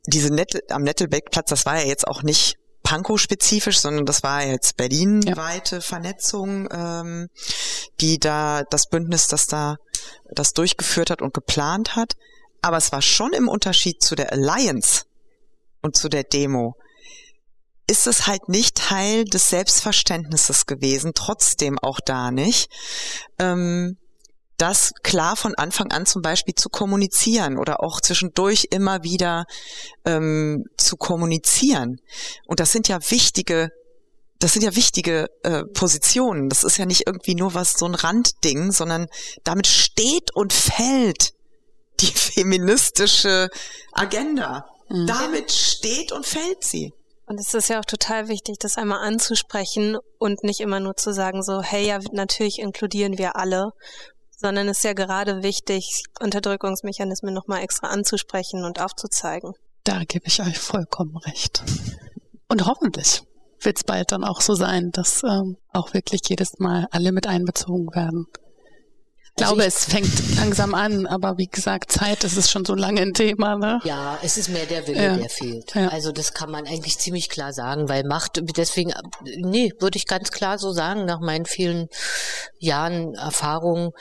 [0.05, 4.77] diese Nettel, am Nettelbeckplatz, das war ja jetzt auch nicht Pankow-spezifisch, sondern das war jetzt
[4.77, 5.81] Berlin-weite ja.
[5.81, 7.27] Vernetzung, ähm,
[7.99, 9.77] die da das Bündnis, das da
[10.31, 12.13] das durchgeführt hat und geplant hat.
[12.61, 15.03] Aber es war schon im Unterschied zu der Alliance
[15.81, 16.75] und zu der Demo,
[17.87, 22.71] ist es halt nicht Teil des Selbstverständnisses gewesen, trotzdem auch da nicht,
[23.39, 23.97] ähm,
[24.57, 29.45] das klar von Anfang an zum Beispiel zu kommunizieren oder auch zwischendurch immer wieder
[30.05, 31.97] ähm, zu kommunizieren.
[32.45, 33.69] Und das sind ja wichtige
[34.37, 36.49] das sind ja wichtige äh, Positionen.
[36.49, 39.05] Das ist ja nicht irgendwie nur was so ein Randding, sondern
[39.43, 41.33] damit steht und fällt
[42.01, 43.49] die feministische
[43.93, 44.65] Agenda.
[44.89, 45.07] Mhm.
[45.07, 46.93] Damit steht und fällt sie.
[47.25, 51.13] Und es ist ja auch total wichtig, das einmal anzusprechen und nicht immer nur zu
[51.13, 53.71] sagen, so, hey, ja, natürlich inkludieren wir alle,
[54.35, 59.53] sondern es ist ja gerade wichtig, Unterdrückungsmechanismen nochmal extra anzusprechen und aufzuzeigen.
[59.85, 61.63] Da gebe ich euch vollkommen recht.
[62.49, 63.23] Und hoffentlich
[63.61, 67.27] wird es bald dann auch so sein, dass ähm, auch wirklich jedes Mal alle mit
[67.27, 68.25] einbezogen werden.
[69.37, 72.65] Ich also glaube, ich, es fängt langsam an, aber wie gesagt, Zeit, das ist schon
[72.65, 73.55] so lange ein Thema.
[73.55, 73.79] Ne?
[73.85, 75.15] Ja, es ist mehr der Wille, ja.
[75.15, 75.73] der fehlt.
[75.73, 75.87] Ja.
[75.87, 78.93] Also das kann man eigentlich ziemlich klar sagen, weil Macht, deswegen,
[79.37, 81.87] nee, würde ich ganz klar so sagen, nach meinen vielen
[82.59, 83.93] Jahren Erfahrung,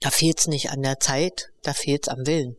[0.00, 2.56] da fehlt es nicht an der Zeit, da fehlt es am Willen.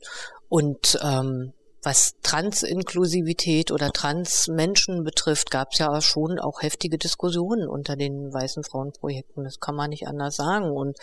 [0.49, 1.53] Und ähm,
[1.87, 8.65] was Transinklusivität oder Transmenschen betrifft, gab es ja schon auch heftige Diskussionen unter den weißen
[8.65, 9.45] Frauenprojekten.
[9.45, 10.69] Das kann man nicht anders sagen.
[10.69, 10.97] Und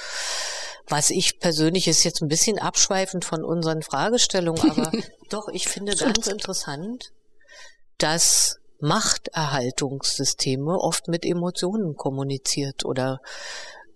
[0.87, 4.93] was ich persönlich ist jetzt ein bisschen abschweifend von unseren Fragestellungen, aber
[5.31, 7.13] doch, ich finde ganz interessant,
[7.97, 13.21] dass Machterhaltungssysteme oft mit Emotionen kommuniziert oder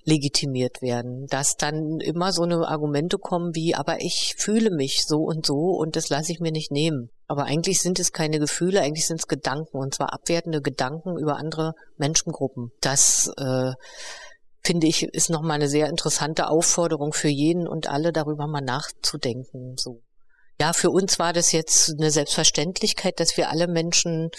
[0.09, 5.19] legitimiert werden, dass dann immer so eine Argumente kommen wie, aber ich fühle mich so
[5.19, 7.11] und so und das lasse ich mir nicht nehmen.
[7.27, 11.37] Aber eigentlich sind es keine Gefühle, eigentlich sind es Gedanken und zwar abwertende Gedanken über
[11.37, 12.73] andere Menschengruppen.
[12.81, 13.73] Das äh,
[14.63, 19.75] finde ich ist nochmal eine sehr interessante Aufforderung für jeden und alle darüber mal nachzudenken.
[19.77, 20.01] So.
[20.59, 24.31] Ja, für uns war das jetzt eine Selbstverständlichkeit, dass wir alle Menschen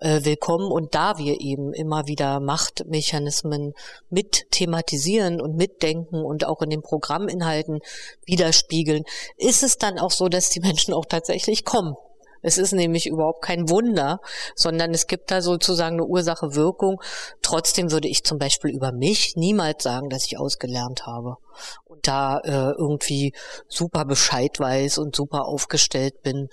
[0.00, 0.70] äh, willkommen.
[0.70, 3.74] Und da wir eben immer wieder Machtmechanismen
[4.10, 7.80] mit thematisieren und mitdenken und auch in den Programminhalten
[8.24, 9.04] widerspiegeln,
[9.36, 11.94] ist es dann auch so, dass die Menschen auch tatsächlich kommen.
[12.40, 14.20] Es ist nämlich überhaupt kein Wunder,
[14.54, 17.00] sondern es gibt da sozusagen eine Ursache-Wirkung.
[17.42, 21.36] Trotzdem würde ich zum Beispiel über mich niemals sagen, dass ich ausgelernt habe
[21.84, 23.32] und da äh, irgendwie
[23.66, 26.48] super Bescheid weiß und super aufgestellt bin.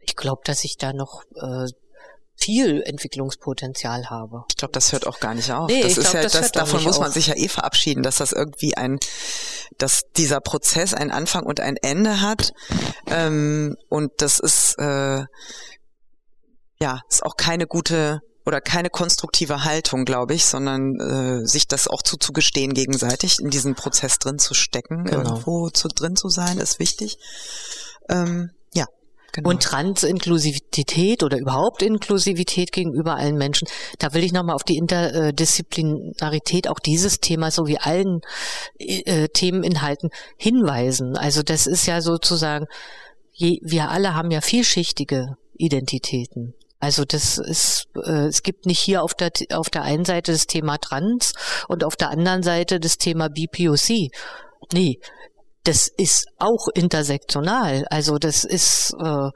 [0.00, 1.66] Ich glaube, dass ich da noch äh,
[2.38, 4.44] viel Entwicklungspotenzial habe.
[4.48, 5.68] Ich glaube, das hört auch gar nicht auf.
[5.68, 7.14] Nee, das ist glaub, ja, das, das davon muss man auf.
[7.14, 8.98] sich ja eh verabschieden, dass das irgendwie ein,
[9.78, 12.52] dass dieser Prozess einen Anfang und ein Ende hat.
[13.06, 15.24] Ähm, und das ist äh,
[16.80, 21.86] ja ist auch keine gute oder keine konstruktive Haltung, glaube ich, sondern äh, sich das
[21.86, 25.18] auch zuzugestehen gegenseitig, in diesen Prozess drin zu stecken, genau.
[25.18, 27.18] irgendwo zu drin zu sein, ist wichtig.
[28.08, 28.50] Ähm,
[29.32, 29.50] Genau.
[29.50, 33.68] Und Transinklusivität oder überhaupt Inklusivität gegenüber allen Menschen,
[33.98, 38.22] da will ich nochmal auf die Interdisziplinarität auch dieses Themas sowie allen
[38.78, 41.16] äh, Themeninhalten hinweisen.
[41.16, 42.66] Also das ist ja sozusagen,
[43.32, 46.54] je, wir alle haben ja vielschichtige Identitäten.
[46.80, 50.46] Also das ist, äh, es gibt nicht hier auf der auf der einen Seite das
[50.46, 51.32] Thema Trans
[51.66, 54.10] und auf der anderen Seite das Thema BPOC.
[54.72, 55.00] Nee,
[55.68, 57.84] das ist auch intersektional.
[57.90, 59.30] Also das ist äh,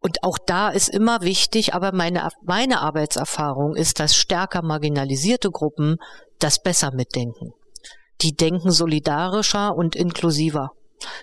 [0.00, 5.96] und auch da ist immer wichtig, aber meine, meine Arbeitserfahrung ist, dass stärker marginalisierte Gruppen
[6.38, 7.54] das besser mitdenken.
[8.20, 10.72] Die denken solidarischer und inklusiver.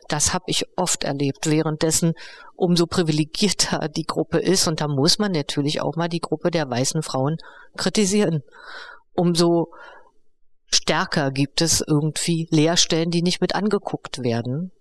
[0.07, 1.49] Das habe ich oft erlebt.
[1.49, 2.13] Währenddessen
[2.55, 6.67] umso privilegierter die Gruppe ist, und da muss man natürlich auch mal die Gruppe der
[6.67, 7.37] weißen Frauen
[7.77, 8.41] kritisieren.
[9.13, 9.67] Umso
[10.73, 14.71] stärker gibt es irgendwie Leerstellen, die nicht mit angeguckt werden.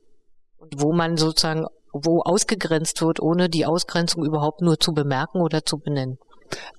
[0.59, 5.64] Und wo man sozusagen, wo ausgegrenzt wird, ohne die Ausgrenzung überhaupt nur zu bemerken oder
[5.64, 6.18] zu benennen.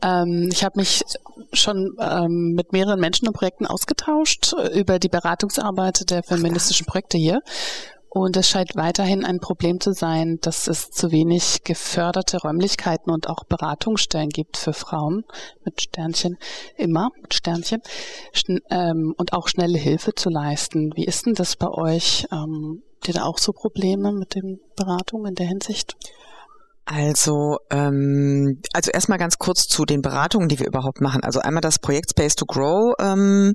[0.02, 1.04] Ähm, ich habe mich
[1.52, 7.18] schon ähm, mit mehreren Menschen und Projekten ausgetauscht äh, über die Beratungsarbeit der feministischen Projekte
[7.18, 7.42] hier.
[8.16, 13.28] Und es scheint weiterhin ein Problem zu sein, dass es zu wenig geförderte Räumlichkeiten und
[13.28, 15.26] auch Beratungsstellen gibt für Frauen
[15.66, 16.38] mit Sternchen,
[16.78, 17.82] immer mit Sternchen,
[18.70, 20.96] ähm, und auch schnelle Hilfe zu leisten.
[20.96, 22.28] Wie ist denn das bei euch?
[22.32, 25.96] Ähm, habt ihr da auch so Probleme mit den Beratungen in der Hinsicht?
[26.86, 31.24] Also, ähm, also erstmal ganz kurz zu den Beratungen, die wir überhaupt machen.
[31.24, 33.54] Also einmal das Projekt Space to Grow ähm,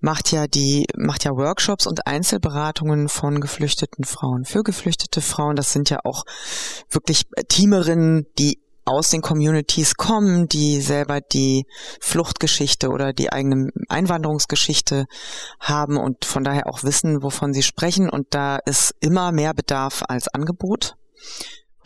[0.00, 5.54] macht ja die macht ja Workshops und Einzelberatungen von geflüchteten Frauen für geflüchtete Frauen.
[5.54, 6.24] Das sind ja auch
[6.90, 11.66] wirklich Teamerinnen, die aus den Communities kommen, die selber die
[12.00, 15.06] Fluchtgeschichte oder die eigene Einwanderungsgeschichte
[15.60, 18.08] haben und von daher auch wissen, wovon sie sprechen.
[18.08, 20.96] Und da ist immer mehr Bedarf als Angebot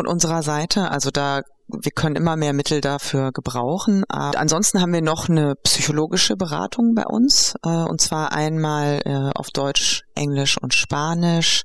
[0.00, 0.90] von unserer Seite.
[0.90, 4.02] Also da wir können immer mehr Mittel dafür gebrauchen.
[4.08, 9.30] Aber ansonsten haben wir noch eine psychologische Beratung bei uns, äh, und zwar einmal äh,
[9.38, 11.64] auf Deutsch, Englisch und Spanisch.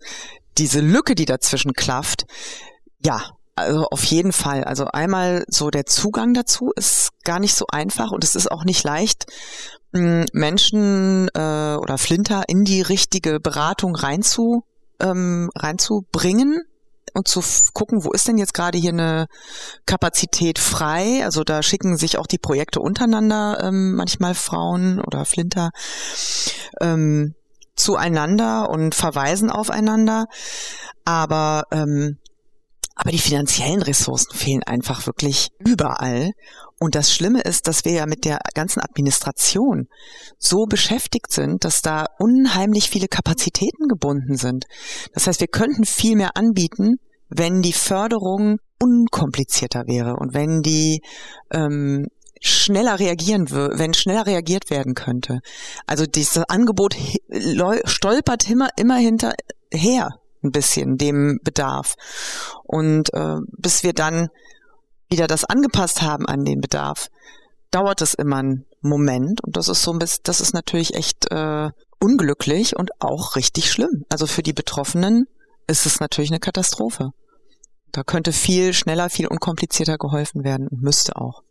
[0.59, 2.25] diese Lücke, die dazwischen klafft,
[3.05, 3.23] ja,
[3.55, 4.65] also auf jeden Fall.
[4.65, 8.65] Also einmal so der Zugang dazu ist gar nicht so einfach und es ist auch
[8.65, 9.27] nicht leicht,
[9.93, 14.65] Menschen äh, oder Flinter in die richtige Beratung reinzu,
[15.01, 16.63] ähm, reinzubringen.
[17.15, 17.43] und zu
[17.75, 19.27] gucken, wo ist denn jetzt gerade hier eine
[19.85, 21.23] Kapazität frei.
[21.25, 25.73] Also da schicken sich auch die Projekte untereinander ähm, manchmal Frauen oder Flinter
[26.81, 27.35] ähm,
[27.77, 30.25] zueinander und verweisen aufeinander.
[31.05, 32.17] Aber ähm,
[33.03, 36.31] aber die finanziellen Ressourcen fehlen einfach wirklich überall.
[36.79, 39.89] Und das Schlimme ist, dass wir ja mit der ganzen Administration
[40.39, 44.67] so beschäftigt sind, dass da unheimlich viele Kapazitäten gebunden sind.
[45.15, 51.03] Das heißt, wir könnten viel mehr anbieten, wenn die Förderung unkomplizierter wäre und wenn die
[51.53, 52.07] ähm,
[52.41, 55.41] schneller reagieren wenn schneller reagiert werden könnte.
[55.89, 56.95] Also dieses Angebot
[57.85, 61.95] stolpert immer, immer hinterher ein bisschen dem Bedarf.
[62.64, 64.28] Und äh, bis wir dann
[65.11, 67.09] wieder das angepasst haben an den Bedarf,
[67.70, 69.43] dauert es immer einen Moment.
[69.45, 71.70] Und das ist so ein bisschen, das ist natürlich echt äh,
[72.01, 74.05] unglücklich und auch richtig schlimm.
[74.09, 75.26] Also für die Betroffenen
[75.66, 77.11] ist es natürlich eine Katastrophe.
[77.93, 81.43] Da könnte viel schneller, viel unkomplizierter geholfen werden und müsste auch.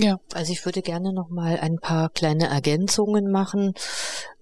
[0.00, 0.18] Ja.
[0.32, 3.74] Also ich würde gerne noch mal ein paar kleine Ergänzungen machen.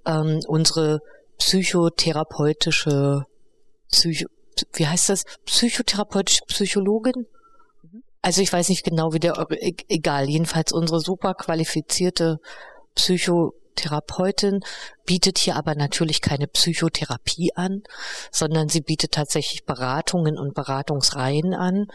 [0.05, 1.01] Ähm, unsere
[1.39, 3.25] psychotherapeutische
[3.97, 4.27] Psycho,
[4.75, 5.25] wie heißt das?
[5.47, 7.27] Psychotherapeutische Psychologin?
[8.21, 12.39] Also ich weiß nicht genau, wie der, e, egal, jedenfalls unsere super qualifizierte
[12.95, 14.61] Psychotherapeutin
[15.07, 17.85] bietet hier aber natürlich keine Psychotherapie an,
[18.31, 21.87] sondern sie bietet tatsächlich Beratungen und Beratungsreihen an.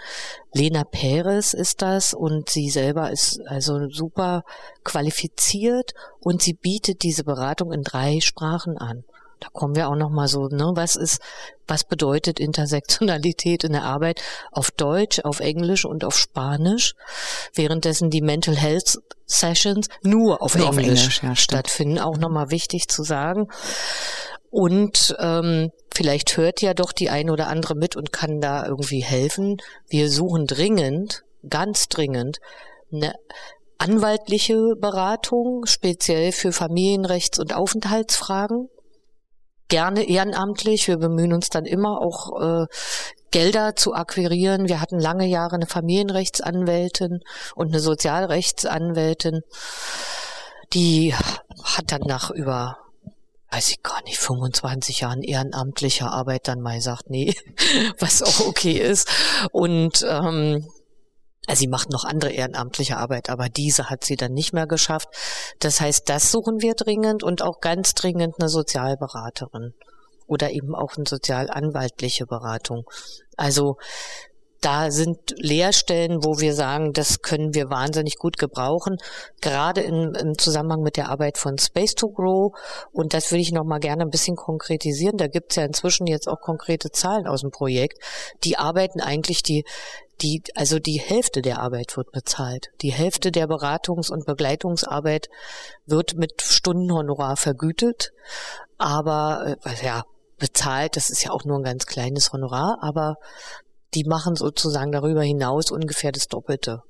[0.53, 4.43] Lena Peres ist das und sie selber ist also super
[4.83, 9.03] qualifiziert und sie bietet diese Beratung in drei Sprachen an
[9.41, 11.19] da kommen wir auch noch mal so, ne, was ist,
[11.67, 14.21] was bedeutet Intersektionalität in der Arbeit
[14.51, 16.93] auf Deutsch, auf Englisch und auf Spanisch,
[17.55, 21.99] währenddessen die Mental Health Sessions nur auf nur Englisch, auf Englisch ja, stattfinden.
[21.99, 23.47] Auch noch mal wichtig zu sagen.
[24.51, 29.01] Und ähm, vielleicht hört ja doch die eine oder andere mit und kann da irgendwie
[29.01, 29.57] helfen.
[29.87, 32.37] Wir suchen dringend, ganz dringend,
[32.91, 33.15] eine
[33.79, 38.69] anwaltliche Beratung, speziell für Familienrechts- und Aufenthaltsfragen
[39.71, 40.87] gerne ehrenamtlich.
[40.87, 42.65] Wir bemühen uns dann immer auch äh,
[43.31, 44.67] Gelder zu akquirieren.
[44.67, 47.21] Wir hatten lange Jahre eine Familienrechtsanwältin
[47.55, 49.41] und eine Sozialrechtsanwältin.
[50.73, 51.15] Die
[51.63, 52.77] hat dann nach über
[53.53, 57.35] weiß ich gar nicht, 25 Jahren ehrenamtlicher Arbeit dann mal sagt, nee,
[57.99, 59.09] was auch okay ist.
[59.51, 60.69] Und ähm,
[61.47, 65.09] also sie macht noch andere ehrenamtliche Arbeit, aber diese hat sie dann nicht mehr geschafft.
[65.59, 69.73] Das heißt, das suchen wir dringend und auch ganz dringend eine Sozialberaterin
[70.27, 72.83] oder eben auch eine sozialanwaltliche Beratung.
[73.37, 73.77] Also
[74.61, 78.97] da sind Lehrstellen, wo wir sagen, das können wir wahnsinnig gut gebrauchen,
[79.41, 82.53] gerade im, im Zusammenhang mit der Arbeit von Space to Grow.
[82.91, 85.17] Und das würde ich noch mal gerne ein bisschen konkretisieren.
[85.17, 87.97] Da gibt es ja inzwischen jetzt auch konkrete Zahlen aus dem Projekt.
[88.43, 89.65] Die arbeiten eigentlich die
[90.21, 92.67] die, also die Hälfte der Arbeit wird bezahlt.
[92.83, 95.29] Die Hälfte der Beratungs- und Begleitungsarbeit
[95.87, 98.11] wird mit Stundenhonorar vergütet.
[98.77, 100.03] Aber, äh, ja,
[100.41, 103.15] bezahlt, das ist ja auch nur ein ganz kleines Honorar, aber
[103.93, 106.83] die machen sozusagen darüber hinaus ungefähr das Doppelte.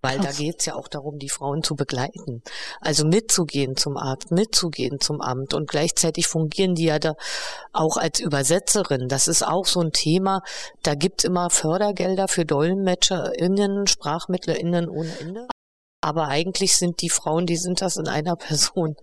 [0.00, 0.36] Weil Krass.
[0.36, 2.42] da geht's ja auch darum, die Frauen zu begleiten.
[2.80, 5.54] Also mitzugehen zum Arzt, mitzugehen zum Amt.
[5.54, 7.14] Und gleichzeitig fungieren die ja da
[7.72, 9.08] auch als Übersetzerin.
[9.08, 10.42] Das ist auch so ein Thema.
[10.84, 15.48] Da gibt's immer Fördergelder für DolmetscherInnen, SprachmittlerInnen ohne Ende.
[16.00, 18.94] Aber eigentlich sind die Frauen, die sind das in einer Person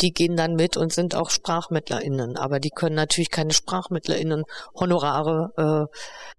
[0.00, 2.36] die gehen dann mit und sind auch SprachmittlerInnen.
[2.36, 4.44] Aber die können natürlich keine SprachmittlerInnen
[4.74, 5.88] Honorare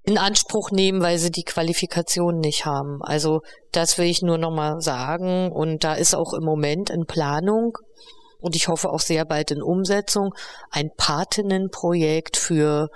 [0.05, 3.01] äh, in Anspruch nehmen, weil sie die Qualifikation nicht haben.
[3.01, 3.41] Also
[3.72, 5.51] das will ich nur nochmal sagen.
[5.51, 7.78] Und da ist auch im Moment in Planung
[8.39, 10.34] und ich hoffe auch sehr bald in Umsetzung
[10.72, 12.89] ein Patinnenprojekt für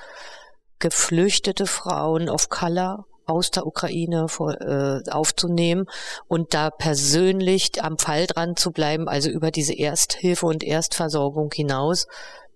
[0.80, 5.86] geflüchtete Frauen of Color aus der Ukraine vor, äh, aufzunehmen
[6.28, 12.08] und da persönlich am Fall dran zu bleiben, also über diese Ersthilfe und Erstversorgung hinaus,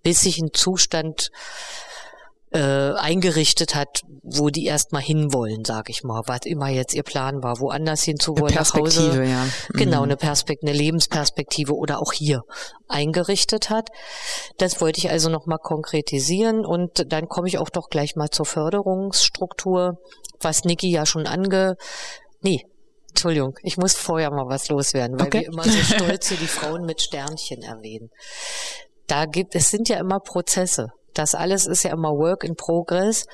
[0.02, 1.30] bis sich ein Zustand
[2.52, 7.42] äh, eingerichtet hat, wo die erstmal hinwollen, sag ich mal, was immer jetzt ihr Plan
[7.42, 9.46] war, woanders hinzuwollen, nach Hause, ja.
[9.72, 10.04] genau mhm.
[10.04, 12.42] eine Perspektive, eine Lebensperspektive oder auch hier
[12.88, 13.90] eingerichtet hat.
[14.58, 18.46] Das wollte ich also nochmal konkretisieren und dann komme ich auch doch gleich mal zur
[18.46, 19.98] Förderungsstruktur,
[20.40, 21.76] was Niki ja schon ange,
[22.40, 22.64] nee,
[23.10, 25.40] Entschuldigung, ich muss vorher mal was loswerden, weil okay.
[25.40, 28.10] wir immer so stolz hier die Frauen mit Sternchen erwähnen.
[29.06, 30.88] Da gibt, es sind ja immer Prozesse.
[31.14, 33.26] Das alles ist ja immer Work in Progress.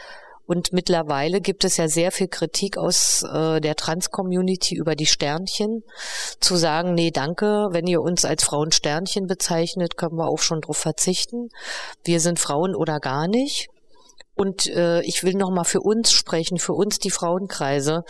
[0.47, 5.83] Und mittlerweile gibt es ja sehr viel Kritik aus äh, der Trans-Community über die Sternchen.
[6.39, 10.61] Zu sagen, nee, danke, wenn ihr uns als Frauen Sternchen bezeichnet, können wir auch schon
[10.61, 11.49] drauf verzichten.
[12.05, 13.69] Wir sind Frauen oder gar nicht.
[14.37, 18.05] Und äh, ich will noch mal für uns sprechen, für uns die Frauenkreise.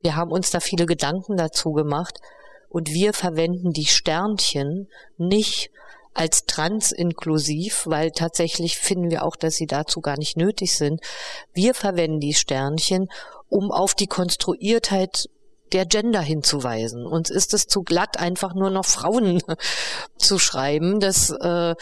[0.00, 2.20] Wir haben uns da viele Gedanken dazu gemacht
[2.68, 5.70] und wir verwenden die Sternchen nicht
[6.14, 11.00] als transinklusiv, weil tatsächlich finden wir auch, dass sie dazu gar nicht nötig sind.
[11.52, 13.10] Wir verwenden die Sternchen,
[13.48, 15.28] um auf die Konstruiertheit
[15.72, 17.06] der Gender hinzuweisen.
[17.06, 19.42] Uns ist es zu glatt, einfach nur noch Frauen
[20.18, 21.00] zu schreiben.
[21.00, 21.74] Das äh,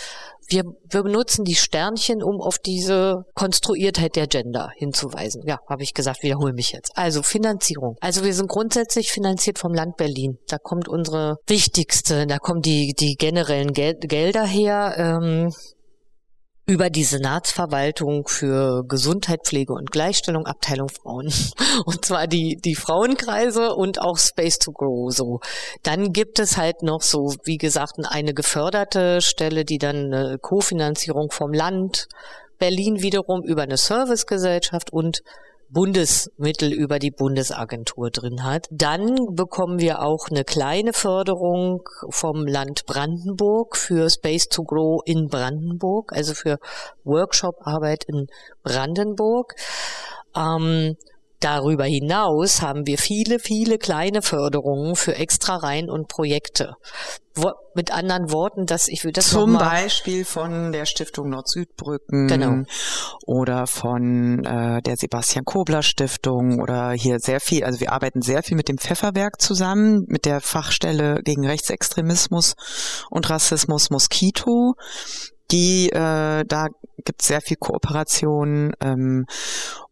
[0.52, 5.42] wir, wir benutzen die Sternchen, um auf diese Konstruiertheit der Gender hinzuweisen.
[5.46, 6.96] Ja, habe ich gesagt, wiederhole mich jetzt.
[6.96, 7.96] Also Finanzierung.
[8.00, 10.38] Also wir sind grundsätzlich finanziert vom Land Berlin.
[10.48, 14.94] Da kommt unsere wichtigste, da kommen die, die generellen Gel Gelder her.
[14.96, 15.52] Ähm,
[16.72, 21.30] über die Senatsverwaltung für Gesundheit, Pflege und Gleichstellung, Abteilung Frauen.
[21.84, 25.40] Und zwar die, die Frauenkreise und auch Space to Grow so.
[25.82, 31.30] Dann gibt es halt noch so, wie gesagt, eine geförderte Stelle, die dann eine Kofinanzierung
[31.30, 32.08] vom Land,
[32.58, 35.22] Berlin wiederum über eine Servicegesellschaft und
[35.72, 38.68] Bundesmittel über die Bundesagentur drin hat.
[38.70, 45.28] Dann bekommen wir auch eine kleine Förderung vom Land Brandenburg für Space to Grow in
[45.28, 46.58] Brandenburg, also für
[47.04, 48.26] Workshop-Arbeit in
[48.62, 49.54] Brandenburg.
[50.36, 50.96] Ähm,
[51.42, 56.76] Darüber hinaus haben wir viele, viele kleine Förderungen für Extrareihen und Projekte.
[57.34, 62.62] Wo, mit anderen Worten, dass ich will das zum Beispiel von der Stiftung Nord-Südbrücken genau.
[63.26, 67.64] oder von äh, der Sebastian Kobler Stiftung oder hier sehr viel.
[67.64, 72.54] Also wir arbeiten sehr viel mit dem Pfefferwerk zusammen, mit der Fachstelle gegen Rechtsextremismus
[73.10, 74.74] und Rassismus Moskito
[75.52, 76.68] die äh, da
[77.04, 79.26] gibt es sehr viel Kooperation ähm,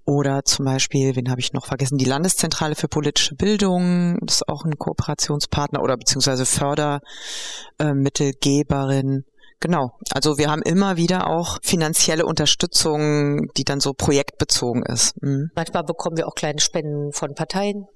[0.05, 1.99] oder zum Beispiel, wen habe ich noch vergessen?
[1.99, 9.25] Die Landeszentrale für politische Bildung, ist auch ein Kooperationspartner oder beziehungsweise Fördermittelgeberin.
[9.61, 9.93] Genau.
[10.15, 15.23] Also wir haben immer wieder auch finanzielle Unterstützung, die dann so projektbezogen ist.
[15.23, 15.51] Mhm.
[15.55, 17.87] Manchmal bekommen wir auch kleine Spenden von Parteien.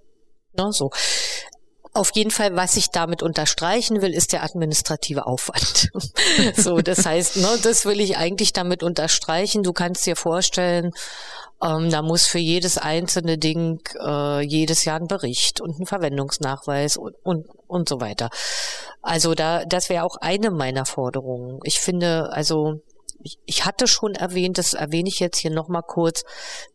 [0.56, 0.90] Ne, so.
[1.94, 5.90] Auf jeden Fall, was ich damit unterstreichen will, ist der administrative Aufwand.
[6.56, 9.62] so, das heißt, ne, das will ich eigentlich damit unterstreichen.
[9.62, 10.90] Du kannst dir vorstellen,
[11.64, 16.96] ähm, da muss für jedes einzelne Ding äh, jedes Jahr ein Bericht und ein Verwendungsnachweis
[16.96, 18.28] und, und, und so weiter.
[19.02, 21.60] Also da, das wäre auch eine meiner Forderungen.
[21.64, 22.80] Ich finde, also
[23.46, 26.24] ich, hatte schon erwähnt, das erwähne ich jetzt hier nochmal kurz,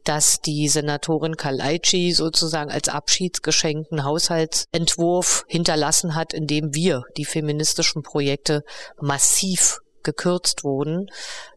[0.04, 7.26] dass die Senatorin Kalaici sozusagen als Abschiedsgeschenk einen Haushaltsentwurf hinterlassen hat, in dem wir, die
[7.26, 8.64] feministischen Projekte,
[9.00, 11.08] massiv gekürzt wurden.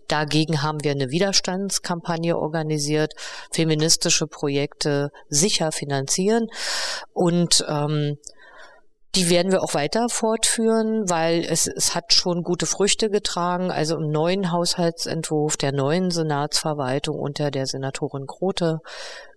[0.09, 3.15] Dagegen haben wir eine Widerstandskampagne organisiert,
[3.51, 6.49] feministische Projekte sicher finanzieren
[7.13, 8.19] und ähm,
[9.15, 13.71] die werden wir auch weiter fortführen, weil es, es hat schon gute Früchte getragen.
[13.71, 18.79] Also im neuen Haushaltsentwurf der neuen Senatsverwaltung unter der Senatorin Grote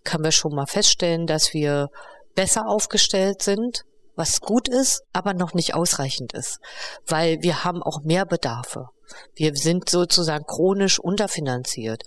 [0.06, 1.89] können wir schon mal feststellen, dass wir
[2.36, 3.84] besser aufgestellt sind,
[4.16, 6.60] was gut ist, aber noch nicht ausreichend ist,
[7.06, 8.88] weil wir haben auch mehr Bedarfe.
[9.36, 12.03] Wir sind sozusagen chronisch unterfinanziert.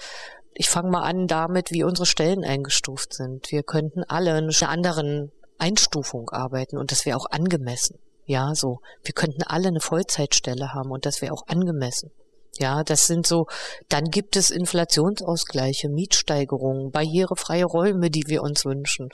[0.54, 3.50] Ich fange mal an damit, wie unsere Stellen eingestuft sind.
[3.52, 7.98] Wir könnten alle eine anderen Einstufung arbeiten und das wäre auch angemessen.
[8.24, 8.80] Ja, so.
[9.02, 12.10] Wir könnten alle eine Vollzeitstelle haben und das wäre auch angemessen.
[12.58, 13.46] Ja, das sind so,
[13.88, 19.08] dann gibt es Inflationsausgleiche, Mietsteigerungen, barrierefreie Räume, die wir uns wünschen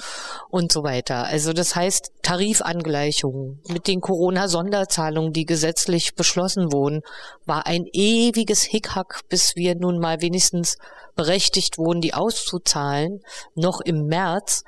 [0.48, 1.24] und so weiter.
[1.24, 7.02] Also das heißt Tarifangleichungen mit den Corona-Sonderzahlungen, die gesetzlich beschlossen wurden,
[7.44, 10.78] war ein ewiges Hickhack, bis wir nun mal wenigstens
[11.14, 13.20] berechtigt wurden, die auszuzahlen,
[13.54, 14.64] noch im März.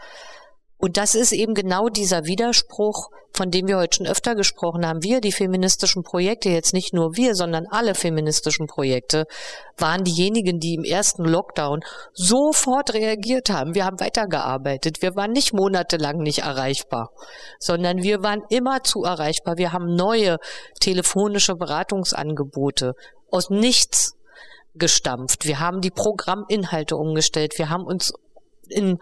[0.78, 5.02] Und das ist eben genau dieser Widerspruch, von dem wir heute schon öfter gesprochen haben.
[5.02, 9.26] Wir, die feministischen Projekte, jetzt nicht nur wir, sondern alle feministischen Projekte,
[9.76, 11.80] waren diejenigen, die im ersten Lockdown
[12.12, 13.74] sofort reagiert haben.
[13.74, 15.02] Wir haben weitergearbeitet.
[15.02, 17.10] Wir waren nicht monatelang nicht erreichbar,
[17.58, 19.58] sondern wir waren immer zu erreichbar.
[19.58, 20.38] Wir haben neue
[20.80, 22.94] telefonische Beratungsangebote
[23.30, 24.14] aus nichts
[24.74, 25.46] gestampft.
[25.46, 27.58] Wir haben die Programminhalte umgestellt.
[27.58, 28.12] Wir haben uns
[28.68, 28.98] in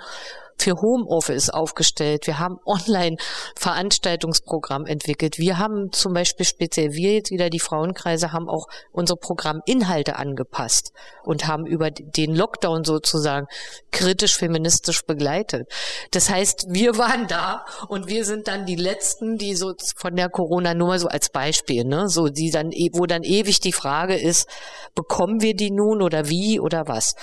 [0.58, 2.26] für Homeoffice aufgestellt.
[2.26, 5.36] Wir haben Online-Veranstaltungsprogramm entwickelt.
[5.38, 10.92] Wir haben zum Beispiel speziell wir jetzt wieder die Frauenkreise haben auch unsere Programminhalte angepasst
[11.22, 13.46] und haben über den Lockdown sozusagen
[13.90, 15.68] kritisch feministisch begleitet.
[16.10, 20.28] Das heißt, wir waren da und wir sind dann die letzten, die so von der
[20.28, 23.72] Corona nur mal so als Beispiel, ne, so die dann e, wo dann ewig die
[23.72, 24.48] Frage ist,
[24.94, 27.14] bekommen wir die nun oder wie oder was?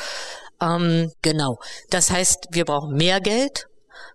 [0.61, 1.57] Ähm, genau.
[1.89, 3.67] Das heißt, wir brauchen mehr Geld.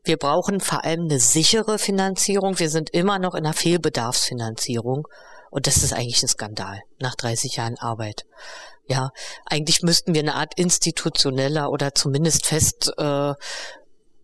[0.05, 2.59] Wir brauchen vor allem eine sichere Finanzierung.
[2.59, 5.07] Wir sind immer noch in einer Fehlbedarfsfinanzierung.
[5.51, 8.25] Und das ist eigentlich ein Skandal nach 30 Jahren Arbeit.
[8.89, 9.11] Ja,
[9.45, 13.35] eigentlich müssten wir eine Art institutioneller oder zumindest fest äh,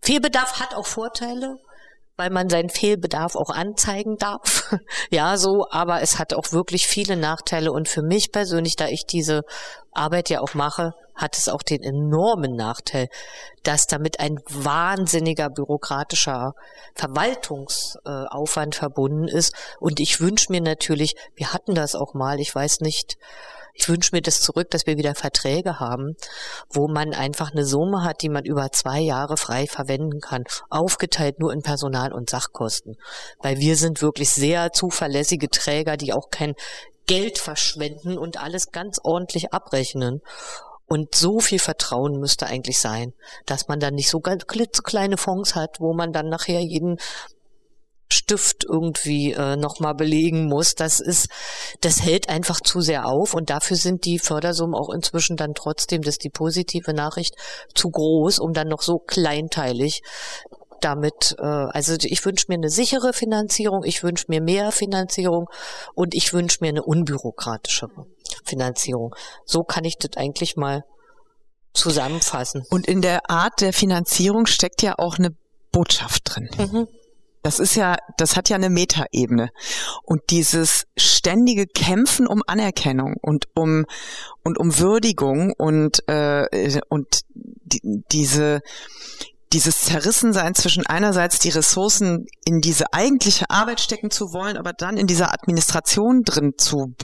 [0.01, 1.57] Fehlbedarf hat auch Vorteile,
[2.23, 4.73] weil man seinen Fehlbedarf auch anzeigen darf.
[5.11, 9.05] ja, so, aber es hat auch wirklich viele Nachteile und für mich persönlich, da ich
[9.05, 9.41] diese
[9.91, 13.09] Arbeit ja auch mache, hat es auch den enormen Nachteil,
[13.63, 16.53] dass damit ein wahnsinniger bürokratischer
[16.95, 19.53] Verwaltungsaufwand verbunden ist.
[19.81, 23.17] Und ich wünsche mir natürlich, wir hatten das auch mal, ich weiß nicht,
[23.73, 26.15] ich wünsche mir das zurück, dass wir wieder Verträge haben,
[26.69, 31.39] wo man einfach eine Summe hat, die man über zwei Jahre frei verwenden kann, aufgeteilt
[31.39, 32.97] nur in Personal- und Sachkosten.
[33.39, 36.55] Weil wir sind wirklich sehr zuverlässige Träger, die auch kein
[37.07, 40.21] Geld verschwenden und alles ganz ordentlich abrechnen.
[40.85, 43.13] Und so viel Vertrauen müsste eigentlich sein,
[43.45, 46.99] dass man dann nicht so ganz kleine Fonds hat, wo man dann nachher jeden
[48.13, 50.75] Stift irgendwie äh, nochmal belegen muss.
[50.75, 51.27] Das ist,
[51.81, 56.01] das hält einfach zu sehr auf und dafür sind die Fördersummen auch inzwischen dann trotzdem,
[56.01, 57.35] das ist die positive Nachricht,
[57.73, 60.01] zu groß, um dann noch so kleinteilig
[60.83, 65.47] damit, äh, also ich wünsche mir eine sichere Finanzierung, ich wünsche mir mehr Finanzierung
[65.95, 68.05] und ich wünsche mir eine unbürokratischere
[68.43, 69.15] Finanzierung.
[69.45, 70.83] So kann ich das eigentlich mal
[71.73, 72.63] zusammenfassen.
[72.69, 75.35] Und in der Art der Finanzierung steckt ja auch eine
[75.71, 76.49] Botschaft drin.
[76.57, 76.87] Mhm.
[77.43, 79.49] Das ist ja, das hat ja eine Metaebene.
[80.03, 83.85] Und dieses ständige Kämpfen um Anerkennung und um
[84.43, 87.81] und um Würdigung und äh, und die,
[88.11, 88.61] diese
[89.53, 94.97] dieses Zerrissensein zwischen einerseits die Ressourcen in diese eigentliche Arbeit stecken zu wollen, aber dann
[94.97, 96.95] in dieser Administration drin zu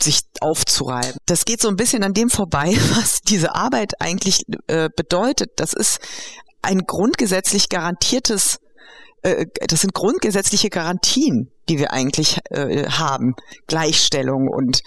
[0.00, 1.16] sich aufzureiben.
[1.26, 5.52] Das geht so ein bisschen an dem vorbei, was diese Arbeit eigentlich äh, bedeutet.
[5.56, 6.00] Das ist
[6.60, 8.58] ein grundgesetzlich garantiertes
[9.22, 13.34] äh, das sind grundgesetzliche Garantien, die wir eigentlich äh, haben.
[13.66, 14.82] Gleichstellung und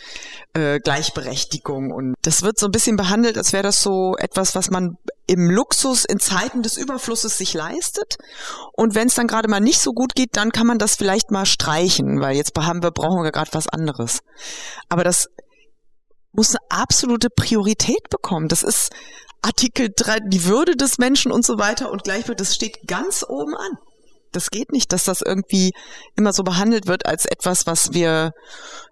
[0.53, 1.91] äh, Gleichberechtigung.
[1.91, 5.49] Und das wird so ein bisschen behandelt, als wäre das so etwas, was man im
[5.49, 8.17] Luxus in Zeiten des Überflusses sich leistet.
[8.73, 11.31] Und wenn es dann gerade mal nicht so gut geht, dann kann man das vielleicht
[11.31, 14.19] mal streichen, weil jetzt haben wir, brauchen wir gerade was anderes.
[14.89, 15.29] Aber das
[16.33, 18.49] muss eine absolute Priorität bekommen.
[18.49, 18.91] Das ist
[19.41, 23.55] Artikel 3, die Würde des Menschen und so weiter und gleichzeitig, das steht ganz oben
[23.55, 23.77] an
[24.35, 25.71] das geht nicht, dass das irgendwie
[26.15, 28.33] immer so behandelt wird als etwas, was wir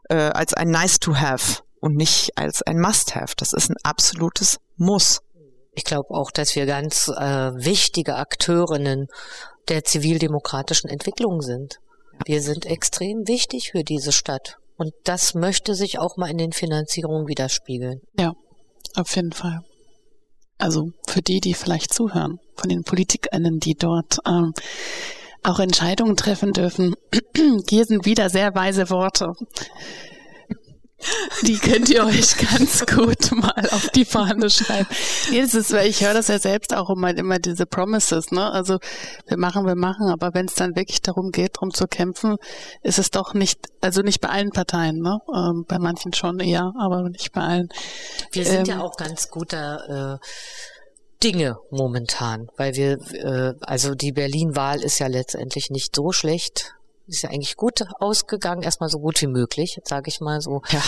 [0.09, 3.33] äh, als ein Nice to have und nicht als ein Must have.
[3.37, 5.21] Das ist ein absolutes Muss.
[5.73, 9.07] Ich glaube auch, dass wir ganz äh, wichtige Akteurinnen
[9.67, 11.79] der zivildemokratischen Entwicklung sind.
[12.25, 14.57] Wir sind extrem wichtig für diese Stadt.
[14.77, 18.01] Und das möchte sich auch mal in den Finanzierungen widerspiegeln.
[18.17, 18.33] Ja,
[18.95, 19.59] auf jeden Fall.
[20.57, 24.53] Also für die, die vielleicht zuhören, von den PolitikerInnen, die dort ähm,
[25.43, 26.95] auch Entscheidungen treffen dürfen.
[27.69, 29.33] Hier sind wieder sehr weise Worte.
[31.41, 34.87] Die könnt ihr euch ganz gut mal auf die Fahne schreiben.
[35.29, 38.51] Jedes ist, weil ich höre das ja selbst auch immer, immer diese Promises, ne?
[38.51, 38.79] Also
[39.27, 42.37] wir machen, wir machen, aber wenn es dann wirklich darum geht, darum zu kämpfen,
[42.81, 45.19] ist es doch nicht, also nicht bei allen Parteien, ne?
[45.33, 47.69] Ähm, bei manchen schon eher, aber nicht bei allen.
[48.31, 50.25] Wir sind ähm, ja auch ganz guter äh,
[51.23, 56.73] Dinge momentan, weil wir, äh, also die Berlin-Wahl ist ja letztendlich nicht so schlecht.
[57.05, 60.61] Ist ja eigentlich gut ausgegangen, erstmal so gut wie möglich, sage ich mal so.
[60.69, 60.83] Ja,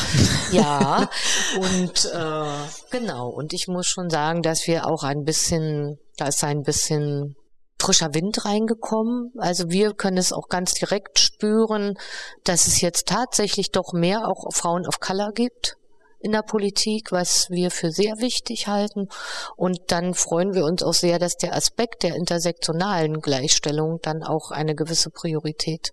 [0.52, 1.10] ja.
[1.60, 3.30] und äh, genau.
[3.30, 7.36] Und ich muss schon sagen, dass wir auch ein bisschen, da ist ein bisschen
[7.80, 9.34] frischer Wind reingekommen.
[9.38, 11.98] Also wir können es auch ganz direkt spüren,
[12.46, 15.78] dass es jetzt tatsächlich doch mehr auch Frauen of Color gibt
[16.20, 19.09] in der Politik, was wir für sehr wichtig halten.
[19.55, 24.51] Und dann freuen wir uns auch sehr, dass der Aspekt der intersektionalen Gleichstellung dann auch
[24.51, 25.92] eine gewisse Priorität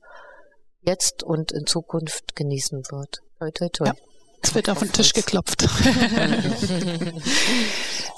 [0.83, 3.19] jetzt und in Zukunft genießen wird.
[3.39, 3.87] Toi, toi, toi.
[3.87, 3.95] Ja.
[4.45, 5.63] Es wird auf den Tisch geklopft.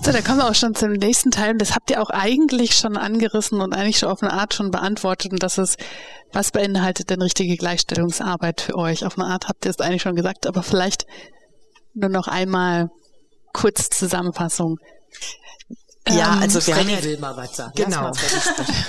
[0.02, 1.54] so, da kommen wir auch schon zum nächsten Teil.
[1.58, 5.32] Das habt ihr auch eigentlich schon angerissen und eigentlich schon auf eine Art schon beantwortet.
[5.32, 5.76] Und das ist,
[6.32, 9.04] was beinhaltet denn richtige Gleichstellungsarbeit für euch?
[9.04, 11.04] Auf eine Art habt ihr es eigentlich schon gesagt, aber vielleicht
[11.94, 12.90] nur noch einmal
[13.52, 14.78] kurz Zusammenfassung.
[16.08, 17.72] Ja, ähm, also wir Freddy haben ja, will mal was sagen.
[17.76, 18.12] Genau.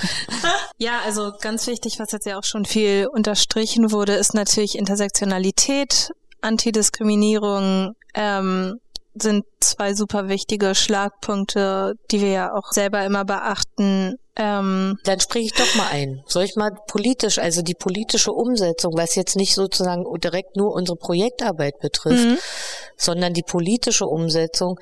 [0.78, 6.10] ja, also ganz wichtig, was jetzt ja auch schon viel unterstrichen wurde, ist natürlich Intersektionalität,
[6.42, 8.80] Antidiskriminierung, ähm,
[9.22, 14.16] sind zwei super wichtige Schlagpunkte, die wir ja auch selber immer beachten.
[14.36, 16.22] Ähm Dann spreche ich doch mal ein.
[16.26, 20.96] Soll ich mal politisch, also die politische Umsetzung, was jetzt nicht sozusagen direkt nur unsere
[20.96, 22.38] Projektarbeit betrifft, mhm.
[22.96, 24.78] sondern die politische Umsetzung,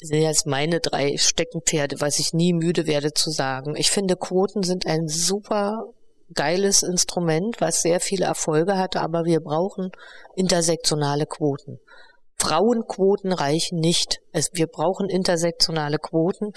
[0.00, 3.74] sind jetzt meine drei Steckenpferde, was ich nie müde werde zu sagen.
[3.76, 5.86] Ich finde, Quoten sind ein super
[6.34, 9.92] geiles Instrument, was sehr viele Erfolge hatte, aber wir brauchen
[10.34, 11.80] intersektionale Quoten.
[12.44, 14.20] Frauenquoten reichen nicht.
[14.32, 16.52] Es, wir brauchen intersektionale Quoten.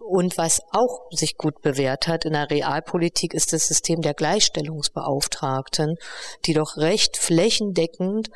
[0.00, 5.96] Und was auch sich gut bewährt hat in der Realpolitik ist das System der Gleichstellungsbeauftragten,
[6.46, 8.30] die doch recht flächendeckend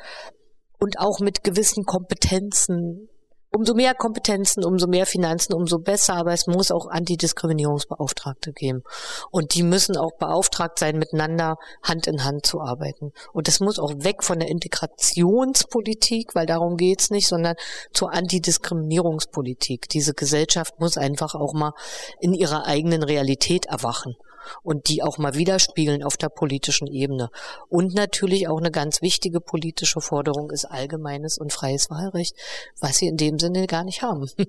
[0.79, 3.09] und auch mit gewissen Kompetenzen
[3.55, 8.83] umso mehr Kompetenzen, umso mehr Finanzen, umso besser, aber es muss auch Antidiskriminierungsbeauftragte geben.
[9.31, 13.13] Und die müssen auch beauftragt sein, miteinander Hand in Hand zu arbeiten.
[13.31, 17.55] Und es muss auch weg von der Integrationspolitik, weil darum geht's nicht, sondern
[17.93, 19.87] zur Antidiskriminierungspolitik.
[19.87, 21.73] Diese Gesellschaft muss einfach auch mal
[22.19, 24.15] in ihrer eigenen Realität erwachen
[24.63, 27.29] und die auch mal widerspiegeln auf der politischen Ebene.
[27.69, 32.35] Und natürlich auch eine ganz wichtige politische Forderung ist allgemeines und freies Wahlrecht,
[32.79, 34.29] was sie in dem Sinne gar nicht haben.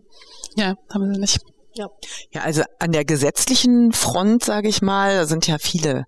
[0.56, 1.40] Ja, haben sie nicht.
[1.74, 1.88] Ja.
[2.30, 6.04] ja, also an der gesetzlichen Front, sage ich mal, sind ja viele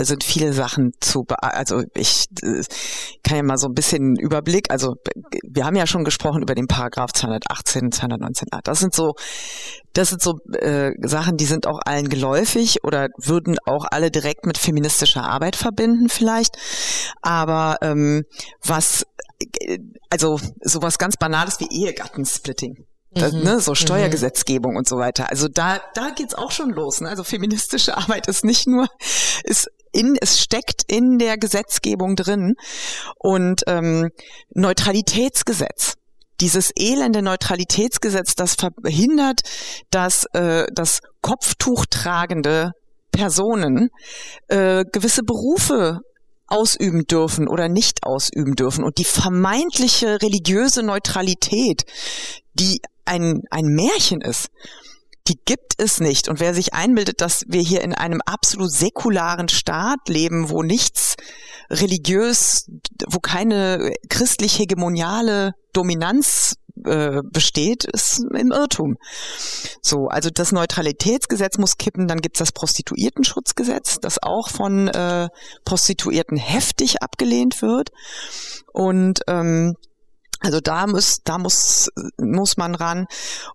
[0.00, 2.62] sind viele Sachen zu, also ich äh,
[3.22, 4.94] kann ja mal so ein bisschen Überblick, also
[5.48, 8.60] wir haben ja schon gesprochen über den Paragraph 218, 219a.
[8.64, 9.14] Das sind so,
[9.92, 14.46] das sind so äh, Sachen, die sind auch allen geläufig oder würden auch alle direkt
[14.46, 16.56] mit feministischer Arbeit verbinden vielleicht.
[17.22, 18.24] Aber ähm,
[18.64, 19.06] was,
[19.60, 19.78] äh,
[20.10, 22.86] also sowas ganz Banales wie Ehegattensplitting.
[23.14, 23.42] Das, mhm.
[23.44, 23.76] ne, so mhm.
[23.76, 24.78] Steuergesetzgebung mhm.
[24.78, 25.30] und so weiter.
[25.30, 27.00] Also da, da geht's auch schon los.
[27.00, 27.08] Ne?
[27.08, 28.88] Also feministische Arbeit ist nicht nur,
[29.44, 32.54] ist in, es steckt in der Gesetzgebung drin.
[33.18, 34.10] Und ähm,
[34.50, 35.94] Neutralitätsgesetz,
[36.40, 39.40] dieses elende Neutralitätsgesetz, das verhindert,
[39.90, 42.72] dass äh, das Kopftuch tragende
[43.12, 43.90] Personen
[44.48, 46.00] äh, gewisse Berufe
[46.46, 48.84] ausüben dürfen oder nicht ausüben dürfen.
[48.84, 51.84] Und die vermeintliche religiöse Neutralität,
[52.54, 54.48] die ein, ein Märchen ist,
[55.26, 56.28] die gibt es nicht.
[56.28, 61.16] Und wer sich einbildet, dass wir hier in einem absolut säkularen Staat leben, wo nichts
[61.70, 62.70] religiös,
[63.06, 68.96] wo keine christlich-hegemoniale Dominanz äh, besteht, ist im Irrtum.
[69.80, 75.28] So, also das Neutralitätsgesetz muss kippen, dann gibt's das Prostituiertenschutzgesetz, das auch von äh,
[75.64, 77.90] Prostituierten heftig abgelehnt wird.
[78.72, 79.76] Und ähm,
[80.44, 81.88] also da muss, da muss,
[82.18, 83.06] muss man ran.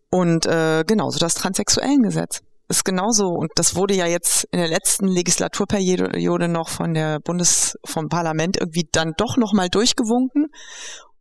[0.09, 3.27] Und äh, genauso das Transsexuellengesetz ist genauso.
[3.27, 8.57] Und das wurde ja jetzt in der letzten Legislaturperiode noch von der Bundes, vom Parlament
[8.57, 10.47] irgendwie dann doch nochmal durchgewunken.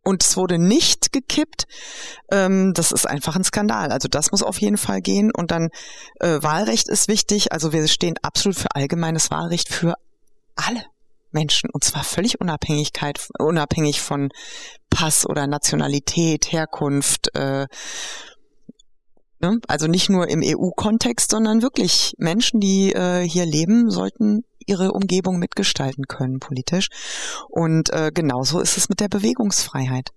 [0.01, 1.65] Und es wurde nicht gekippt.
[2.31, 3.91] Ähm, das ist einfach ein Skandal.
[3.91, 5.29] Also das muss auf jeden Fall gehen.
[5.31, 5.69] Und dann
[6.19, 7.51] äh, Wahlrecht ist wichtig.
[7.51, 9.93] Also wir stehen absolut für allgemeines Wahlrecht für
[10.55, 10.83] alle.
[11.31, 14.29] Menschen und zwar völlig Unabhängigkeit, unabhängig von
[14.89, 17.35] Pass oder Nationalität, Herkunft.
[17.35, 17.67] Äh,
[19.39, 19.59] ne?
[19.67, 25.39] Also nicht nur im EU-Kontext, sondern wirklich Menschen, die äh, hier leben, sollten ihre Umgebung
[25.39, 26.89] mitgestalten können politisch.
[27.47, 30.11] Und äh, genauso ist es mit der Bewegungsfreiheit.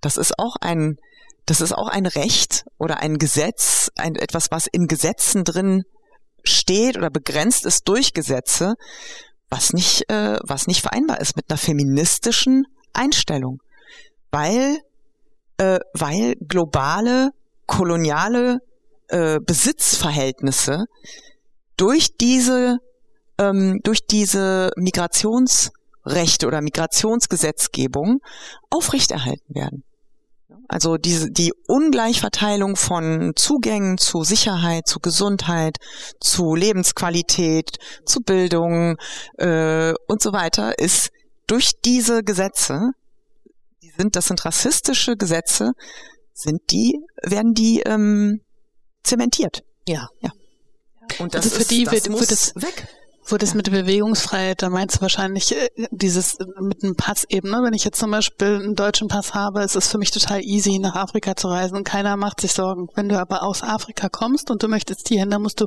[0.00, 0.96] Das ist auch ein,
[1.46, 5.84] das ist auch ein Recht oder ein Gesetz, ein etwas, was in Gesetzen drin
[6.44, 8.74] steht oder begrenzt ist durch Gesetze,
[9.50, 13.60] was nicht, äh, was nicht vereinbar ist mit einer feministischen Einstellung,
[14.30, 14.78] weil,
[15.58, 17.30] äh, weil globale
[17.66, 18.58] koloniale
[19.08, 20.84] äh, Besitzverhältnisse
[21.76, 22.78] durch diese
[23.38, 28.20] ähm, durch diese Migrationsrechte oder Migrationsgesetzgebung
[28.70, 29.84] aufrechterhalten werden.
[30.68, 35.78] Also diese, die Ungleichverteilung von Zugängen zu Sicherheit, zu Gesundheit,
[36.20, 38.96] zu Lebensqualität, zu Bildung
[39.38, 41.08] äh, und so weiter ist
[41.46, 42.90] durch diese Gesetze,
[43.82, 45.72] die sind, das sind rassistische Gesetze,
[46.34, 48.42] sind die, werden die ähm,
[49.02, 49.62] zementiert.
[49.88, 50.08] Ja.
[50.20, 50.30] ja.
[51.18, 52.88] Und das also für ist, die das wird, muss wird es weg.
[53.30, 57.24] Wo das mit der Bewegungsfreiheit, da meinst du wahrscheinlich äh, dieses äh, mit einem Pass
[57.28, 57.60] eben, ne?
[57.62, 60.78] Wenn ich jetzt zum Beispiel einen deutschen Pass habe, ist es für mich total easy,
[60.78, 62.88] nach Afrika zu reisen und keiner macht sich Sorgen.
[62.94, 65.66] Wenn du aber aus Afrika kommst und du möchtest hierhin, dann musst du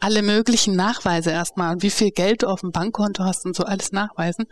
[0.00, 3.64] alle möglichen Nachweise erstmal und wie viel Geld du auf dem Bankkonto hast und so
[3.64, 4.44] alles nachweisen.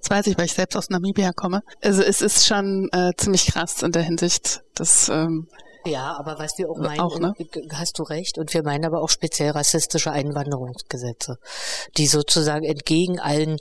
[0.00, 1.62] Das weiß ich, weil ich selbst aus Namibia komme.
[1.82, 5.46] Also es ist schon äh, ziemlich krass in der Hinsicht, dass ähm,
[5.86, 7.34] ja, aber was wir auch meinen, auch, ne?
[7.72, 11.38] hast du recht, und wir meinen aber auch speziell rassistische Einwanderungsgesetze,
[11.96, 13.58] die sozusagen entgegen allen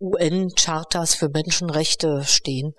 [0.00, 2.74] UN-Charters für Menschenrechte stehen.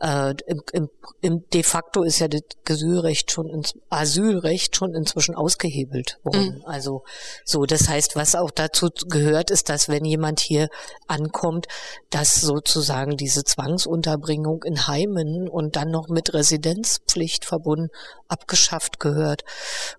[0.00, 5.34] Äh, im, im, im, de facto ist ja das Asylrecht schon ins, Asylrecht schon inzwischen
[5.34, 6.58] ausgehebelt worden.
[6.58, 6.64] Mhm.
[6.66, 7.02] Also
[7.44, 10.68] so, das heißt, was auch dazu gehört, ist, dass wenn jemand hier
[11.06, 11.66] ankommt,
[12.10, 17.88] dass sozusagen diese Zwangsunterbringung in Heimen und dann noch mit Residenzpflicht verbunden
[18.28, 19.42] abgeschafft gehört.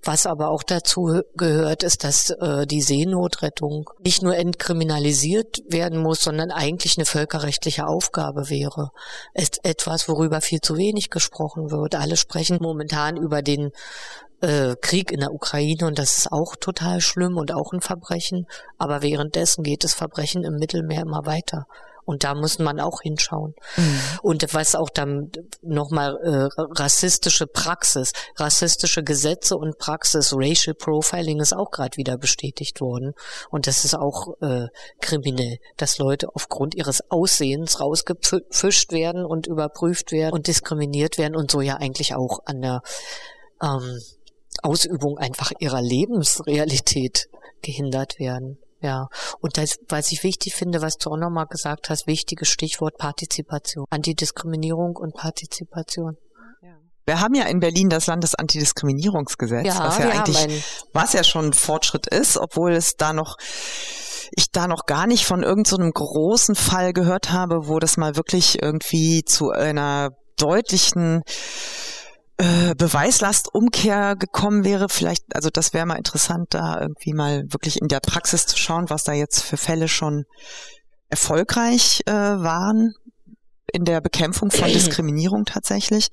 [0.03, 6.21] Was aber auch dazu gehört, ist, dass äh, die Seenotrettung nicht nur entkriminalisiert werden muss,
[6.21, 8.91] sondern eigentlich eine völkerrechtliche Aufgabe wäre.
[9.33, 11.95] Es, etwa etwas, worüber viel zu wenig gesprochen wird.
[11.95, 13.71] Alle sprechen momentan über den
[14.41, 18.45] äh, Krieg in der Ukraine und das ist auch total schlimm und auch ein Verbrechen.
[18.77, 21.65] Aber währenddessen geht das Verbrechen im Mittelmeer immer weiter.
[22.09, 23.53] Und da muss man auch hinschauen.
[23.77, 23.99] Mhm.
[24.23, 25.31] Und was auch dann
[25.61, 32.81] nochmal äh, rassistische Praxis, rassistische Gesetze und Praxis, Racial Profiling ist auch gerade wieder bestätigt
[32.81, 33.13] worden.
[33.51, 34.69] Und das ist auch äh,
[35.01, 41.51] kriminell, dass Leute aufgrund ihres Aussehens rausgefischt werden und überprüft werden und diskriminiert werden und
[41.51, 42.81] so ja eigentlich auch an der
[43.61, 43.99] ähm,
[44.63, 47.29] Ausübung einfach ihrer Lebensrealität
[47.61, 48.57] gehindert werden.
[48.81, 49.07] Ja,
[49.41, 53.85] und das, was ich wichtig finde, was du auch nochmal gesagt hast, wichtiges Stichwort Partizipation,
[53.89, 56.17] Antidiskriminierung und Partizipation.
[57.09, 62.05] Wir haben ja in Berlin das Landesantidiskriminierungsgesetz, ja, was ja eigentlich, was ja schon Fortschritt
[62.05, 63.35] ist, obwohl es da noch
[64.37, 68.15] ich da noch gar nicht von irgendeinem so großen Fall gehört habe, wo das mal
[68.15, 71.23] wirklich irgendwie zu einer deutlichen
[72.39, 74.87] äh, Beweislastumkehr gekommen wäre.
[74.87, 78.89] Vielleicht, also das wäre mal interessant, da irgendwie mal wirklich in der Praxis zu schauen,
[78.89, 80.23] was da jetzt für Fälle schon
[81.09, 82.93] erfolgreich äh, waren
[83.73, 86.07] in der Bekämpfung von Diskriminierung tatsächlich.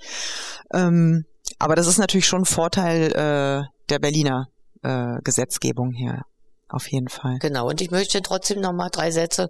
[0.75, 1.27] Ähm,
[1.61, 4.49] aber das ist natürlich schon ein Vorteil äh, der Berliner
[4.83, 6.23] äh, Gesetzgebung hier
[6.69, 7.39] auf jeden Fall.
[7.39, 7.69] Genau.
[7.69, 9.49] Und ich möchte trotzdem noch mal drei Sätze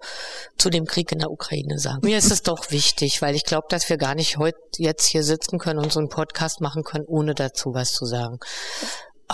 [0.59, 2.01] zu dem Krieg in der Ukraine sagen.
[2.03, 5.23] Mir ist es doch wichtig, weil ich glaube, dass wir gar nicht heute jetzt hier
[5.23, 8.39] sitzen können und so einen Podcast machen können, ohne dazu was zu sagen.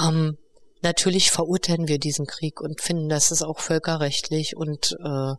[0.01, 0.39] Ähm,
[0.83, 5.35] natürlich verurteilen wir diesen Krieg und finden, dass es auch völkerrechtlich und äh,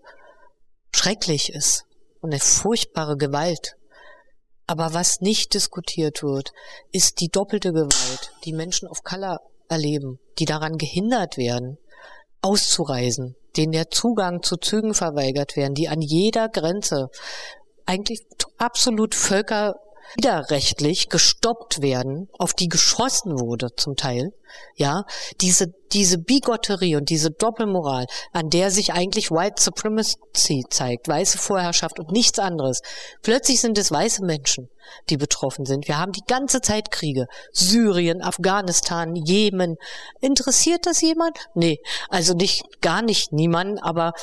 [0.92, 1.86] schrecklich ist
[2.20, 3.76] und eine furchtbare Gewalt.
[4.68, 6.52] Aber was nicht diskutiert wird,
[6.92, 9.40] ist die doppelte Gewalt, die Menschen of Color
[9.70, 11.78] erleben, die daran gehindert werden,
[12.44, 17.10] auszureisen, denen der Zugang zu Zügen verweigert werden, die an jeder Grenze
[17.86, 18.22] eigentlich
[18.58, 24.34] absolut völkerwiderrechtlich gestoppt werden, auf die geschossen wurde zum Teil,
[24.76, 25.04] ja,
[25.42, 32.00] diese, diese Bigotterie und diese Doppelmoral, an der sich eigentlich White Supremacy zeigt, weiße Vorherrschaft
[32.00, 32.82] und nichts anderes.
[33.22, 34.70] Plötzlich sind es weiße Menschen,
[35.10, 35.88] die betroffen sind.
[35.88, 37.28] Wir haben die ganze Zeit Kriege.
[37.52, 39.76] Syrien, Afghanistan, Jemen.
[40.20, 41.38] Interessiert das jemand?
[41.54, 44.14] Nee, also nicht, gar nicht niemand, aber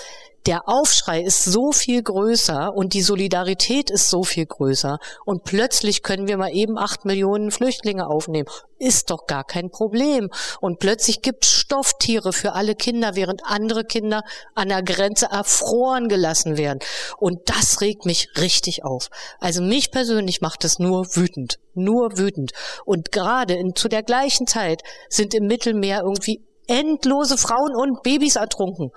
[0.46, 6.02] der Aufschrei ist so viel größer und die Solidarität ist so viel größer und plötzlich
[6.02, 8.48] können wir mal eben acht Millionen Flüchtlinge aufnehmen.
[8.78, 10.19] Ist doch gar kein Problem.
[10.60, 14.22] Und plötzlich gibt es Stofftiere für alle Kinder, während andere Kinder
[14.54, 16.80] an der Grenze erfroren gelassen werden.
[17.18, 19.08] Und das regt mich richtig auf.
[19.38, 21.58] Also mich persönlich macht es nur wütend.
[21.74, 22.52] Nur wütend.
[22.84, 28.36] Und gerade in, zu der gleichen Zeit sind im Mittelmeer irgendwie endlose Frauen und Babys
[28.36, 28.92] ertrunken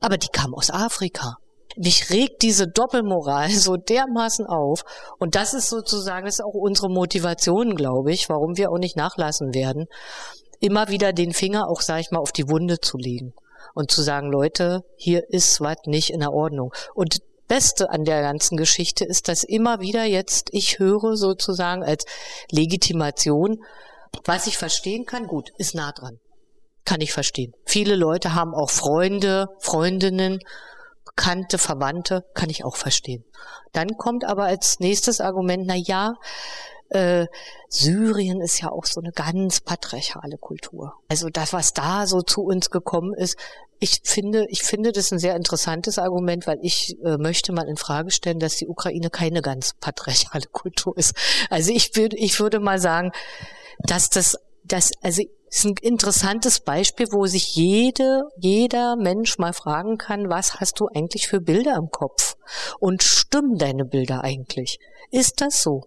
[0.00, 1.36] aber die kam aus Afrika.
[1.76, 4.84] Mich regt diese Doppelmoral so dermaßen auf.
[5.18, 8.96] Und das ist sozusagen, das ist auch unsere Motivation, glaube ich, warum wir auch nicht
[8.96, 9.86] nachlassen werden,
[10.60, 13.34] immer wieder den Finger auch, sag ich mal, auf die Wunde zu legen
[13.74, 16.72] und zu sagen, Leute, hier ist was nicht in der Ordnung.
[16.94, 22.04] Und Beste an der ganzen Geschichte ist, dass immer wieder jetzt ich höre sozusagen als
[22.50, 23.62] Legitimation,
[24.24, 26.20] was ich verstehen kann, gut, ist nah dran
[26.88, 27.52] kann ich verstehen.
[27.66, 30.38] Viele Leute haben auch Freunde, Freundinnen,
[31.04, 33.24] Bekannte, Verwandte, kann ich auch verstehen.
[33.74, 36.14] Dann kommt aber als nächstes Argument, na ja,
[36.90, 37.26] äh,
[37.68, 40.94] Syrien ist ja auch so eine ganz patriarchale Kultur.
[41.08, 43.36] Also das, was da so zu uns gekommen ist,
[43.80, 47.76] ich finde, ich finde das ein sehr interessantes Argument, weil ich äh, möchte mal in
[47.76, 51.14] Frage stellen, dass die Ukraine keine ganz patriarchale Kultur ist.
[51.50, 53.12] Also ich würde, ich würde mal sagen,
[53.80, 59.96] dass das, das, also ist ein interessantes Beispiel, wo sich jede, jeder Mensch mal fragen
[59.96, 62.36] kann, was hast du eigentlich für Bilder im Kopf?
[62.80, 64.78] Und stimmen deine Bilder eigentlich?
[65.10, 65.84] Ist das so?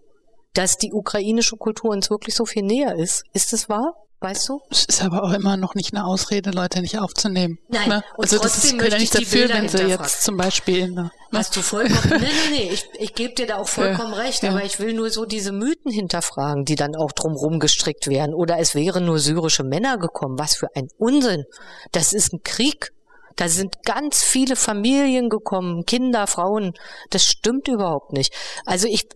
[0.53, 3.23] Dass die ukrainische Kultur uns wirklich so viel näher ist?
[3.33, 3.95] Ist es wahr?
[4.23, 4.61] Weißt du?
[4.69, 7.57] Es ist aber auch immer noch nicht eine Ausrede, Leute nicht aufzunehmen.
[7.69, 8.03] Nein, ne?
[8.19, 11.11] also das ist, können ja nicht dafür, wenn sie jetzt zum Beispiel ne?
[11.33, 14.43] Hast du vollkommen, nee, nee, nee, ich, ich gebe dir da auch vollkommen ja, recht,
[14.43, 14.51] ja.
[14.51, 18.35] aber ich will nur so diese Mythen hinterfragen, die dann auch drumherum gestrickt werden.
[18.35, 20.37] Oder es wären nur syrische Männer gekommen.
[20.37, 21.45] Was für ein Unsinn.
[21.91, 22.91] Das ist ein Krieg.
[23.35, 26.73] Da sind ganz viele Familien gekommen, Kinder, Frauen.
[27.09, 28.33] Das stimmt überhaupt nicht.
[28.65, 29.07] Also ich,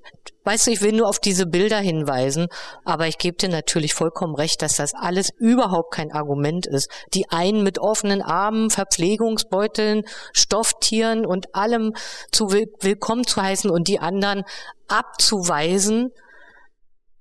[0.43, 2.47] weißt du, ich will nur auf diese Bilder hinweisen,
[2.83, 6.89] aber ich gebe dir natürlich vollkommen recht, dass das alles überhaupt kein Argument ist.
[7.13, 11.93] Die einen mit offenen Armen, Verpflegungsbeuteln, Stofftieren und allem
[12.31, 14.43] zu will willkommen zu heißen und die anderen
[14.87, 16.11] abzuweisen,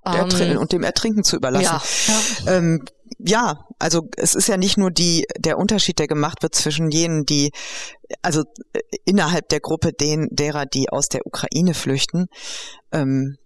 [0.06, 1.64] ähm, und dem Ertrinken zu überlassen.
[1.64, 1.82] Ja,
[2.44, 2.58] ja.
[2.58, 2.84] Ähm,
[3.18, 7.24] ja, also es ist ja nicht nur die der Unterschied, der gemacht wird zwischen jenen,
[7.24, 7.52] die
[8.22, 8.42] also
[8.72, 12.26] äh, innerhalb der Gruppe den derer, die aus der Ukraine flüchten.
[12.92, 13.36] Ähm,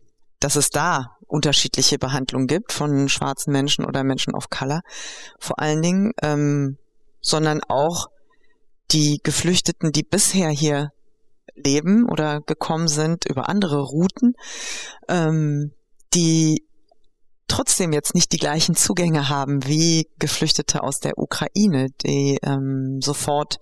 [0.40, 4.82] dass es da unterschiedliche Behandlungen gibt von schwarzen Menschen oder Menschen of Color
[5.38, 6.78] vor allen Dingen, ähm,
[7.20, 8.06] sondern auch
[8.90, 10.90] die Geflüchteten, die bisher hier
[11.54, 14.34] leben oder gekommen sind über andere Routen,
[15.08, 15.72] ähm,
[16.14, 16.64] die
[17.58, 23.56] trotzdem jetzt nicht die gleichen Zugänge haben wie Geflüchtete aus der Ukraine, die ähm, sofort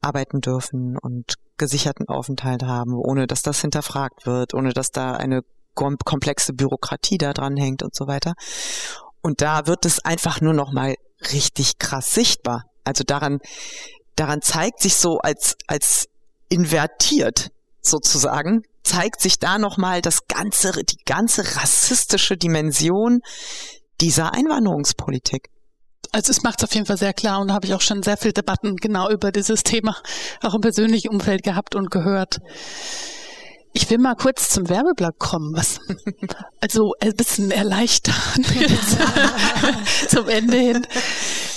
[0.00, 5.42] arbeiten dürfen und gesicherten Aufenthalt haben, ohne dass das hinterfragt wird, ohne dass da eine
[5.74, 8.32] komplexe Bürokratie da dran hängt und so weiter.
[9.20, 10.94] Und da wird es einfach nur noch mal
[11.30, 12.64] richtig krass sichtbar.
[12.84, 13.40] Also daran,
[14.14, 16.06] daran zeigt sich so als, als
[16.48, 17.50] invertiert
[17.82, 23.20] sozusagen, zeigt sich da nochmal das ganze, die ganze rassistische Dimension
[24.00, 25.48] dieser Einwanderungspolitik.
[26.12, 28.16] Also es macht es auf jeden Fall sehr klar und habe ich auch schon sehr
[28.16, 29.96] viele Debatten genau über dieses Thema
[30.42, 32.38] auch im persönlichen Umfeld gehabt und gehört.
[33.72, 35.80] Ich will mal kurz zum Werbeblock kommen, was
[36.60, 38.14] also ein bisschen erleichtern
[40.08, 40.86] zum Ende hin.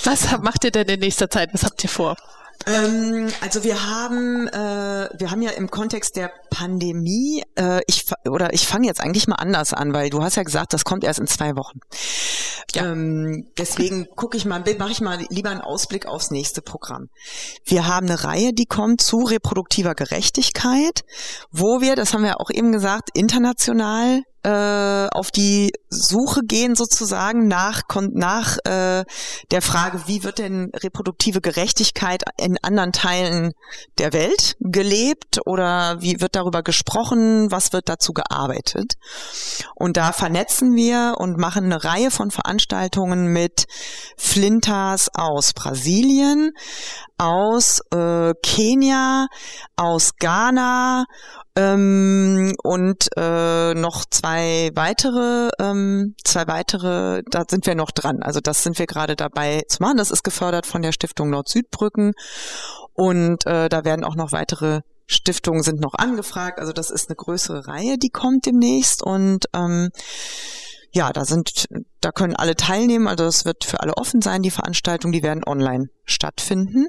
[0.04, 1.50] Was macht ihr denn in nächster Zeit?
[1.54, 2.18] Was habt ihr vor?
[2.66, 8.54] Ähm, also wir haben, äh, wir haben ja im Kontext der Pandemie, äh, ich oder
[8.54, 11.20] ich fange jetzt eigentlich mal anders an, weil du hast ja gesagt, das kommt erst
[11.20, 11.80] in zwei Wochen.
[12.76, 12.92] Ja.
[12.92, 17.08] Ähm, deswegen gucke ich mal, mache ich mal lieber einen Ausblick aufs nächste Programm.
[17.66, 21.02] Wir haben eine Reihe, die kommt zu reproduktiver Gerechtigkeit,
[21.52, 27.48] wo wir, das haben wir auch eben gesagt, international äh, auf die Suche gehen sozusagen
[27.48, 27.82] nach
[28.14, 29.04] nach äh,
[29.52, 33.52] der Frage, wie wird denn reproduktive Gerechtigkeit in anderen Teilen
[33.98, 38.94] der Welt gelebt oder wie wird darüber gesprochen, was wird dazu gearbeitet?
[39.76, 43.66] Und da vernetzen wir und machen eine Reihe von Veranstaltungen mit
[44.18, 46.52] Flinters aus Brasilien,
[47.18, 49.28] aus äh, Kenia,
[49.76, 51.06] aus Ghana
[51.60, 58.24] ähm, und äh, noch zwei weitere, ähm, zwei weitere, da sind wir noch dran.
[58.24, 59.98] Also das sind wir gerade dabei zu machen.
[59.98, 62.14] Das ist gefördert von der Stiftung Nord-Südbrücken
[62.94, 66.60] und äh, da werden auch noch weitere Stiftungen sind noch angefragt.
[66.60, 69.90] Also das ist eine größere Reihe, die kommt demnächst und ähm,
[70.92, 71.66] ja, da sind,
[72.00, 73.08] da können alle teilnehmen.
[73.08, 74.44] Also es wird für alle offen sein.
[74.44, 76.88] Die Veranstaltungen, die werden online stattfinden.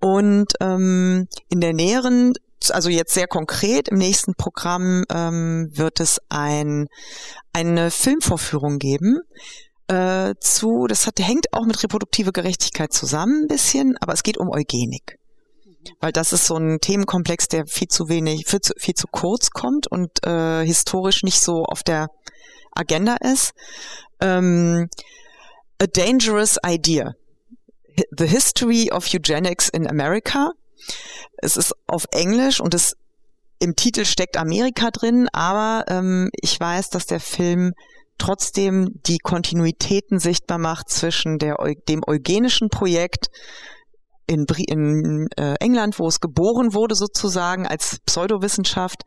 [0.00, 2.34] Und ähm, in der näheren
[2.70, 6.86] also jetzt sehr konkret, im nächsten Programm ähm, wird es ein,
[7.52, 9.20] eine Filmvorführung geben
[9.88, 14.38] äh, zu, das hat, hängt auch mit reproduktive Gerechtigkeit zusammen ein bisschen, aber es geht
[14.38, 15.18] um Eugenik.
[16.00, 19.50] Weil das ist so ein Themenkomplex, der viel zu wenig, viel zu, viel zu kurz
[19.50, 22.08] kommt und äh, historisch nicht so auf der
[22.72, 23.52] Agenda ist.
[24.20, 24.88] Ähm,
[25.80, 27.14] A Dangerous Idea.
[28.16, 30.52] The History of Eugenics in America
[31.38, 32.96] es ist auf Englisch und es
[33.60, 37.72] im Titel steckt Amerika drin, aber ähm, ich weiß, dass der Film
[38.18, 41.56] trotzdem die Kontinuitäten sichtbar macht zwischen der,
[41.88, 43.28] dem eugenischen Projekt
[44.26, 49.04] in, in äh, England, wo es geboren wurde sozusagen als Pseudowissenschaft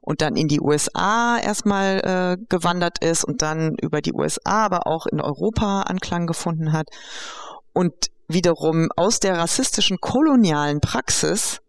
[0.00, 4.86] und dann in die USA erstmal äh, gewandert ist und dann über die USA aber
[4.86, 6.88] auch in Europa Anklang gefunden hat.
[7.74, 7.92] Und
[8.32, 11.60] wiederum aus der rassistischen kolonialen Praxis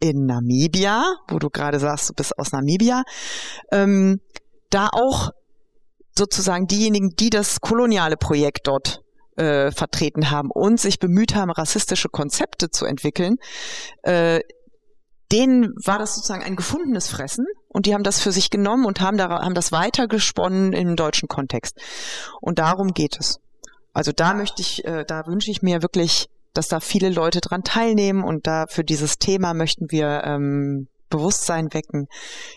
[0.00, 3.02] in Namibia, wo du gerade sagst, du bist aus Namibia,
[3.72, 4.20] ähm,
[4.70, 5.30] da auch
[6.16, 9.00] sozusagen diejenigen, die das koloniale Projekt dort
[9.36, 13.36] äh, vertreten haben und sich bemüht haben, rassistische Konzepte zu entwickeln,
[14.02, 14.40] äh,
[15.32, 19.00] denen war das sozusagen ein gefundenes Fressen und die haben das für sich genommen und
[19.00, 21.80] haben, da, haben das weitergesponnen im deutschen Kontext.
[22.40, 23.40] Und darum geht es.
[23.94, 27.64] Also da möchte ich, äh, da wünsche ich mir wirklich dass da viele Leute dran
[27.64, 32.06] teilnehmen und da für dieses Thema möchten wir ähm, Bewusstsein wecken.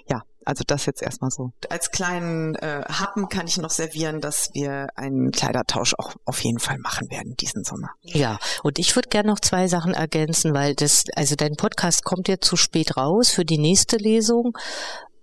[0.07, 1.51] Ja, also das jetzt erstmal so.
[1.69, 6.59] Als kleinen äh, Happen kann ich noch servieren, dass wir einen Kleidertausch auch auf jeden
[6.59, 7.89] Fall machen werden diesen Sommer.
[8.01, 12.30] Ja, und ich würde gerne noch zwei Sachen ergänzen, weil das, also dein Podcast kommt
[12.30, 14.57] jetzt zu spät raus für die nächste Lesung.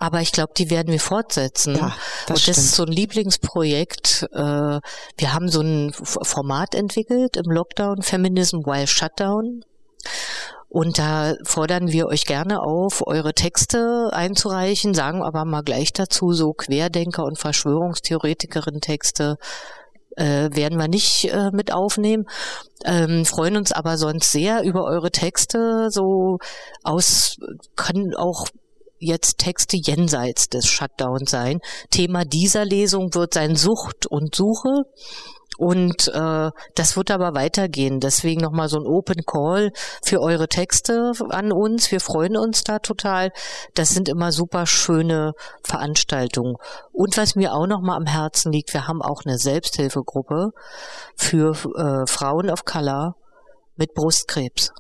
[0.05, 1.77] Aber ich glaube, die werden wir fortsetzen.
[1.77, 4.27] Ja, das und das ist so ein Lieblingsprojekt.
[4.35, 9.65] Äh, wir haben so ein Format entwickelt im Lockdown, Feminism while Shutdown.
[10.69, 16.35] Und da fordern wir euch gerne auf, eure Texte einzureichen, sagen aber mal gleich dazu,
[16.35, 19.39] so Querdenker und Verschwörungstheoretikerin Texte
[20.17, 22.27] äh, werden wir nicht äh, mit aufnehmen.
[22.85, 25.89] Ähm, freuen uns aber sonst sehr über eure Texte.
[25.91, 26.41] So
[26.83, 27.37] aus,
[27.75, 28.49] kann auch
[29.05, 31.61] jetzt Texte jenseits des Shutdowns sein.
[31.91, 34.85] Thema dieser Lesung wird sein Sucht und Suche.
[35.57, 38.01] Und äh, das wird aber weitergehen.
[38.01, 39.71] Deswegen nochmal so ein Open Call
[40.03, 41.91] für eure Texte an uns.
[41.93, 43.31] Wir freuen uns da total.
[43.75, 45.33] Das sind immer super schöne
[45.63, 46.57] Veranstaltungen.
[46.93, 50.51] Und was mir auch nochmal am Herzen liegt, wir haben auch eine Selbsthilfegruppe
[51.17, 53.15] für äh, Frauen of Color
[53.77, 54.73] mit Brustkrebs.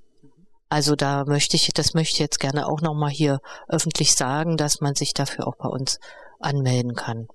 [0.74, 3.38] Also da möchte ich, das möchte ich jetzt gerne auch nochmal hier
[3.68, 6.00] öffentlich sagen, dass man sich dafür auch bei uns
[6.40, 7.28] anmelden kann.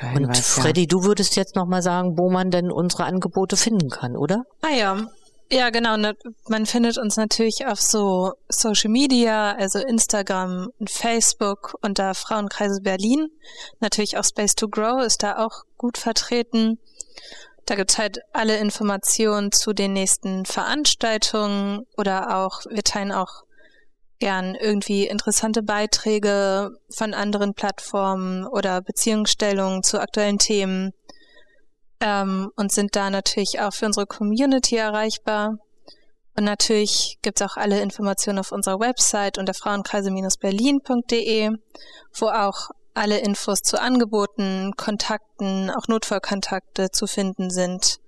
[0.00, 0.86] Hinweis, Und Freddy, ja.
[0.88, 4.42] du würdest jetzt nochmal sagen, wo man denn unsere Angebote finden kann, oder?
[4.62, 5.06] Ah ja.
[5.52, 5.96] Ja, genau.
[5.96, 6.16] Ne,
[6.48, 13.28] man findet uns natürlich auf so Social Media, also Instagram und Facebook unter Frauenkreise Berlin.
[13.78, 16.80] Natürlich auch Space to Grow ist da auch gut vertreten.
[17.66, 23.44] Da gibt's halt alle Informationen zu den nächsten Veranstaltungen oder auch, wir teilen auch
[24.18, 30.92] gern irgendwie interessante Beiträge von anderen Plattformen oder Beziehungsstellungen zu aktuellen Themen
[32.00, 35.56] ähm, und sind da natürlich auch für unsere Community erreichbar.
[36.36, 41.50] Und natürlich gibt's auch alle Informationen auf unserer Website unter frauenkreise-berlin.de,
[42.18, 47.98] wo auch alle Infos zu Angeboten, Kontakten, auch Notfallkontakte zu finden sind.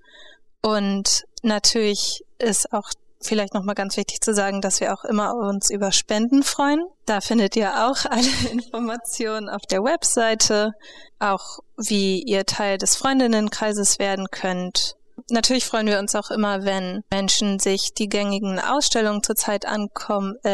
[0.63, 2.91] Und natürlich ist auch
[3.21, 6.85] vielleicht nochmal ganz wichtig zu sagen, dass wir auch immer uns über Spenden freuen.
[7.07, 10.73] Da findet ihr auch alle Informationen auf der Webseite,
[11.19, 14.97] auch wie ihr Teil des Freundinnenkreises werden könnt.
[15.31, 19.69] Natürlich freuen wir uns auch immer, wenn Menschen sich die gängigen Ausstellungen zurzeit äh,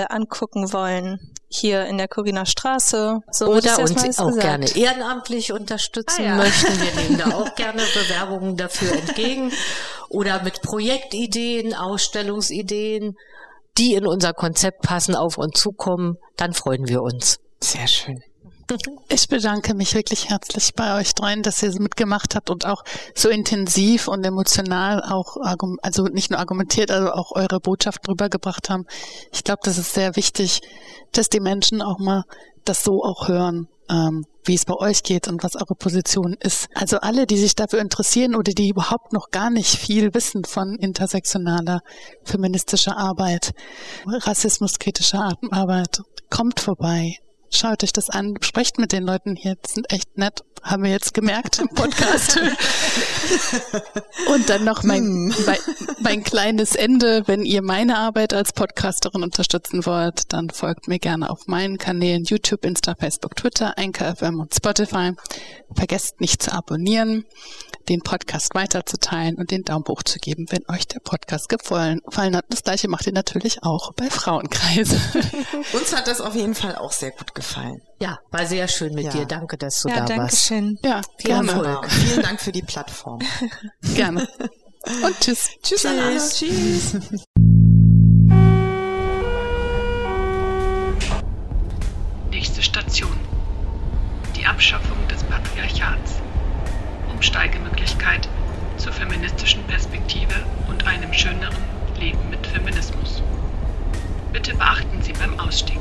[0.08, 3.20] angucken wollen hier in der Kuriner Straße.
[3.30, 4.40] So Oder uns auch gesagt.
[4.40, 6.36] gerne ehrenamtlich unterstützen ah, ja.
[6.36, 6.80] möchten.
[6.80, 9.52] Wir nehmen da auch gerne Bewerbungen dafür entgegen.
[10.08, 13.16] Oder mit Projektideen, Ausstellungsideen,
[13.78, 17.38] die in unser Konzept passen, auf uns zukommen, dann freuen wir uns.
[17.60, 18.22] Sehr schön.
[19.08, 22.82] Ich bedanke mich wirklich herzlich bei euch dreien, dass ihr mitgemacht habt und auch
[23.14, 25.36] so intensiv und emotional auch,
[25.82, 28.86] also nicht nur argumentiert, also auch eure Botschaft rübergebracht haben.
[29.32, 30.60] Ich glaube, das ist sehr wichtig,
[31.12, 32.24] dass die Menschen auch mal
[32.64, 36.68] das so auch hören, ähm, wie es bei euch geht und was eure Position ist.
[36.74, 40.76] Also alle, die sich dafür interessieren oder die überhaupt noch gar nicht viel wissen von
[40.76, 41.80] intersektionaler
[42.24, 43.52] feministischer Arbeit,
[44.06, 47.18] rassismuskritischer Arbeit, kommt vorbei.
[47.54, 50.90] Schaut euch das an, sprecht mit den Leuten hier, die sind echt nett, haben wir
[50.90, 52.38] jetzt gemerkt im Podcast.
[54.32, 55.34] Und dann noch mein, hm.
[55.46, 55.58] mein,
[56.00, 61.30] mein, kleines Ende, wenn ihr meine Arbeit als Podcasterin unterstützen wollt, dann folgt mir gerne
[61.30, 65.12] auf meinen Kanälen YouTube, Insta, Facebook, Twitter, Anchor FM und Spotify.
[65.74, 67.24] Vergesst nicht zu abonnieren
[67.88, 72.44] den Podcast weiterzuteilen und den Daumen hoch zu geben, wenn euch der Podcast gefallen, hat.
[72.48, 74.96] Das gleiche macht ihr natürlich auch bei Frauenkreise.
[75.72, 77.82] Uns hat das auf jeden Fall auch sehr gut gefallen.
[78.00, 79.10] Ja, war sehr schön mit ja.
[79.10, 79.26] dir.
[79.26, 80.46] Danke, dass du ja, da danke warst.
[80.52, 80.78] Schön.
[80.84, 81.50] Ja, Viel gerne.
[81.50, 81.90] Erfolg.
[81.90, 83.20] Vielen Dank für die Plattform.
[83.94, 84.28] gerne.
[85.02, 85.48] Und tschüss.
[85.62, 86.34] Tschüss, tschüss.
[86.34, 87.26] Tschüss.
[92.30, 93.18] Nächste Station.
[94.36, 96.16] Die Abschaffung des Patriarchats.
[97.10, 98.28] Umsteigemöglichkeit
[98.76, 100.34] zur feministischen Perspektive
[100.68, 101.64] und einem schöneren
[101.98, 103.22] Leben mit Feminismus.
[104.34, 105.80] Bitte beachten Sie beim Ausstieg.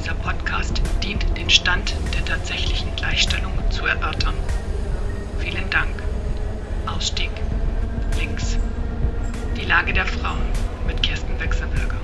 [0.00, 4.32] Dieser Podcast dient den Stand der tatsächlichen Gleichstellung zu erörtern.
[5.40, 5.90] Vielen Dank.
[6.86, 7.28] Ausstieg.
[8.18, 8.56] Links.
[9.58, 10.40] Die Lage der Frauen
[10.86, 11.98] mit Kirsten Wechselberger.